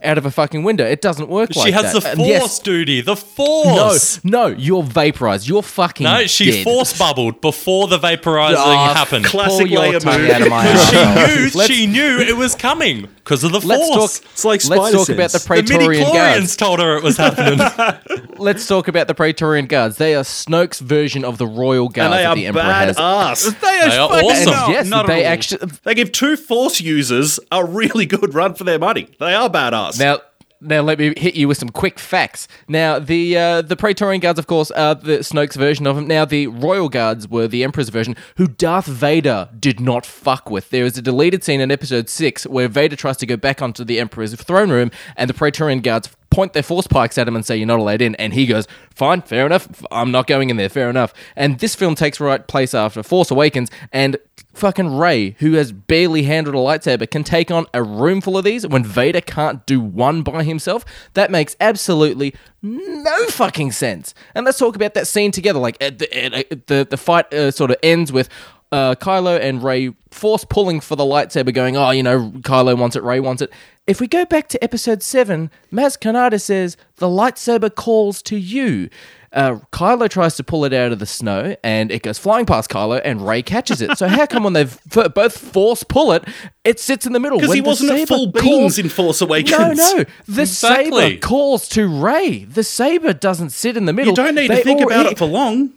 out 0.02 0.18
of 0.18 0.26
a 0.26 0.30
fucking 0.30 0.62
window. 0.62 0.84
It 0.86 1.00
doesn't 1.00 1.28
work 1.28 1.54
like 1.56 1.72
that. 1.72 1.80
She 1.80 1.84
has 1.84 1.92
the 1.92 2.00
force, 2.00 2.18
yes, 2.28 2.60
Dudi. 2.60 3.04
The 3.04 3.16
force. 3.16 4.24
no, 4.24 4.48
no, 4.50 4.56
you're 4.56 4.82
vaporized. 4.82 5.46
You're 5.48 5.62
fucking 5.62 6.04
No, 6.04 6.26
she 6.26 6.50
dead. 6.50 6.64
force 6.64 6.96
bubbled 6.98 7.40
before 7.40 7.88
the 7.88 7.98
vaporizing 7.98 8.54
Ah, 8.58 8.94
happened. 8.94 9.24
Pull 9.26 9.40
Classic 9.40 9.66
Leia 9.66 10.04
move. 10.04 10.30
out 10.30 10.42
of 10.42 10.48
my 10.48 10.60
she 11.46 11.46
knew 11.56 11.66
she 11.66 11.86
knew 11.86 12.18
it 12.20 12.36
was 12.36 12.54
coming 12.54 13.08
because 13.16 13.44
of 13.44 13.52
the 13.52 13.60
Let's 13.60 13.86
force. 13.88 14.18
talk. 14.20 14.30
It's 14.32 14.44
like 14.44 14.64
let's 14.64 14.64
spider 14.66 14.96
talk 14.96 15.08
about 15.10 15.30
the 15.30 15.38
sense. 15.38 15.42
the 15.44 15.46
Praetorian 15.48 16.12
guards. 16.12 16.56
told 16.56 16.80
her 16.80 16.96
it 16.96 17.02
was 17.02 17.16
happening. 17.16 17.58
Let's 18.40 18.66
talk 18.66 18.88
about 18.88 19.06
the 19.06 19.14
Praetorian 19.14 19.66
guards. 19.66 19.96
They 19.98 20.14
are 20.14 20.22
Snoke's 20.24 20.80
version 20.80 21.24
of 21.24 21.36
the 21.38 21.46
royal 21.46 21.86
And 21.86 21.94
guards 21.94 22.16
they 22.16 22.22
that 22.22 22.28
are 22.30 22.34
the 22.34 22.46
Emperor 22.46 22.62
has. 22.62 22.96
badass. 22.96 23.60
They 23.60 23.66
are, 23.80 23.88
They 23.90 23.96
are 23.98 24.08
awesome. 24.10 24.52
No, 24.52 24.68
yes, 24.70 24.86
not 24.88 25.06
they 25.06 25.24
actually 25.24 25.70
They 25.84 25.94
give 25.94 26.10
two 26.12 26.36
force 26.36 26.80
users 26.80 27.38
a 27.52 27.64
really 27.64 28.06
good 28.06 28.34
run 28.34 28.54
for 28.54 28.64
their 28.64 28.78
money. 28.78 29.08
They 29.18 29.34
are 29.34 29.50
badass. 29.50 29.89
Now. 29.98 30.18
Now 30.62 30.82
let 30.82 30.98
me 30.98 31.14
hit 31.16 31.36
you 31.36 31.48
with 31.48 31.56
some 31.56 31.70
quick 31.70 31.98
facts. 31.98 32.46
Now 32.68 32.98
the 32.98 33.34
uh, 33.34 33.62
the 33.62 33.76
Praetorian 33.76 34.20
guards, 34.20 34.38
of 34.38 34.46
course, 34.46 34.70
are 34.72 34.94
the 34.94 35.20
Snoke's 35.20 35.56
version 35.56 35.86
of 35.86 35.96
them. 35.96 36.06
Now 36.06 36.26
the 36.26 36.48
royal 36.48 36.90
guards 36.90 37.26
were 37.26 37.48
the 37.48 37.64
Emperor's 37.64 37.88
version, 37.88 38.14
who 38.36 38.46
Darth 38.46 38.84
Vader 38.84 39.48
did 39.58 39.80
not 39.80 40.04
fuck 40.04 40.50
with. 40.50 40.68
There 40.68 40.84
is 40.84 40.98
a 40.98 41.02
deleted 41.02 41.42
scene 41.44 41.62
in 41.62 41.70
Episode 41.70 42.10
Six 42.10 42.46
where 42.46 42.68
Vader 42.68 42.94
tries 42.94 43.16
to 43.18 43.26
go 43.26 43.38
back 43.38 43.62
onto 43.62 43.84
the 43.84 43.98
Emperor's 43.98 44.34
throne 44.34 44.68
room, 44.68 44.90
and 45.16 45.30
the 45.30 45.34
Praetorian 45.34 45.80
guards 45.80 46.14
point 46.30 46.52
their 46.52 46.62
force 46.62 46.86
pikes 46.86 47.18
at 47.18 47.28
him 47.28 47.36
and 47.36 47.44
say 47.44 47.56
you're 47.56 47.66
not 47.66 47.80
allowed 47.80 48.00
in. 48.00 48.14
And 48.16 48.32
he 48.32 48.46
goes 48.46 48.66
fine 48.94 49.22
fair 49.22 49.46
enough. 49.46 49.84
I'm 49.90 50.10
not 50.10 50.26
going 50.26 50.50
in 50.50 50.56
there. 50.56 50.68
Fair 50.68 50.88
enough. 50.88 51.12
And 51.36 51.58
this 51.58 51.74
film 51.74 51.94
takes 51.94 52.20
right 52.20 52.46
place 52.46 52.74
after 52.74 53.02
force 53.02 53.30
awakens 53.30 53.70
and 53.92 54.16
fucking 54.54 54.96
Rey 54.96 55.36
who 55.38 55.52
has 55.54 55.72
barely 55.72 56.24
handled 56.24 56.54
a 56.54 56.58
lightsaber 56.58 57.10
can 57.10 57.24
take 57.24 57.50
on 57.50 57.66
a 57.72 57.82
room 57.82 58.20
full 58.20 58.36
of 58.36 58.44
these 58.44 58.66
when 58.66 58.84
vader 58.84 59.20
can't 59.20 59.64
do 59.66 59.80
one 59.80 60.22
by 60.22 60.42
himself. 60.42 60.84
That 61.14 61.30
makes 61.30 61.56
absolutely 61.60 62.34
no 62.62 63.26
fucking 63.28 63.72
sense. 63.72 64.14
And 64.34 64.44
let's 64.44 64.58
talk 64.58 64.76
about 64.76 64.94
that 64.94 65.06
scene 65.06 65.30
together. 65.30 65.58
Like 65.58 65.76
at 65.80 65.98
the, 65.98 66.34
at, 66.36 66.66
the, 66.66 66.86
the 66.88 66.96
fight 66.96 67.32
uh, 67.32 67.50
sort 67.50 67.70
of 67.70 67.76
ends 67.82 68.12
with 68.12 68.28
uh, 68.72 68.94
Kylo 68.94 69.40
and 69.40 69.62
Rey 69.62 69.92
force 70.10 70.44
pulling 70.44 70.80
for 70.80 70.96
the 70.96 71.04
lightsaber, 71.04 71.52
going, 71.52 71.76
oh, 71.76 71.90
you 71.90 72.02
know, 72.02 72.30
Kylo 72.38 72.76
wants 72.78 72.96
it, 72.96 73.02
Rey 73.02 73.20
wants 73.20 73.42
it. 73.42 73.52
If 73.86 74.00
we 74.00 74.06
go 74.06 74.24
back 74.24 74.48
to 74.48 74.62
episode 74.62 75.02
7, 75.02 75.50
Maz 75.72 75.98
Kanata 75.98 76.40
says, 76.40 76.76
the 76.96 77.06
lightsaber 77.06 77.74
calls 77.74 78.22
to 78.22 78.36
you. 78.36 78.88
Uh, 79.32 79.60
Kylo 79.72 80.08
tries 80.08 80.34
to 80.36 80.42
pull 80.44 80.64
it 80.64 80.72
out 80.72 80.90
of 80.90 80.98
the 80.98 81.06
snow 81.06 81.54
and 81.62 81.92
it 81.92 82.02
goes 82.02 82.18
flying 82.18 82.46
past 82.46 82.68
Kylo 82.68 83.00
and 83.04 83.24
Rey 83.26 83.42
catches 83.42 83.80
it. 83.80 83.96
So 83.96 84.08
how 84.08 84.26
come 84.26 84.42
when 84.42 84.54
they've 84.54 84.76
f- 84.96 85.14
both 85.14 85.38
force 85.38 85.84
pull 85.84 86.10
it, 86.12 86.24
it 86.64 86.80
sits 86.80 87.06
in 87.06 87.12
the 87.12 87.20
middle? 87.20 87.38
Because 87.38 87.54
he 87.54 87.60
wasn't 87.60 87.92
at 87.92 88.08
full 88.08 88.32
beams 88.32 88.76
in 88.78 88.88
Force 88.88 89.20
Awakens. 89.20 89.52
No, 89.52 89.68
no. 89.98 90.04
The 90.26 90.42
Exactly. 90.42 91.00
saber 91.00 91.18
calls 91.20 91.68
to 91.70 91.86
Rey. 91.86 92.42
The 92.44 92.64
saber 92.64 93.12
doesn't 93.12 93.50
sit 93.50 93.76
in 93.76 93.84
the 93.84 93.92
middle. 93.92 94.10
You 94.12 94.16
don't 94.16 94.34
need 94.34 94.50
They 94.50 94.56
to 94.58 94.64
think 94.64 94.80
all- 94.80 94.86
about 94.88 95.06
it 95.06 95.16
for 95.18 95.26
long. 95.26 95.74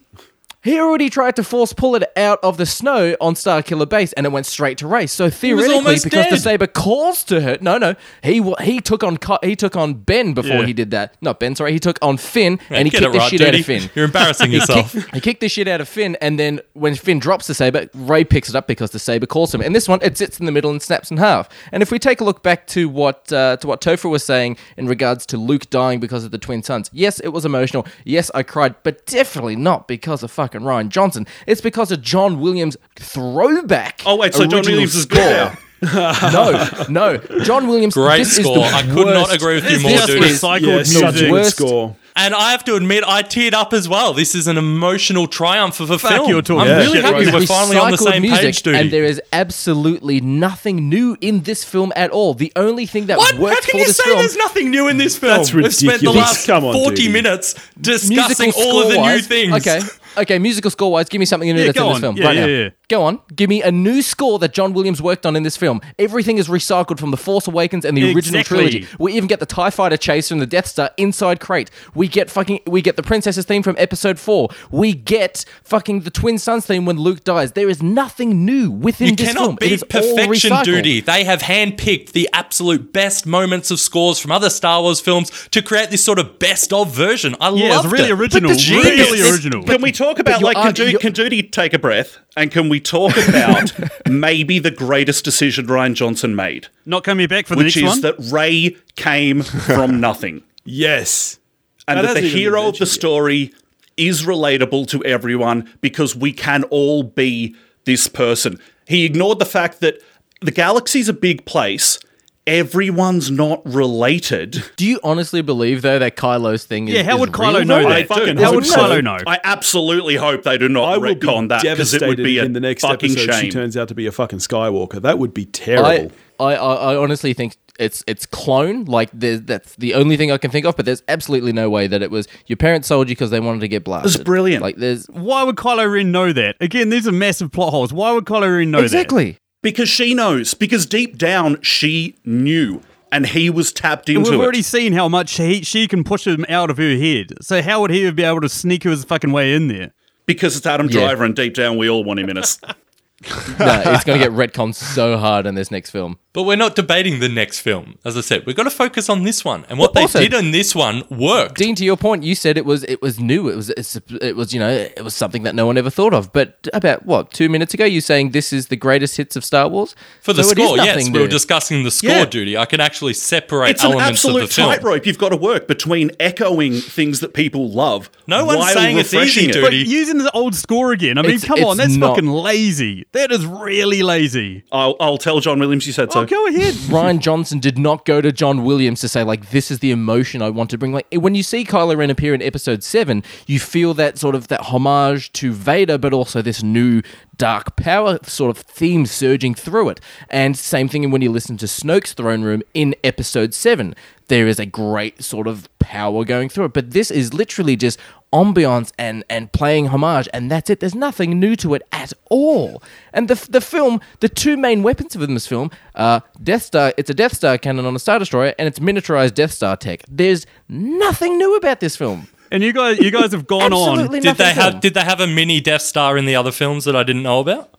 He 0.63 0.79
already 0.79 1.09
tried 1.09 1.35
to 1.35 1.43
force 1.43 1.73
pull 1.73 1.95
it 1.95 2.03
out 2.15 2.39
of 2.41 2.57
the 2.57 2.65
snow 2.65 3.15
on 3.19 3.33
Starkiller 3.35 3.87
Base, 3.87 4.13
and 4.13 4.25
it 4.25 4.29
went 4.31 4.45
straight 4.45 4.77
to 4.79 4.87
Rey. 4.87 5.07
So 5.07 5.29
theoretically, 5.29 5.97
because 6.03 6.29
the 6.29 6.37
saber 6.37 6.67
calls 6.67 7.23
to 7.25 7.41
her, 7.41 7.57
no, 7.61 7.77
no, 7.77 7.95
he 8.23 8.41
he 8.61 8.79
took 8.79 9.03
on 9.03 9.17
he 9.43 9.55
took 9.55 9.75
on 9.75 9.93
Ben 9.95 10.33
before 10.33 10.57
Yeah. 10.61 10.65
he 10.65 10.73
did 10.73 10.91
that. 10.91 11.15
Not 11.21 11.39
Ben, 11.39 11.55
sorry, 11.55 11.73
he 11.73 11.79
took 11.79 11.99
on 12.01 12.17
Finn, 12.17 12.59
and 12.69 12.87
he 12.87 12.91
kicked 12.91 13.03
it 13.03 13.11
the 13.11 13.17
right, 13.19 13.29
shit 13.29 13.41
out 13.41 13.55
of 13.55 13.65
Finn. 13.65 13.89
You're 13.93 14.05
embarrassing 14.05 14.51
He 14.51 14.57
yourself. 14.57 14.91
kicked, 14.93 15.13
he 15.15 15.19
kicked 15.21 15.41
the 15.41 15.49
shit 15.49 15.67
out 15.67 15.81
of 15.81 15.89
Finn, 15.89 16.15
and 16.21 16.39
then 16.39 16.59
when 16.73 16.95
Finn 16.95 17.19
drops 17.19 17.47
the 17.47 17.53
saber, 17.53 17.89
Rey 17.93 18.23
picks 18.23 18.49
it 18.49 18.55
up 18.55 18.67
because 18.67 18.91
the 18.91 18.99
saber 18.99 19.25
calls 19.25 19.53
him. 19.53 19.61
And 19.61 19.75
this 19.75 19.87
one, 19.89 19.99
it 20.01 20.17
sits 20.17 20.39
in 20.39 20.45
the 20.45 20.51
middle 20.51 20.71
and 20.71 20.81
snaps 20.81 21.11
in 21.11 21.17
half. 21.17 21.49
And 21.71 21.83
if 21.83 21.91
we 21.91 21.99
take 21.99 22.21
a 22.21 22.23
look 22.23 22.41
back 22.41 22.67
to 22.67 22.87
what 22.87 23.31
uh, 23.33 23.57
to 23.57 23.67
what 23.67 23.81
Topher 23.81 24.09
was 24.09 24.23
saying 24.23 24.57
in 24.77 24.87
regards 24.87 25.25
to 25.27 25.37
Luke 25.37 25.69
dying 25.69 25.99
because 25.99 26.23
of 26.23 26.31
the 26.31 26.37
twin 26.37 26.63
suns, 26.63 26.89
yes, 26.93 27.19
it 27.19 27.29
was 27.29 27.43
emotional. 27.45 27.85
Yes, 28.05 28.31
I 28.33 28.43
cried, 28.43 28.75
but 28.83 29.05
definitely 29.05 29.55
not 29.57 29.87
because 29.87 30.23
of 30.23 30.31
fucking 30.53 30.65
Rian 30.65 30.89
Johnson. 30.89 31.25
It's 31.47 31.61
because 31.61 31.91
of 31.91 32.01
John 32.01 32.39
Williams' 32.39 32.77
throwback. 32.95 34.01
Oh, 34.05 34.15
wait, 34.17 34.33
so 34.33 34.45
John 34.45 34.61
Williams 34.63 34.95
is 34.95 35.03
score. 35.03 35.17
good 35.19 35.57
no, 35.83 36.85
no, 36.89 37.17
John 37.43 37.67
Williams. 37.67 37.93
Great 37.93 38.19
this 38.19 38.37
score. 38.37 38.59
Is 38.65 38.71
the 38.71 38.77
I 38.77 38.81
could 38.83 39.07
not 39.07 39.35
agree 39.35 39.55
with 39.55 39.65
you 39.65 39.71
This 39.79 39.83
more, 39.83 39.91
is 39.91 39.99
Dudi. 40.01 40.19
recycled 40.61 40.77
Yeah, 40.77 40.83
such 40.83 41.01
a 41.01 41.03
music. 41.03 41.19
good 41.19 41.31
Worst- 41.31 41.57
score. 41.57 41.95
And 42.15 42.35
I 42.35 42.51
have 42.51 42.63
to 42.65 42.75
admit, 42.75 43.03
I 43.07 43.23
teared 43.23 43.53
up 43.53 43.73
as 43.73 43.89
well. 43.89 44.13
This 44.13 44.35
is 44.35 44.45
an 44.47 44.57
emotional 44.57 45.25
triumph 45.27 45.79
of 45.79 45.89
a 45.89 45.97
Fuck, 45.97 46.11
film. 46.11 46.29
you're 46.29 46.43
talking 46.43 46.61
I'm 46.61 46.67
Yeah. 46.67 46.77
really 46.85 47.01
happy 47.01 47.25
right. 47.25 47.33
we're 47.33 47.45
finally 47.47 47.75
on 47.75 47.89
the 47.89 47.97
Recycled 47.97 48.11
same 48.11 48.21
music, 48.21 48.39
page, 48.41 48.63
Dudi. 48.63 48.79
And 48.79 48.91
there 48.91 49.03
is 49.03 49.19
absolutely 49.33 50.21
nothing 50.21 50.87
new 50.87 51.17
in 51.21 51.41
this 51.41 51.63
film 51.63 51.91
at 51.95 52.11
all. 52.11 52.35
The 52.35 52.53
only 52.55 52.85
thing 52.85 53.07
that 53.07 53.17
What? 53.17 53.33
How 53.33 53.41
worked 53.41 53.63
can 53.63 53.71
for 53.71 53.77
you 53.79 53.85
this 53.87 53.97
say 53.97 54.03
film. 54.03 54.19
there's 54.19 54.37
nothing 54.37 54.69
new 54.69 54.87
in 54.89 54.97
this 54.97 55.17
film? 55.17 55.35
That's 55.37 55.53
ridiculous. 55.55 55.81
We've 55.81 55.89
spent 55.89 56.01
the 56.03 56.11
last 56.19 56.49
on, 56.51 56.61
40 56.61 56.95
Duty. 56.95 57.09
minutes 57.09 57.55
discussing 57.81 58.45
musical 58.47 58.63
all 58.63 58.83
of 58.83 58.89
the 58.93 59.01
new 59.01 59.19
things. 59.19 59.53
Okay, 59.67 59.81
okay. 60.17 60.39
Musical 60.39 60.71
score 60.71 60.91
wise, 60.91 61.09
give 61.09 61.19
me 61.19 61.25
something 61.25 61.47
new 61.49 61.59
Yeah, 61.59 61.65
that's 61.67 61.77
in 61.77 61.83
go 61.83 61.89
this 61.89 61.95
on. 61.95 62.01
film 62.01 62.17
Yeah, 62.17 62.25
right 62.25 62.35
yeah, 62.35 62.41
now. 62.45 62.51
yeah. 62.51 62.69
Go 62.89 63.03
on, 63.03 63.19
give 63.35 63.49
me 63.49 63.63
a 63.63 63.71
new 63.71 64.01
score 64.03 64.37
that 64.39 64.53
John 64.53 64.73
Williams 64.73 65.01
worked 65.01 65.25
on 65.25 65.35
in 65.35 65.41
this 65.43 65.57
film. 65.57 65.81
Everything 65.97 66.37
is 66.37 66.47
recycled 66.47 66.99
from 66.99 67.09
the 67.11 67.17
Force 67.17 67.47
Awakens 67.47 67.85
and 67.85 67.97
the 67.97 68.13
original 68.13 68.41
Exactly. 68.41 68.57
trilogy. 68.69 68.87
We 68.99 69.13
even 69.13 69.27
get 69.27 69.39
the 69.39 69.45
Tie 69.47 69.71
Fighter 69.71 69.97
chase 69.97 70.29
from 70.29 70.39
the 70.39 70.45
Death 70.45 70.67
Star 70.67 70.91
inside 70.97 71.39
crate. 71.39 71.71
We 71.95 72.07
get 72.07 72.29
fucking 72.29 72.59
we 72.67 72.81
get 72.81 72.95
the 72.95 73.01
Princess's 73.03 73.45
theme 73.45 73.63
from 73.63 73.75
Episode 73.79 74.19
Four. 74.19 74.49
We 74.69 74.93
get 74.93 75.45
fucking 75.63 76.01
the 76.01 76.11
Twin 76.11 76.37
Suns 76.37 76.65
theme 76.65 76.85
when 76.85 76.97
Luke 76.97 77.23
dies. 77.23 77.53
There 77.53 77.69
is 77.69 77.81
nothing 77.81 78.45
new 78.45 78.69
within 78.69 79.09
You 79.09 79.15
this 79.15 79.27
cannot 79.29 79.43
film. 79.43 79.55
It 79.55 79.59
beat 79.61 79.71
is 79.71 79.83
all 79.83 79.87
perfection 79.89 80.51
recycled. 80.51 80.63
Dudi. 80.83 81.05
They 81.05 81.23
have 81.23 81.41
handpicked 81.41 82.11
the 82.11 82.29
absolute 82.33 82.93
best 82.93 83.25
moments 83.25 83.71
of 83.71 83.79
scores 83.79 84.19
from 84.19 84.31
other 84.31 84.49
Star 84.49 84.81
Wars 84.81 84.99
films 84.99 85.31
to 85.51 85.61
create 85.63 85.89
this 85.89 86.03
sort 86.03 86.19
of 86.19 86.37
best 86.37 86.71
of 86.73 86.91
version. 86.93 87.35
I 87.39 87.49
Yeah, 87.53 87.69
loved 87.77 87.85
it's 87.85 87.93
really 87.93 88.11
original. 88.11 88.51
Really 88.51 89.21
original. 89.31 89.63
Can 89.63 89.81
we 89.81 89.91
talk 89.91 90.02
about 90.19 90.41
like 90.41 90.55
can, 90.57 90.73
argu- 90.73 90.91
Dudi, 90.93 90.99
can 90.99 91.13
Dudi 91.13 91.51
take 91.51 91.73
a 91.73 91.79
breath 91.79 92.17
and 92.37 92.51
can 92.51 92.69
we 92.69 92.79
talk 92.79 93.15
about 93.27 93.71
maybe 94.09 94.59
the 94.59 94.71
greatest 94.71 95.23
decision 95.25 95.67
Rian 95.67 95.93
Johnson 95.93 96.35
made, 96.35 96.67
Not 96.85 97.03
coming 97.03 97.27
back 97.27 97.47
for 97.47 97.55
the 97.55 97.63
which 97.63 97.77
is 97.77 98.01
that 98.01 98.15
Rey 98.31 98.75
came 98.95 99.41
from 99.41 99.99
nothing, 100.07 100.43
Yes. 100.65 101.39
and 101.87 101.99
That 101.99 102.13
that 102.15 102.21
the 102.21 102.27
hero 102.29 102.67
of 102.67 102.77
the 102.77 102.81
mentioned 102.81 102.87
yet. 102.87 102.93
story 102.93 103.53
is 103.97 104.23
relatable 104.23 104.87
to 104.87 105.03
everyone 105.05 105.71
because 105.81 106.15
we 106.15 106.33
can 106.33 106.63
all 106.65 107.03
be 107.03 107.55
this 107.85 108.07
person. 108.07 108.59
He 108.87 109.05
ignored 109.05 109.39
the 109.39 109.45
fact 109.45 109.79
that 109.81 110.01
the 110.41 110.51
galaxy's 110.51 111.07
a 111.09 111.13
big 111.13 111.45
place. 111.45 111.99
Everyone's 112.45 113.31
not 113.31 113.61
related. 113.65 114.63
Do 114.75 114.85
you 114.85 114.99
honestly 115.03 115.41
believe 115.41 115.81
though 115.81 115.97
that 115.99 116.17
Kylo's 116.17 116.65
thing 116.65 116.89
is 116.89 116.95
Yeah, 116.95 117.03
how 117.03 117.15
is 117.15 117.19
would 117.21 117.31
Kylo 117.31 117.59
real, 117.59 117.65
know 117.65 117.83
though? 117.83 117.89
that? 117.89 117.97
I 117.97 118.03
fucking 118.03 118.37
How 118.37 118.45
hope 118.47 118.55
would 118.55 118.65
so. 118.65 118.77
Kylo 118.79 119.03
know? 119.03 119.17
I 119.25 119.39
absolutely 119.45 120.15
hope 120.15 120.43
they 120.43 120.57
do 120.57 120.67
not 120.67 120.93
I 120.93 120.97
would 120.97 121.19
be 121.21 121.25
retcon 121.27 121.49
that 121.49 121.63
because 121.63 121.93
it 121.93 122.01
would 122.01 122.17
be 122.17 122.39
a 122.39 122.43
in 122.43 122.51
the 122.53 122.59
next 122.59 122.81
fucking 122.81 123.11
episode 123.11 123.31
shame. 123.33 123.41
she 123.45 123.49
turns 123.49 123.77
out 123.77 123.87
to 123.87 123.95
be 123.95 124.07
a 124.07 124.11
fucking 124.11 124.39
Skywalker. 124.39 125.01
That 125.01 125.19
would 125.19 125.33
be 125.33 125.43
I, 125.43 125.49
terrible. 125.53 126.11
I, 126.39 126.55
I 126.55 126.73
I 126.93 126.95
honestly 126.97 127.33
think 127.33 127.55
it's 127.79 128.03
it's 128.07 128.25
clone. 128.25 128.85
Like 128.85 129.09
there's, 129.13 129.41
that's 129.43 129.75
the 129.77 129.93
only 129.93 130.17
thing 130.17 130.31
I 130.31 130.37
can 130.37 130.51
think 130.51 130.65
of. 130.65 130.75
But 130.75 130.85
there's 130.85 131.01
absolutely 131.07 131.53
no 131.53 131.69
way 131.69 131.87
that 131.87 132.01
it 132.01 132.11
was 132.11 132.27
your 132.47 132.57
parents 132.57 132.89
sold 132.89 133.07
you 133.07 133.15
because 133.15 133.29
they 133.31 133.39
wanted 133.39 133.61
to 133.61 133.67
get 133.69 133.83
blasted. 133.85 134.13
That's 134.13 134.23
brilliant. 134.23 134.61
Like 134.61 134.75
there's 134.75 135.05
Why 135.07 135.43
would 135.43 135.55
Kylo 135.55 135.91
Ren 135.91 136.11
know 136.11 136.33
that? 136.33 136.57
Again, 136.59 136.89
these 136.89 137.07
are 137.07 137.11
massive 137.13 137.51
plot 137.53 137.71
holes. 137.71 137.93
Why 137.93 138.11
would 138.11 138.25
Kylo 138.25 138.57
Ren 138.57 138.69
know 138.69 138.79
that? 138.79 138.83
exactly. 138.85 139.37
Because 139.63 139.89
she 139.89 140.13
knows. 140.13 140.53
Because 140.53 140.85
deep 140.85 141.17
down, 141.17 141.59
she 141.63 142.15
knew. 142.23 142.81
and 143.11 143.27
he 143.27 143.49
was 143.49 143.71
tapped 143.71 144.09
And 144.09 144.17
into 144.19 144.31
we've 144.31 144.39
it. 144.39 144.43
already 144.43 144.61
seen 144.63 144.93
how 144.93 145.07
much 145.07 145.37
he, 145.37 145.61
she 145.63 145.87
can 145.87 146.03
push 146.03 146.25
him 146.27 146.45
out 146.49 146.69
of 146.71 146.77
her 146.77 146.95
head. 146.97 147.33
So 147.41 147.61
how 147.61 147.81
would 147.81 147.91
he 147.91 148.09
be 148.11 148.23
able 148.23 148.41
to 148.41 148.49
sneak 148.49 148.83
his 148.83 149.03
fucking 149.03 149.31
way 149.31 149.53
in 149.55 149.67
there? 149.67 149.91
because 150.25 150.55
it's 150.55 150.65
Adam 150.65 150.87
Yeah. 150.89 151.01
Driver, 151.01 151.25
and 151.25 151.35
deep 151.35 151.53
down 151.53 151.77
we 151.77 151.89
all 151.89 152.03
want 152.03 152.19
him 152.19 152.29
in 152.29 152.37
us. 152.37 152.57
no, 153.59 153.81
it's 153.85 154.03
going 154.03 154.19
to 154.19 154.25
get 154.25 154.31
retconned 154.33 154.75
so 154.75 155.17
hard 155.17 155.45
in 155.45 155.55
this 155.55 155.71
next 155.71 155.89
film. 155.91 156.17
But 156.33 156.43
we're 156.43 156.55
not 156.57 156.75
debating 156.75 157.19
the 157.19 157.29
next 157.29 157.59
film. 157.59 157.99
As 158.03 158.17
I 158.17 158.21
said, 158.21 158.45
we've 158.47 158.55
got 158.55 158.63
to 158.63 158.71
focus 158.71 159.07
on 159.07 159.21
this 159.23 159.45
one. 159.45 159.65
And 159.69 159.77
what 159.77 159.93
Well, 159.93 159.93
they 159.93 160.01
also- 160.01 160.19
did 160.19 160.33
in 160.33 160.49
this 160.51 160.73
one 160.73 161.03
worked. 161.11 161.57
Dean, 161.59 161.75
to 161.75 161.85
your 161.85 161.95
point, 161.97 162.23
you 162.23 162.33
said 162.33 162.57
it 162.57 162.65
was 162.65 162.83
it 162.85 163.01
was 163.03 163.19
new. 163.19 163.49
It 163.49 163.55
was 163.55 163.69
it 163.69 164.35
was 164.35 164.51
you 164.53 164.59
know 164.59 164.69
it 164.69 165.03
was 165.03 165.13
something 165.13 165.43
that 165.43 165.53
no 165.53 165.67
one 165.67 165.77
ever 165.77 165.91
thought 165.91 166.13
of. 166.13 166.33
But 166.33 166.67
about 166.73 167.05
what 167.05 167.31
two 167.31 167.49
minutes 167.49 167.75
ago, 167.75 167.85
you 167.85 168.01
saying 168.01 168.31
this 168.31 168.51
is 168.51 168.67
the 168.67 168.75
greatest 168.75 169.15
hits 169.17 169.35
of 169.35 169.45
Star 169.45 169.67
Wars 169.69 169.95
For 170.21 170.33
the 170.33 170.43
So 170.43 170.49
score, 170.51 170.75
yes, 170.77 170.95
nothing 170.97 171.13
we 171.13 171.19
were 171.19 171.27
discussing 171.27 171.83
the 171.83 171.91
score 171.91 172.09
Yeah. 172.09 172.25
Dudi. 172.25 172.57
I 172.57 172.65
can 172.65 172.79
actually 172.81 173.13
separate 173.13 173.69
It's 173.69 173.83
an 173.83 173.91
elements 173.91 174.23
of 174.23 174.29
absolute 174.31 174.47
the 174.47 174.53
film. 174.53 174.69
tightrope 174.71 175.05
you've 175.05 175.17
got 175.19 175.29
to 175.29 175.37
work 175.37 175.67
between 175.67 176.09
echoing 176.19 176.73
things 176.81 177.19
that 177.19 177.35
people 177.35 177.69
love. 177.69 178.09
No 178.25 178.43
one's 178.45 178.57
while 178.59 178.73
saying 178.73 178.97
it's 178.97 179.13
easy, 179.13 179.49
it. 179.49 179.53
dude. 179.53 179.61
But 179.63 179.73
using 179.73 180.17
the 180.17 180.31
old 180.31 180.55
score 180.55 180.93
again, 180.93 181.19
I 181.19 181.21
mean, 181.21 181.31
It's- 181.35 181.45
come 181.45 181.63
on, 181.63 181.77
that's 181.77 181.95
not- 181.95 182.15
fucking 182.15 182.27
lazy. 182.29 183.05
That 183.13 183.31
is 183.31 183.45
really 183.45 184.01
lazy. 184.01 184.63
I'll, 184.71 184.95
I'll 184.99 185.19
tell 185.19 185.39
John 185.39 185.59
Williams 185.59 185.85
you 185.85 185.93
said 185.93 186.11
so. 186.11 186.21
Oh, 186.21 186.25
go 186.25 186.47
ahead. 186.47 186.73
Rian 186.89 187.19
Johnson 187.19 187.59
did 187.59 187.77
not 187.77 188.05
go 188.05 188.21
to 188.21 188.31
John 188.31 188.63
Williams 188.63 189.01
to 189.01 189.07
say 189.07 189.23
like 189.23 189.51
this 189.51 189.69
is 189.69 189.79
the 189.79 189.91
emotion 189.91 190.41
I 190.41 190.49
want 190.49 190.71
to 190.71 190.79
bring. 190.79 190.93
Like 190.93 191.05
when 191.13 191.35
you 191.35 191.43
see 191.43 191.63
Kylo 191.63 191.95
Ren 191.95 192.09
appear 192.09 192.33
in 192.33 192.41
Episode 192.41 192.83
Seven, 192.83 193.23
you 193.45 193.59
feel 193.59 193.93
that 193.93 194.17
sort 194.17 194.33
of 194.33 194.47
that 194.47 194.61
homage 194.61 195.31
to 195.33 195.53
Vader, 195.53 195.99
but 195.99 196.11
also 196.11 196.41
this 196.41 196.63
new 196.63 197.03
dark 197.37 197.75
power 197.75 198.17
sort 198.23 198.49
of 198.49 198.57
theme 198.57 199.05
surging 199.05 199.53
through 199.53 199.89
it. 199.89 199.99
And 200.29 200.57
same 200.57 200.89
thing 200.89 201.09
when 201.11 201.21
you 201.21 201.31
listen 201.31 201.55
to 201.57 201.67
Snoke's 201.67 202.13
throne 202.13 202.41
room 202.41 202.63
in 202.73 202.95
Episode 203.03 203.53
Seven, 203.53 203.93
there 204.33 204.47
is 204.47 204.59
a 204.59 204.65
great 204.65 205.23
sort 205.23 205.45
of 205.47 205.69
power 205.77 206.25
going 206.25 206.49
through 206.49 206.65
it. 206.65 206.73
But 206.73 206.89
this 206.89 207.11
is 207.11 207.35
literally 207.35 207.75
just 207.75 207.99
ambiance 208.33 208.91
and 208.97 209.23
and 209.29 209.51
playing 209.51 209.85
homage 209.89 210.27
and 210.33 210.49
that's 210.49 210.67
it 210.67 210.79
there's 210.79 210.95
nothing 210.95 211.39
new 211.39 211.55
to 211.55 211.75
it 211.75 211.83
at 211.91 212.11
all 212.31 212.81
and 213.13 213.27
the 213.27 213.35
the 213.51 213.61
film 213.61 214.01
the 214.21 214.27
two 214.27 214.57
main 214.57 214.81
weapons 214.81 215.15
of 215.15 215.21
this 215.27 215.45
film 215.45 215.69
are 215.93 216.23
death 216.41 216.63
star 216.63 216.91
it's 216.97 217.11
a 217.11 217.13
death 217.13 217.35
star 217.35 217.59
cannon 217.59 217.85
on 217.85 217.95
a 217.95 217.99
star 217.99 218.17
destroyer 218.17 218.55
and 218.57 218.67
it's 218.67 218.79
miniaturized 218.79 219.35
death 219.35 219.51
star 219.51 219.77
tech 219.77 220.01
there's 220.09 220.47
nothing 220.67 221.37
new 221.37 221.55
about 221.55 221.79
this 221.79 221.95
film 221.95 222.27
And 222.49 222.63
you 222.63 222.73
guys, 222.73 222.99
you 222.99 223.11
guys 223.11 223.31
have 223.31 223.45
gone 223.47 223.73
on. 223.73 223.89
Absolutely 223.99 224.19
Did 224.19 224.37
they 224.37 224.53
have 224.53 224.79
did 224.79 224.93
they 224.93 225.05
have 225.11 225.19
a 225.19 225.27
mini 225.27 225.59
Death 225.61 225.81
Star 225.81 226.17
in 226.19 226.25
the 226.25 226.35
other 226.35 226.51
films 226.51 226.85
that 226.85 226.95
I 226.95 227.03
didn't 227.03 227.23
know 227.23 227.39
about? 227.39 227.69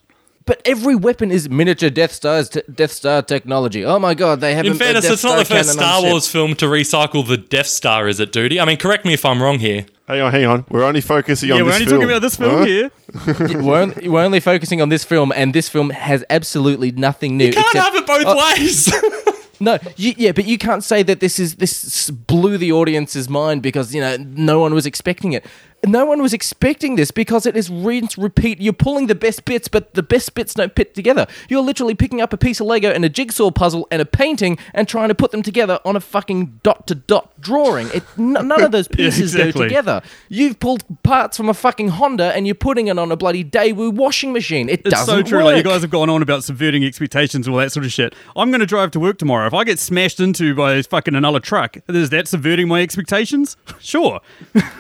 But 0.47 0.61
every 0.66 0.95
weapon 0.95 1.30
is 1.30 1.49
miniature 1.49 1.88
death 1.88 2.12
stars 2.12 2.51
t- 2.51 2.61
death 2.72 2.92
star 2.92 3.22
technology 3.22 3.82
oh 3.84 3.99
my 3.99 4.12
god 4.14 4.40
they 4.42 4.55
haven't. 4.55 4.66
In 4.66 4.72
a- 4.72 4.76
a 4.76 4.78
fairness, 4.78 5.05
Death 5.05 5.12
it's 5.14 5.24
not 5.24 5.38
the 5.38 5.45
first 5.45 5.70
cannon 5.70 5.82
on 5.82 5.88
Star 5.90 6.01
ship. 6.03 6.11
Wars 6.11 6.28
film 6.28 6.55
to 6.57 6.66
recycle 6.66 7.26
the 7.26 7.36
Death 7.38 7.66
Star, 7.66 8.09
is 8.09 8.20
it, 8.20 8.30
Dudi? 8.32 8.61
I 8.61 8.64
mean, 8.66 8.76
correct 8.76 9.05
me 9.07 9.14
if 9.14 9.24
I'm 9.24 9.42
wrong 9.42 9.59
here. 9.59 9.86
Hang 10.07 10.20
on, 10.20 10.32
hang 10.32 10.45
on. 10.45 10.66
We're 10.68 10.84
only 10.84 11.01
focusing 11.01 11.49
Yeah, 11.49 11.55
on 11.55 11.59
Yeah, 11.61 11.64
we're 11.64 11.78
this 11.78 11.80
only 11.80 11.86
film. 11.86 12.01
talking 12.03 12.11
about 12.11 12.22
this 12.22 12.36
film 12.36 12.59
Huh? 12.59 12.64
here. 12.64 13.62
we're, 13.62 13.80
only, 13.80 14.09
we're 14.11 14.22
only 14.22 14.40
focusing 14.40 14.82
on 14.82 14.90
this 14.90 15.03
film 15.03 15.32
and 15.34 15.55
this 15.55 15.70
film 15.70 15.88
has 15.90 16.22
absolutely 16.28 16.90
nothing 16.92 17.38
new 17.38 17.47
You 17.47 17.53
Can't 17.53 17.66
except- 17.68 17.84
have 17.84 17.95
it 17.95 18.07
both 18.07 18.24
oh. 18.26 18.55
ways. 18.59 18.92
No, 19.61 19.78
you, 19.97 20.12
yeah, 20.18 20.32
but 20.32 20.47
you 20.47 20.59
can't 20.59 20.82
say 20.82 21.05
that 21.05 21.20
this 21.20 21.38
is 21.38 21.55
this 21.55 22.11
blew 22.11 22.59
the 22.59 22.72
audience's 22.72 23.28
mind 23.30 23.62
because 23.62 23.95
you 23.95 24.01
know 24.01 24.16
no 24.18 24.59
one 24.59 24.74
was 24.74 24.84
expecting 24.84 25.32
it. 25.32 25.47
No 25.87 26.07
one 26.07 26.22
was 26.22 26.32
expecting 26.32 26.97
this 26.97 27.11
because 27.11 27.47
it 27.47 27.57
is 27.57 27.68
rinse 27.70 28.16
repeat. 28.18 28.61
You're 28.61 28.72
pulling 28.72 29.07
the 29.07 29.14
best 29.14 29.45
bits, 29.45 29.68
but 29.68 29.95
the 29.95 30.03
best 30.03 30.35
bits 30.35 30.55
don't 30.55 30.74
fit 30.74 30.95
together. 30.95 31.26
You're 31.49 31.62
literally 31.62 31.95
picking 31.95 32.20
up 32.20 32.32
a 32.32 32.37
piece 32.37 32.61
of 32.61 32.66
Lego 32.66 32.91
and 32.91 33.05
a 33.05 33.09
jigsaw 33.09 33.51
puzzle 33.51 33.87
and 33.91 34.01
a 34.01 34.05
painting 34.07 34.59
and 34.72 34.89
trying 34.89 35.09
to 35.09 35.14
put 35.14 35.30
them 35.30 35.43
together 35.43 35.78
on 35.85 35.97
a 35.97 36.01
fucking 36.01 36.61
dot 36.62 36.87
to 36.87 36.95
dot 36.95 37.30
drawing. 37.41 37.89
It, 37.89 38.03
n- 38.18 38.32
none 38.32 38.62
of 38.62 38.72
those 38.72 38.89
Yeah, 38.97 38.97
pieces 38.97 39.35
go 39.35 39.51
together. 39.51 40.03
You've 40.28 40.59
pulled 40.61 40.85
parts 41.03 41.37
from 41.37 41.49
a 41.49 41.55
fucking 41.55 41.89
Honda 41.89 42.35
and 42.35 42.47
you're 42.47 42.55
putting 42.55 42.87
it 42.89 42.99
on 42.99 43.11
a 43.12 43.16
bloody 43.16 43.45
Daewoo 43.45 43.93
washing 43.93 44.32
machine. 44.32 44.68
It 44.68 44.80
It's 44.85 44.91
doesn't 44.91 45.07
so 45.14 45.22
true. 45.22 45.39
work. 45.39 45.45
Like 45.47 45.57
you 45.59 45.62
guys 45.62 45.82
have 45.82 45.91
gone 45.91 46.09
on 46.11 46.22
about 46.22 46.45
subverting 46.45 46.85
expectations, 46.85 47.47
all 47.49 47.57
that 47.57 47.72
sort 47.72 47.85
of 47.85 47.93
shit. 47.93 48.14
I'm 48.37 48.51
going 48.51 48.61
to 48.61 48.66
drive 48.66 48.91
to 48.93 49.01
work 49.01 49.18
tomorrow. 49.18 49.47
If 49.47 49.55
I 49.55 49.64
get 49.64 49.78
smashed 49.78 50.20
into 50.20 50.55
by 50.55 50.80
fucking 50.82 51.14
another 51.14 51.41
truck, 51.41 51.76
is 51.89 52.11
that 52.11 52.28
subverting 52.28 52.68
my 52.68 52.80
expectations? 52.82 53.57
Sure. 53.80 54.20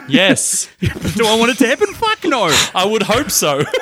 yes, 0.08 0.68
Do 1.16 1.26
I 1.26 1.36
want 1.38 1.50
it 1.50 1.58
to 1.58 1.66
happen? 1.66 1.92
Fuck 1.94 2.24
no. 2.24 2.54
I 2.74 2.84
would 2.84 3.02
hope 3.02 3.30
so. 3.30 3.62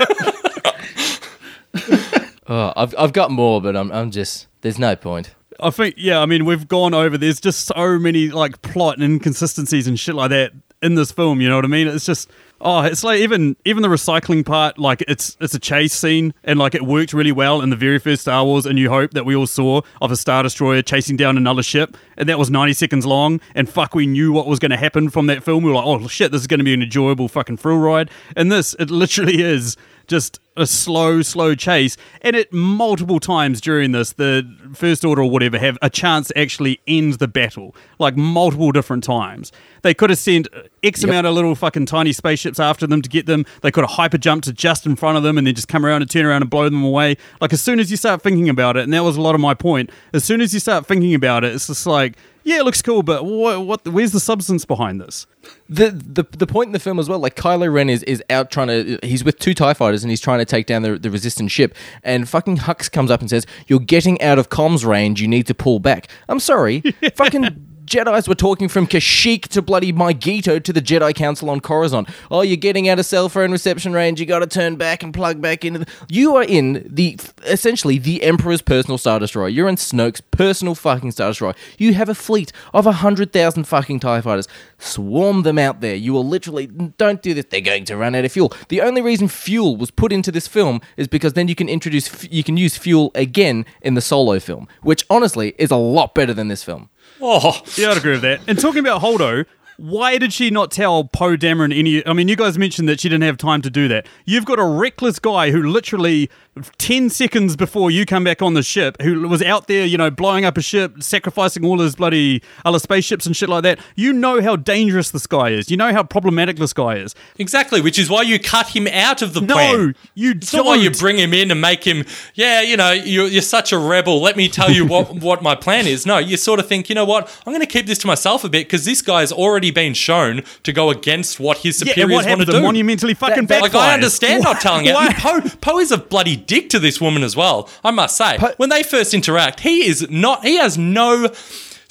Oh, 2.48 2.72
I've 2.76 2.94
I've 2.98 3.12
got 3.14 3.30
more, 3.30 3.62
but 3.62 3.76
I'm 3.76 3.90
I'm 3.92 4.10
just 4.10 4.46
there's 4.60 4.78
no 4.78 4.94
point. 4.94 5.34
I 5.60 5.70
think, 5.70 5.94
yeah, 5.96 6.20
I 6.20 6.26
mean, 6.26 6.44
we've 6.44 6.66
gone 6.68 6.92
over. 6.92 7.16
There's 7.16 7.40
just 7.40 7.66
so 7.66 7.98
many 7.98 8.28
like 8.28 8.60
plot 8.62 8.96
and 8.96 9.04
inconsistencies 9.04 9.86
and 9.86 9.98
shit 9.98 10.14
like 10.14 10.30
that 10.30 10.52
in 10.82 10.94
this 10.96 11.12
film. 11.12 11.40
You 11.40 11.48
know 11.48 11.56
what 11.56 11.64
I 11.64 11.68
mean? 11.68 11.86
It's 11.86 12.04
just, 12.04 12.28
oh, 12.62 12.80
it's 12.82 13.04
like 13.04 13.20
even 13.20 13.56
even 13.64 13.82
the 13.82 13.88
recycling 13.88 14.46
part. 14.46 14.78
Like 14.78 15.02
it's 15.06 15.36
it's 15.40 15.54
a 15.54 15.58
chase 15.58 15.92
scene 15.92 16.32
and 16.44 16.58
like 16.58 16.74
it 16.74 16.82
worked 16.82 17.12
really 17.12 17.32
well 17.32 17.60
in 17.60 17.70
the 17.70 17.76
very 17.76 17.98
first 17.98 18.22
Star 18.22 18.44
Wars 18.44 18.64
A 18.64 18.72
New 18.72 18.88
Hope 18.88 19.10
that 19.12 19.26
we 19.26 19.36
all 19.36 19.46
saw 19.46 19.82
of 20.00 20.10
a 20.10 20.16
star 20.16 20.42
destroyer 20.42 20.82
chasing 20.82 21.16
down 21.16 21.36
another 21.36 21.62
ship, 21.62 21.96
and 22.16 22.28
that 22.28 22.38
was 22.38 22.50
90 22.50 22.72
seconds 22.72 23.04
long. 23.04 23.40
And 23.54 23.68
fuck, 23.68 23.94
we 23.94 24.06
knew 24.06 24.32
what 24.32 24.46
was 24.46 24.58
going 24.58 24.70
to 24.70 24.76
happen 24.76 25.10
from 25.10 25.26
that 25.26 25.42
film. 25.42 25.64
We 25.64 25.70
were 25.70 25.76
like, 25.76 25.86
oh 25.86 26.08
shit, 26.08 26.32
this 26.32 26.40
is 26.40 26.46
going 26.46 26.58
to 26.58 26.64
be 26.64 26.74
an 26.74 26.82
enjoyable 26.82 27.28
fucking 27.28 27.58
thrill 27.58 27.78
ride. 27.78 28.10
And 28.36 28.50
this, 28.50 28.74
it 28.78 28.90
literally 28.90 29.42
is 29.42 29.76
just 30.06 30.40
a 30.56 30.66
slow, 30.66 31.22
slow 31.22 31.54
chase. 31.54 31.96
And 32.20 32.36
it 32.36 32.52
multiple 32.52 33.18
times 33.18 33.60
during 33.60 33.92
this, 33.92 34.12
the 34.12 34.44
First 34.74 35.04
Order 35.04 35.22
or 35.22 35.30
whatever 35.30 35.58
have 35.58 35.78
a 35.80 35.88
chance 35.88 36.28
to 36.28 36.38
actually 36.38 36.80
end 36.86 37.14
the 37.14 37.28
battle, 37.28 37.74
like 37.98 38.16
multiple 38.16 38.72
different 38.72 39.04
times. 39.04 39.52
They 39.82 39.94
could 39.94 40.10
have 40.10 40.18
sent 40.18 40.48
X 40.82 41.02
amount 41.02 41.26
of 41.26 41.34
little 41.34 41.54
fucking 41.54 41.86
tiny 41.86 42.12
spaceships 42.12 42.60
after 42.60 42.86
them 42.86 43.02
to 43.02 43.08
get 43.08 43.26
them. 43.26 43.44
They 43.62 43.70
could 43.70 43.84
have 43.84 43.92
hyper 43.92 44.18
jumped 44.18 44.44
to 44.46 44.52
just 44.52 44.86
in 44.86 44.96
front 44.96 45.16
of 45.16 45.22
them 45.22 45.38
and 45.38 45.46
then 45.46 45.54
just 45.54 45.68
come 45.68 45.84
around 45.84 46.02
and 46.02 46.10
turn 46.10 46.26
around 46.26 46.42
and 46.42 46.50
blow 46.50 46.68
them 46.68 46.84
away. 46.84 47.16
Like 47.40 47.52
as 47.52 47.62
soon 47.62 47.80
as 47.80 47.90
you 47.90 47.96
start 47.96 48.22
thinking 48.22 48.48
about 48.48 48.76
it, 48.76 48.84
and 48.84 48.92
that 48.92 49.02
was 49.02 49.16
a 49.16 49.20
lot 49.20 49.34
of 49.34 49.40
my 49.40 49.54
point. 49.54 49.90
As 50.12 50.24
soon 50.24 50.40
as 50.40 50.52
you 50.54 50.60
start 50.60 50.86
thinking 50.86 51.14
about 51.14 51.44
it, 51.44 51.54
it's 51.54 51.66
just 51.66 51.86
like, 51.86 52.16
yeah, 52.44 52.58
it 52.58 52.64
looks 52.64 52.82
cool, 52.82 53.02
but 53.02 53.24
what? 53.24 53.64
What? 53.64 53.88
Where's 53.88 54.12
the 54.12 54.20
substance 54.20 54.64
behind 54.64 55.00
this? 55.00 55.26
The 55.68 55.90
the 55.90 56.24
the 56.36 56.46
point 56.46 56.68
in 56.68 56.72
the 56.72 56.78
film 56.78 56.98
as 56.98 57.08
well, 57.08 57.18
like 57.18 57.36
Kylo 57.36 57.72
Ren 57.72 57.88
is, 57.90 58.02
is 58.04 58.22
out 58.30 58.50
trying 58.50 58.68
to 58.68 58.98
he's 59.02 59.24
with 59.24 59.38
two 59.38 59.54
TIE 59.54 59.74
fighters 59.74 60.02
and 60.04 60.10
he's 60.10 60.20
trying 60.20 60.38
to 60.38 60.44
take 60.44 60.66
down 60.66 60.82
the, 60.82 60.98
the 60.98 61.10
resistance 61.10 61.52
ship 61.52 61.74
and 62.02 62.28
fucking 62.28 62.58
Hux 62.58 62.90
comes 62.90 63.10
up 63.10 63.20
and 63.20 63.30
says, 63.30 63.46
You're 63.66 63.80
getting 63.80 64.20
out 64.20 64.38
of 64.38 64.48
comms 64.48 64.84
range, 64.84 65.20
you 65.20 65.28
need 65.28 65.46
to 65.46 65.54
pull 65.54 65.78
back. 65.78 66.08
I'm 66.28 66.40
sorry. 66.40 66.80
fucking 67.14 67.71
Jedi's 67.84 68.28
were 68.28 68.34
talking 68.34 68.68
from 68.68 68.86
Kashyyyk 68.86 69.48
to 69.48 69.62
bloody 69.62 69.92
Mygeeto 69.92 70.62
to 70.62 70.72
the 70.72 70.80
Jedi 70.80 71.14
Council 71.14 71.50
on 71.50 71.60
Coruscant. 71.60 72.08
Oh, 72.30 72.42
you're 72.42 72.56
getting 72.56 72.88
out 72.88 72.98
of 72.98 73.06
cell 73.06 73.28
phone 73.28 73.50
reception 73.52 73.92
range. 73.92 74.20
You 74.20 74.26
got 74.26 74.40
to 74.40 74.46
turn 74.46 74.76
back 74.76 75.02
and 75.02 75.12
plug 75.12 75.40
back 75.40 75.64
into. 75.64 75.80
The- 75.80 75.86
you 76.08 76.36
are 76.36 76.44
in 76.44 76.86
the 76.88 77.18
essentially 77.44 77.98
the 77.98 78.22
Emperor's 78.22 78.62
personal 78.62 78.98
star 78.98 79.18
destroyer. 79.18 79.48
You're 79.48 79.68
in 79.68 79.76
Snoke's 79.76 80.20
personal 80.20 80.74
fucking 80.74 81.10
star 81.12 81.30
destroyer. 81.30 81.54
You 81.78 81.94
have 81.94 82.08
a 82.08 82.14
fleet 82.14 82.52
of 82.72 82.84
hundred 82.84 83.32
thousand 83.32 83.64
fucking 83.64 84.00
Tie 84.00 84.20
fighters. 84.20 84.48
Swarm 84.78 85.42
them 85.42 85.58
out 85.58 85.80
there. 85.80 85.94
You 85.94 86.12
will 86.12 86.26
literally 86.26 86.66
don't 86.66 87.22
do 87.22 87.34
this. 87.34 87.46
They're 87.50 87.60
going 87.60 87.84
to 87.86 87.96
run 87.96 88.14
out 88.14 88.24
of 88.24 88.32
fuel. 88.32 88.52
The 88.68 88.80
only 88.80 89.00
reason 89.00 89.28
fuel 89.28 89.76
was 89.76 89.90
put 89.90 90.12
into 90.12 90.30
this 90.32 90.46
film 90.46 90.80
is 90.96 91.08
because 91.08 91.32
then 91.34 91.48
you 91.48 91.54
can 91.54 91.68
introduce 91.68 92.30
you 92.30 92.44
can 92.44 92.56
use 92.56 92.76
fuel 92.76 93.10
again 93.14 93.64
in 93.80 93.94
the 93.94 94.00
Solo 94.00 94.38
film, 94.38 94.68
which 94.82 95.04
honestly 95.10 95.54
is 95.58 95.70
a 95.70 95.76
lot 95.76 96.14
better 96.14 96.34
than 96.34 96.48
this 96.48 96.62
film. 96.62 96.88
Oh, 97.22 97.62
Yeah, 97.76 97.90
I'd 97.90 97.96
agree 97.96 98.12
with 98.12 98.22
that. 98.22 98.40
And 98.48 98.58
talking 98.58 98.80
about 98.80 99.00
Holdo, 99.00 99.46
why 99.76 100.18
did 100.18 100.32
she 100.32 100.50
not 100.50 100.70
tell 100.70 101.04
Poe 101.04 101.36
Dameron 101.36 101.76
any? 101.76 102.06
I 102.06 102.12
mean, 102.12 102.28
you 102.28 102.36
guys 102.36 102.58
mentioned 102.58 102.88
that 102.88 103.00
she 103.00 103.08
didn't 103.08 103.24
have 103.24 103.36
time 103.36 103.62
to 103.62 103.70
do 103.70 103.88
that. 103.88 104.06
You've 104.24 104.44
got 104.44 104.58
a 104.58 104.64
reckless 104.64 105.18
guy 105.18 105.50
who 105.50 105.62
literally, 105.62 106.30
10 106.78 107.08
seconds 107.08 107.56
before 107.56 107.90
you 107.90 108.04
come 108.04 108.24
back 108.24 108.42
on 108.42 108.54
the 108.54 108.62
ship, 108.62 109.00
who 109.00 109.26
was 109.28 109.42
out 109.42 109.68
there, 109.68 109.86
you 109.86 109.96
know, 109.96 110.10
blowing 110.10 110.44
up 110.44 110.58
a 110.58 110.62
ship, 110.62 111.02
sacrificing 111.02 111.64
all 111.64 111.78
his 111.78 111.96
bloody 111.96 112.42
other 112.64 112.78
spaceships 112.78 113.24
and 113.26 113.34
shit 113.36 113.48
like 113.48 113.62
that. 113.62 113.78
You 113.96 114.12
know 114.12 114.42
how 114.42 114.56
dangerous 114.56 115.10
this 115.10 115.26
guy 115.26 115.50
is. 115.50 115.70
You 115.70 115.76
know 115.78 115.92
how 115.92 116.02
problematic 116.02 116.56
this 116.56 116.72
guy 116.72 116.96
is. 116.96 117.14
exactly. 117.38 117.80
Which 117.80 117.98
is 117.98 118.10
why 118.10 118.22
you 118.22 118.38
cut 118.38 118.68
him 118.68 118.86
out 118.88 119.22
of 119.22 119.32
the 119.34 119.40
No, 119.40 119.54
plan. 119.54 119.94
you 120.14 120.32
It's 120.32 120.52
not 120.52 120.66
why 120.66 120.76
you 120.76 120.90
bring 120.90 121.18
him 121.18 121.32
in 121.32 121.50
and 121.50 121.60
make 121.60 121.84
him, 121.84 122.04
yeah, 122.34 122.60
you 122.60 122.76
know, 122.76 122.92
you're, 122.92 123.28
you're 123.28 123.42
such 123.42 123.72
a 123.72 123.78
rebel. 123.78 124.20
Let 124.20 124.36
me 124.36 124.48
tell 124.48 124.70
you 124.70 124.84
what, 124.84 125.14
what 125.22 125.42
my 125.42 125.54
plan 125.54 125.86
is. 125.86 126.04
No, 126.04 126.18
you 126.18 126.36
sort 126.36 126.60
of 126.60 126.68
think, 126.68 126.88
you 126.88 126.94
know 126.94 127.04
what, 127.06 127.28
I'm 127.46 127.52
going 127.52 127.60
to 127.60 127.66
keep 127.66 127.86
this 127.86 127.98
to 127.98 128.06
myself 128.06 128.44
a 128.44 128.48
bit 128.50 128.66
because 128.66 128.84
this 128.84 129.00
guy's 129.00 129.32
already 129.32 129.61
been 129.70 129.94
shown 129.94 130.42
to 130.64 130.72
go 130.72 130.90
against 130.90 131.38
what 131.38 131.58
his 131.58 131.80
Yeah, 131.80 131.88
superiors 131.92 132.24
what 132.24 132.28
want 132.38 132.40
to? 132.46 132.52
Do. 132.52 132.60
monumentally 132.62 133.14
fucking 133.14 133.46
that- 133.46 133.62
like. 133.62 133.74
I 133.74 133.94
understand 133.94 134.42
not 134.42 134.60
telling 134.60 134.86
it. 134.86 135.60
Poe 135.60 135.78
is 135.78 135.92
a 135.92 135.98
bloody 135.98 136.36
dick 136.36 136.68
to 136.70 136.78
this 136.78 137.00
woman 137.00 137.22
as 137.22 137.36
well. 137.36 137.68
I 137.84 137.90
must 137.90 138.16
say. 138.16 138.36
Po- 138.38 138.54
when 138.56 138.68
they 138.70 138.82
first 138.82 139.14
interact, 139.14 139.60
he 139.60 139.86
is 139.86 140.08
not. 140.10 140.44
He 140.44 140.56
has 140.56 140.76
no 140.76 141.28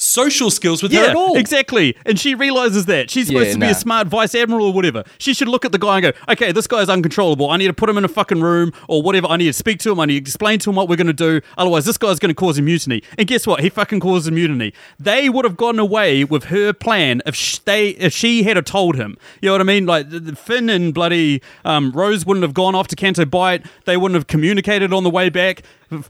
social 0.02 0.50
skills 0.50 0.82
with 0.82 0.92
her 0.94 1.04
at 1.10 1.16
all. 1.16 1.38
exactly. 1.38 1.96
And 2.06 2.20
she 2.20 2.36
realizes 2.36 2.86
that. 2.86 3.10
She's 3.10 3.28
supposed 3.28 3.48
Yeah, 3.48 3.54
to 3.54 3.60
be 3.60 3.66
nah. 3.68 3.72
a 3.72 3.76
smart 3.76 4.08
vice 4.08 4.34
admiral 4.36 4.66
or 4.68 4.74
whatever. 4.74 5.04
She 5.20 5.34
should 5.34 5.48
look 5.48 5.64
at 5.66 5.72
the 5.72 5.78
guy 5.78 5.98
and 5.98 6.04
go, 6.04 6.12
okay, 6.30 6.52
this 6.52 6.68
guy's 6.68 6.90
uncontrollable. 6.90 7.50
I 7.50 7.58
need 7.58 7.68
to 7.68 7.74
put 7.74 7.90
him 7.90 7.98
in 7.98 8.06
a 8.06 8.08
fucking 8.10 8.42
room 8.42 8.74
or 8.88 9.02
whatever. 9.02 9.28
I 9.28 9.38
need 9.38 9.46
to 9.48 9.54
speak 9.54 9.80
to 9.80 9.92
him. 9.92 10.00
I 10.00 10.06
need 10.06 10.26
to 10.26 10.30
explain 10.30 10.60
to 10.60 10.70
him 10.70 10.76
what 10.76 10.90
we're 10.90 10.96
going 10.96 11.08
to 11.08 11.14
do. 11.14 11.42
Otherwise, 11.58 11.86
this 11.86 11.98
guy's 11.98 12.20
going 12.20 12.30
to 12.32 12.36
cause 12.36 12.58
a 12.58 12.62
mutiny. 12.62 13.04
And 13.18 13.28
guess 13.28 13.46
what? 13.46 13.60
He 13.62 13.70
fucking 13.70 14.00
causes 14.00 14.28
a 14.28 14.32
mutiny. 14.32 14.74
They 15.00 15.30
would 15.30 15.46
have 15.46 15.58
gotten 15.58 15.80
away 15.80 16.24
with 16.24 16.46
her 16.46 16.74
plan 16.74 17.22
if 17.26 17.36
sh- 17.36 17.60
they 17.60 17.90
if 17.90 18.14
she 18.14 18.44
had 18.44 18.64
told 18.66 18.96
him. 18.96 19.18
You 19.42 19.48
know 19.50 19.54
what 19.54 19.62
I 19.62 19.66
mean? 19.66 19.86
Like 19.86 20.10
Finn 20.38 20.70
and 20.70 20.94
bloody 20.94 21.42
um, 21.66 21.92
Rose 21.92 22.26
wouldn't 22.26 22.44
have 22.44 22.54
gone 22.54 22.76
off 22.76 22.88
to 22.90 22.96
Canto 22.96 23.26
Bight. 23.26 23.66
They 23.86 23.98
wouldn't 23.98 24.16
have 24.16 24.28
communicated 24.28 24.94
on 24.94 25.04
the 25.04 25.10
way 25.10 25.30
back. 25.30 25.62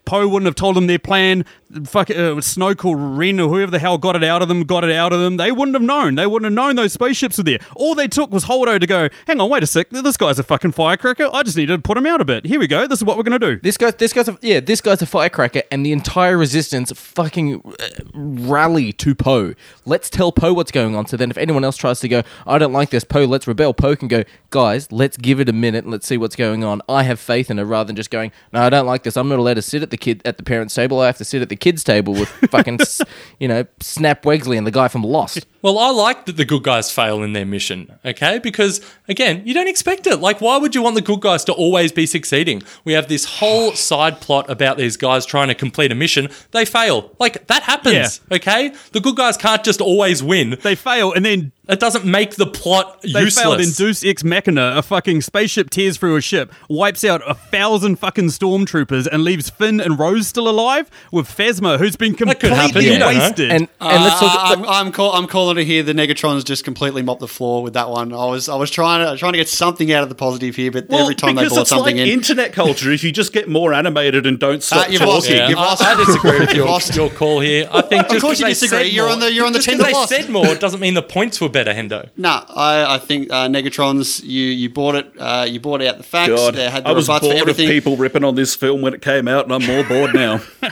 Poe 0.06 0.28
wouldn't 0.28 0.46
have 0.46 0.56
told 0.56 0.76
them 0.76 0.88
their 0.88 1.00
plan. 1.00 1.46
Fuck, 1.86 2.10
uh, 2.10 2.36
Snoke 2.42 2.84
or 2.84 2.98
Ren 2.98 3.40
or 3.40 3.50
whoever 3.50 3.72
the 3.72 3.80
hell 3.80 3.98
got 3.98 4.16
it 4.16 4.24
out 4.24 4.42
of 4.42 4.48
them, 4.48 4.64
got 4.64 4.84
it 4.84 4.92
out 4.92 5.14
of 5.14 5.20
them. 5.20 5.38
They 5.38 5.52
wouldn't 5.52 5.76
have 5.76 5.82
known. 5.82 6.16
They 6.16 6.28
wouldn't 6.28 6.46
have 6.46 6.54
known 6.54 6.76
those 6.76 6.94
spaceships 6.94 7.38
were 7.38 7.44
there. 7.44 7.60
All 7.76 7.96
they 7.96 8.08
took 8.08 8.32
was 8.32 8.46
Holdo 8.46 8.80
to 8.80 8.86
go, 8.86 9.10
hang 9.26 9.40
on, 9.40 9.50
wait 9.50 9.64
a 9.64 9.68
sec. 9.68 9.90
This 9.90 10.18
guy's 10.18 10.38
a 10.38 10.44
fucking 10.44 10.74
firecracker. 10.74 11.30
I 11.34 11.44
just 11.44 11.56
need 11.58 11.68
to 11.68 11.80
put 11.80 11.98
him 11.98 12.06
out 12.06 12.22
a 12.22 12.26
bit. 12.26 12.46
Here 12.46 12.60
we 12.60 12.68
go. 12.68 12.88
This 12.88 13.00
is 13.00 13.06
what 13.06 13.18
we're 13.18 13.24
going 13.24 13.40
to 13.40 13.56
do. 13.56 13.60
This 13.62 13.78
guy's 13.78 13.96
this 13.96 14.14
guy's 14.14 14.28
a, 14.28 14.38
yeah, 14.42 14.60
this 14.60 14.82
guy's 14.82 15.02
a 15.02 15.06
firecracker, 15.06 15.64
and 15.72 15.86
the 15.86 15.92
entire 15.92 16.38
resistance 16.38 16.92
fucking 16.92 17.62
uh, 17.66 17.88
rally 18.14 18.92
to 18.94 19.16
Poe. 19.16 19.54
Let's 19.86 20.10
tell 20.10 20.32
Poe 20.32 20.54
what's 20.54 20.72
going 20.72 20.96
on. 20.96 21.06
So 21.06 21.18
then, 21.18 21.32
if 21.32 21.38
anyone 21.38 21.64
else 21.64 21.78
tries 21.78 22.00
to 22.02 22.08
go, 22.08 22.24
I 22.46 22.58
don't 22.58 22.74
like 22.74 22.90
this, 22.90 23.04
Poe, 23.04 23.26
let's 23.26 23.48
rebel. 23.48 23.74
Poe 23.74 23.96
can 23.96 24.08
go, 24.08 24.24
guys, 24.50 24.92
let's 24.92 25.18
give 25.18 25.40
it 25.40 25.48
a 25.48 25.54
minute 25.54 25.86
and 25.86 25.92
let's 25.92 26.06
see 26.06 26.18
what's 26.18 26.36
going 26.36 26.64
on. 26.64 26.82
I 26.90 27.04
have 27.04 27.20
faith 27.20 27.50
in 27.50 27.58
her, 27.58 27.66
rather 27.66 27.88
than 27.88 27.96
just 27.96 28.10
going, 28.10 28.32
no, 28.52 28.62
I 28.62 28.70
don't 28.70 28.86
like 28.86 29.04
this. 29.04 29.16
I'm 29.16 29.30
not 29.30 29.40
allowed 29.40 29.56
to 29.56 29.62
sit 29.72 29.82
at 29.82 29.90
the 29.90 29.98
kid 29.98 30.22
at 30.26 30.38
the 30.38 30.44
parents' 30.44 30.76
table. 30.76 31.00
I 31.00 31.08
have 31.08 31.18
to 31.18 31.26
sit 31.26 31.42
at 31.42 31.50
the 31.50 31.56
kids' 31.56 31.84
table 31.84 32.14
with 32.14 32.30
fucking, 32.52 32.80
s- 32.90 33.02
you 33.40 33.48
know, 33.48 33.66
Snap 33.80 34.24
Wexley 34.24 34.58
and 34.58 34.68
the 34.68 34.72
guy 34.72 34.88
from 34.88 35.04
Lost. 35.04 35.48
Well, 35.62 35.78
I 35.78 35.92
like 35.92 36.26
that 36.26 36.38
the 36.38 36.46
good 36.46 36.64
guys 36.64 36.92
fail 36.92 37.22
in 37.24 37.34
their 37.34 37.46
mission, 37.46 37.94
okay? 38.04 38.40
Because, 38.40 38.82
again, 39.08 39.44
you 39.46 39.54
don't 39.54 39.68
expect 39.68 40.08
it. 40.08 40.18
Like, 40.18 40.42
why 40.42 40.58
would 40.58 40.74
you 40.74 40.82
want 40.82 40.96
the 40.96 41.02
good 41.02 41.22
guys 41.22 41.44
to 41.46 41.54
always 41.54 41.92
be 41.92 42.06
succeeding? 42.06 42.64
We 42.84 42.94
have 42.94 43.08
this 43.08 43.26
whole 43.26 43.72
side 43.76 44.22
plot 44.22 44.50
about 44.50 44.78
these 44.78 44.98
guys 44.98 45.26
trying 45.26 45.50
to 45.50 45.56
complete 45.56 45.92
a 45.92 45.96
mission. 45.96 46.30
They 46.52 46.66
fail. 46.66 47.16
Like, 47.20 47.48
that 47.48 47.64
happens, 47.64 48.22
okay? 48.32 48.74
The 48.92 49.00
good 49.00 49.16
guys 49.16 49.38
can't 49.38 49.64
just 49.64 49.82
always 49.82 50.24
win. 50.24 50.58
They 50.62 50.76
fail, 50.76 51.14
and 51.14 51.24
then 51.26 51.52
It 51.70 51.80
doesn't 51.80 52.04
make 52.06 52.36
the 52.36 52.48
plot 52.48 53.02
They 53.02 53.10
useless. 53.22 53.40
failed 53.40 53.62
in 53.62 53.70
Deus 53.72 54.04
Ex 54.04 54.24
Machina. 54.24 54.74
A 54.76 54.82
fucking 54.82 55.22
spaceship 55.22 55.70
tears 55.70 55.96
through 55.98 56.16
a 56.18 56.22
ship, 56.22 56.52
wipes 56.70 57.04
out 57.06 57.22
a 57.26 57.34
thousand 57.36 57.98
fucking 57.98 58.26
stormtroopers, 58.30 59.08
and 59.08 59.24
leaves 59.24 59.50
Finn 59.50 59.80
and 59.80 59.98
Rose 59.98 60.28
still 60.28 60.50
alive 60.50 60.90
with 61.12 61.28
Phasma, 61.28 61.78
who's 61.78 61.96
been 61.96 62.14
That 62.14 62.40
could 62.40 62.52
happen, 62.52 62.72
completely 62.74 62.94
you 62.94 63.00
don't 63.00 63.14
know. 63.16 63.20
wasted. 63.22 63.52
And 63.52 63.68
and 63.80 64.04
let's 64.04 64.16
Uh, 64.22 64.28
talk. 64.28 64.58
I'm, 64.58 64.66
I'm, 64.66 64.92
call, 64.92 65.14
I'm 65.14 65.28
calling 65.28 65.51
it 65.58 65.66
here. 65.66 65.84
The 65.84 65.94
Negatrons 65.94 66.44
just 66.46 66.64
completely 66.64 67.02
mopped 67.02 67.20
the 67.22 67.28
floor 67.28 67.64
with 67.64 67.74
that 67.74 67.90
one. 67.90 68.14
I 68.14 68.26
was 68.26 68.48
I 68.50 68.56
was 68.56 68.70
trying 68.72 69.06
to 69.08 69.18
trying 69.18 69.34
to 69.34 69.38
get 69.38 69.50
something 69.50 69.92
out 69.92 70.04
of 70.04 70.10
the 70.10 70.16
positive 70.16 70.56
here, 70.56 70.72
but 70.72 70.92
every 70.92 71.16
time 71.16 71.36
they 71.36 71.42
because 71.44 71.54
brought 71.54 71.62
it's 71.62 71.70
something 71.70 71.98
like 71.98 72.08
in, 72.08 72.12
internet 72.14 72.54
culture. 72.54 72.92
If 72.92 73.04
you 73.04 73.12
just 73.12 73.34
get 73.34 73.48
more 73.50 73.74
animated 73.74 74.26
and 74.26 74.40
don't 74.40 74.62
stop 74.64 74.90
you've 74.90 75.00
talking, 75.00 75.14
lost. 75.14 75.30
Yeah, 75.30 75.50
You've 75.50 75.58
I, 75.58 75.62
lost- 75.66 75.84
I 75.84 75.96
disagree 76.04 76.40
with 76.40 76.50
You've 76.50 76.58
your, 76.58 76.66
lost. 76.68 76.96
your 76.96 77.10
call 77.10 77.40
here. 77.40 77.68
I 77.72 77.82
think 77.82 78.08
just 78.10 78.22
course 78.22 78.40
you 78.40 78.48
disagree. 78.48 78.90
You're 78.90 79.06
more- 79.06 79.14
on 79.14 79.20
the- 79.20 79.32
you're 79.34 79.46
on 79.46 79.54
the 79.54 79.60
team 79.60 79.78
that 79.78 79.88
they 79.88 79.94
lost. 79.94 80.10
said 80.10 80.30
more 80.30 80.48
it 80.48 80.60
doesn't 80.60 80.80
mean 80.80 80.94
the 80.94 81.02
points 81.02 81.40
were 81.42 81.50
better, 81.50 81.74
Hendo. 81.74 82.10
No, 82.18 82.30
I, 82.50 82.96
I 82.96 82.98
think 83.00 83.32
uh, 83.32 83.48
Negatrons. 83.48 84.24
You 84.24 84.44
you 84.46 84.70
bought 84.70 84.96
it. 84.96 85.12
Uh, 85.18 85.46
you 85.48 85.60
bought 85.60 85.82
out 85.82 85.98
the 85.98 86.04
facts. 86.04 86.30
God, 86.30 86.56
They 86.56 86.70
had 86.70 86.84
the 86.84 86.90
I 86.90 86.92
was 86.94 87.08
rebuts 87.08 87.28
for 87.28 87.34
bored 87.34 87.50
of 87.50 87.58
people 87.58 87.98
ripping 87.98 88.24
on 88.24 88.36
this 88.36 88.56
film 88.56 88.82
when 88.82 88.94
it 88.94 89.02
came 89.02 89.28
out, 89.28 89.46
and 89.46 89.54
I'm 89.54 89.66
more 89.66 89.84
bored 89.84 90.14
now. 90.14 90.42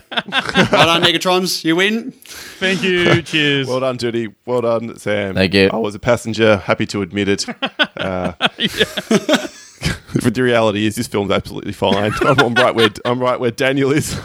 Well 0.72 0.86
done, 0.86 1.02
Negatrons. 1.04 1.64
You 1.64 1.76
win. 1.76 2.12
Thank 2.12 2.84
you. 2.84 3.22
Cheers. 3.24 3.68
Well 3.68 3.80
done, 3.80 3.98
Dudi. 3.98 4.34
Well 4.46 4.62
done, 4.62 4.69
Sam. 4.98 5.36
Thank 5.36 5.54
you. 5.54 5.70
I 5.72 5.78
was 5.78 5.96
a 5.96 6.00
passenger, 6.00 6.58
happy 6.58 6.86
to 6.88 7.02
admit 7.02 7.28
it. 7.28 7.46
Uh, 8.00 8.32
but 10.24 10.34
the 10.34 10.42
reality 10.42 10.86
is, 10.86 10.96
this 10.96 11.06
film's 11.08 11.32
absolutely 11.32 11.74
fine. 11.74 12.14
I'm, 12.22 12.40
I'm 12.40 12.54
right 12.54 12.74
where 12.74 12.90
I'm 13.04 13.20
right 13.20 13.38
where 13.38 13.52
Daniel 13.52 13.92
is. 13.92 14.18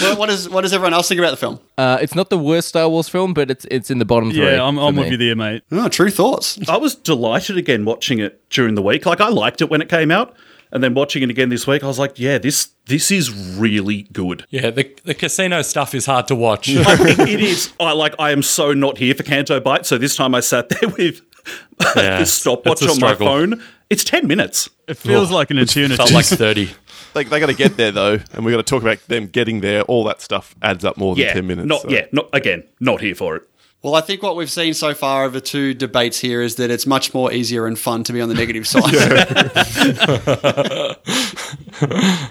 Well, 0.00 0.16
what 0.16 0.30
is 0.30 0.48
what 0.48 0.60
does 0.62 0.72
everyone 0.72 0.94
else 0.94 1.08
think 1.08 1.18
about 1.18 1.32
the 1.32 1.36
film? 1.36 1.58
Uh, 1.76 1.98
it's 2.00 2.14
not 2.14 2.30
the 2.30 2.38
worst 2.38 2.68
Star 2.68 2.88
Wars 2.88 3.08
film, 3.08 3.34
but 3.34 3.50
it's 3.50 3.66
it's 3.70 3.90
in 3.90 3.98
the 3.98 4.04
bottom 4.04 4.30
three. 4.30 4.44
yeah, 4.44 4.62
I'm, 4.62 4.78
I'm 4.78 4.94
with 4.96 5.10
you 5.10 5.16
there, 5.16 5.36
mate. 5.36 5.62
Oh, 5.72 5.88
true 5.88 6.10
thoughts. 6.10 6.58
I 6.68 6.76
was 6.76 6.94
delighted 6.94 7.56
again 7.56 7.84
watching 7.84 8.18
it 8.20 8.48
during 8.50 8.76
the 8.76 8.82
week. 8.82 9.06
Like 9.06 9.20
I 9.20 9.28
liked 9.28 9.60
it 9.60 9.68
when 9.70 9.82
it 9.82 9.88
came 9.88 10.10
out, 10.10 10.34
and 10.72 10.82
then 10.82 10.94
watching 10.94 11.22
it 11.22 11.30
again 11.30 11.48
this 11.48 11.66
week, 11.66 11.82
I 11.82 11.86
was 11.86 11.98
like, 11.98 12.18
yeah, 12.18 12.38
this 12.38 12.70
this 12.86 13.10
is 13.10 13.30
really 13.56 14.02
good. 14.12 14.44
Yeah, 14.50 14.70
the, 14.70 14.90
the 15.04 15.14
casino 15.14 15.62
stuff 15.62 15.94
is 15.94 16.06
hard 16.06 16.26
to 16.28 16.34
watch. 16.34 16.68
it 16.70 17.40
is. 17.40 17.72
I 17.80 17.92
like. 17.92 18.14
I 18.18 18.30
am 18.32 18.42
so 18.42 18.72
not 18.72 18.98
here 18.98 19.14
for 19.14 19.22
Canto 19.22 19.60
Bight. 19.60 19.86
So 19.86 19.98
this 19.98 20.16
time 20.16 20.34
I 20.34 20.40
sat 20.40 20.68
there 20.68 20.88
with 20.98 21.20
Yeah, 21.96 22.18
the 22.18 22.26
stopwatch 22.26 22.82
it's 22.82 22.90
a 22.90 22.94
on 22.94 23.00
my 23.00 23.14
phone. 23.14 23.62
It's 23.88 24.04
ten 24.04 24.26
minutes. 24.26 24.68
It 24.86 24.96
feels 24.96 25.30
like 25.30 25.50
an 25.50 25.58
eternity. 25.58 25.96
Felt 25.96 26.12
like 26.12 26.24
30. 26.26 26.70
Like 27.14 27.28
they 27.28 27.40
got 27.40 27.46
to 27.46 27.54
get 27.54 27.76
there 27.76 27.90
though, 27.90 28.18
and 28.32 28.44
we 28.44 28.52
got 28.52 28.58
to 28.58 28.62
talk 28.62 28.82
about 28.82 28.98
them 29.08 29.26
getting 29.26 29.60
there. 29.62 29.82
All 29.82 30.04
that 30.04 30.20
stuff 30.20 30.54
adds 30.62 30.84
up 30.84 30.96
more 30.96 31.16
than 31.16 31.24
Yeah, 31.24 31.32
ten 31.32 31.46
minutes. 31.46 31.66
Not 31.68 31.82
so. 31.82 31.88
yeah. 31.90 32.06
Not 32.12 32.28
again. 32.32 32.62
Not 32.78 33.00
here 33.00 33.16
for 33.16 33.34
it. 33.36 33.42
Well, 33.82 33.94
I 33.94 34.02
think 34.02 34.22
what 34.22 34.36
we've 34.36 34.50
seen 34.50 34.74
so 34.74 34.92
far 34.92 35.24
over 35.24 35.40
two 35.40 35.72
debates 35.72 36.20
here 36.20 36.42
is 36.42 36.56
that 36.56 36.70
it's 36.70 36.86
much 36.86 37.14
more 37.14 37.32
easier 37.32 37.66
and 37.66 37.78
fun 37.78 38.04
to 38.04 38.12
be 38.12 38.20
on 38.20 38.28
the 38.28 38.34
negative 38.34 38.66
side. 38.68 38.94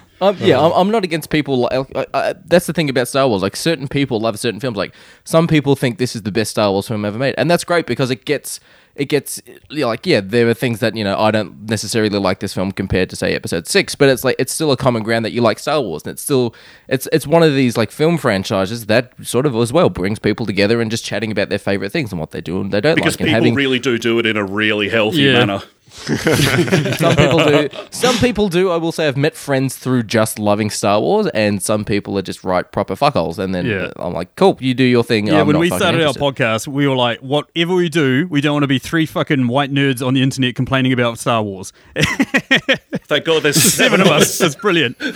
Um, 0.22 0.36
yeah, 0.38 0.60
I'm, 0.60 0.72
I'm 0.72 0.90
not 0.90 1.02
against 1.02 1.30
people. 1.30 1.60
Like, 1.60 1.96
I, 1.96 2.06
I, 2.12 2.34
that's 2.44 2.66
the 2.66 2.74
thing 2.74 2.90
about 2.90 3.08
Star 3.08 3.26
Wars. 3.26 3.40
Like 3.40 3.56
certain 3.56 3.88
people 3.88 4.20
love 4.20 4.38
certain 4.38 4.60
films. 4.60 4.76
Like 4.76 4.94
some 5.24 5.48
people 5.48 5.76
think 5.76 5.96
this 5.96 6.14
is 6.14 6.22
the 6.22 6.30
best 6.30 6.50
Star 6.50 6.70
Wars 6.70 6.88
film 6.88 7.06
ever 7.06 7.18
made, 7.18 7.34
and 7.38 7.50
that's 7.50 7.64
great 7.64 7.86
because 7.86 8.10
it 8.10 8.26
gets 8.26 8.60
it 9.00 9.08
gets 9.08 9.40
you 9.70 9.80
know, 9.80 9.86
like 9.88 10.06
yeah, 10.06 10.20
there 10.22 10.46
are 10.48 10.54
things 10.54 10.80
that 10.80 10.94
you 10.94 11.02
know 11.02 11.18
I 11.18 11.30
don't 11.30 11.62
necessarily 11.68 12.18
like 12.18 12.40
this 12.40 12.52
film 12.52 12.70
compared 12.70 13.08
to 13.10 13.16
say 13.16 13.34
Episode 13.34 13.66
Six, 13.66 13.94
but 13.94 14.08
it's 14.10 14.24
like 14.24 14.36
it's 14.38 14.52
still 14.52 14.70
a 14.72 14.76
common 14.76 15.02
ground 15.02 15.24
that 15.24 15.32
you 15.32 15.40
like 15.40 15.58
Star 15.58 15.80
Wars, 15.80 16.02
and 16.04 16.12
it's 16.12 16.22
still 16.22 16.54
it's 16.86 17.08
it's 17.12 17.26
one 17.26 17.42
of 17.42 17.54
these 17.54 17.76
like 17.78 17.90
film 17.90 18.18
franchises 18.18 18.86
that 18.86 19.12
sort 19.22 19.46
of 19.46 19.56
as 19.56 19.72
well 19.72 19.88
brings 19.88 20.18
people 20.18 20.44
together 20.44 20.80
and 20.82 20.90
just 20.90 21.04
chatting 21.04 21.32
about 21.32 21.48
their 21.48 21.58
favorite 21.58 21.90
things 21.90 22.12
and 22.12 22.20
what 22.20 22.30
they 22.32 22.42
do 22.42 22.60
and 22.60 22.72
they 22.72 22.80
don't 22.80 22.94
Because 22.94 23.14
like, 23.14 23.20
and 23.20 23.28
people 23.28 23.34
having 23.42 23.54
really 23.54 23.78
do 23.78 23.98
do 23.98 24.18
it 24.18 24.26
in 24.26 24.36
a 24.36 24.44
really 24.44 24.88
healthy 24.90 25.22
Yeah. 25.22 25.32
manner. 25.44 25.62
some 26.96 27.16
people 27.16 27.38
do. 27.44 27.68
Some 27.90 28.16
people 28.18 28.48
do. 28.48 28.70
I 28.70 28.76
will 28.76 28.92
say 28.92 29.08
I've 29.08 29.16
met 29.16 29.34
friends 29.36 29.76
through 29.76 30.04
just 30.04 30.38
loving 30.38 30.70
Star 30.70 31.00
Wars, 31.00 31.26
and 31.28 31.62
some 31.62 31.84
people 31.84 32.16
are 32.18 32.22
just 32.22 32.44
right 32.44 32.70
proper 32.70 32.94
fuckholes. 32.94 33.38
And 33.38 33.54
then 33.54 33.66
Yeah. 33.66 33.90
I'm 33.96 34.12
like, 34.12 34.34
cool, 34.36 34.56
you 34.60 34.74
do 34.74 34.84
your 34.84 35.04
thing. 35.04 35.26
Yeah, 35.26 35.40
I'm 35.40 35.46
when 35.46 35.54
not 35.54 35.60
we 35.60 35.68
fucking 35.68 35.80
started 35.80 36.00
interested. 36.00 36.22
our 36.22 36.32
podcast, 36.32 36.68
we 36.68 36.86
were 36.88 36.96
like, 36.96 37.20
whatever 37.20 37.74
we 37.74 37.88
do, 37.88 38.26
we 38.30 38.40
don't 38.40 38.52
want 38.54 38.62
to 38.64 38.68
be 38.68 38.78
three 38.78 39.06
fucking 39.06 39.48
white 39.48 39.70
nerds 39.72 40.04
on 40.06 40.14
the 40.14 40.22
internet 40.22 40.54
complaining 40.54 40.92
about 40.92 41.18
Star 41.18 41.42
Wars. 41.42 41.72
Thank 41.96 43.24
God 43.24 43.42
there's 43.42 43.60
Seven 43.62 44.00
of 44.00 44.06
us. 44.08 44.38
That's 44.38 44.54
brilliant. 44.54 44.96
yeah, 45.00 45.12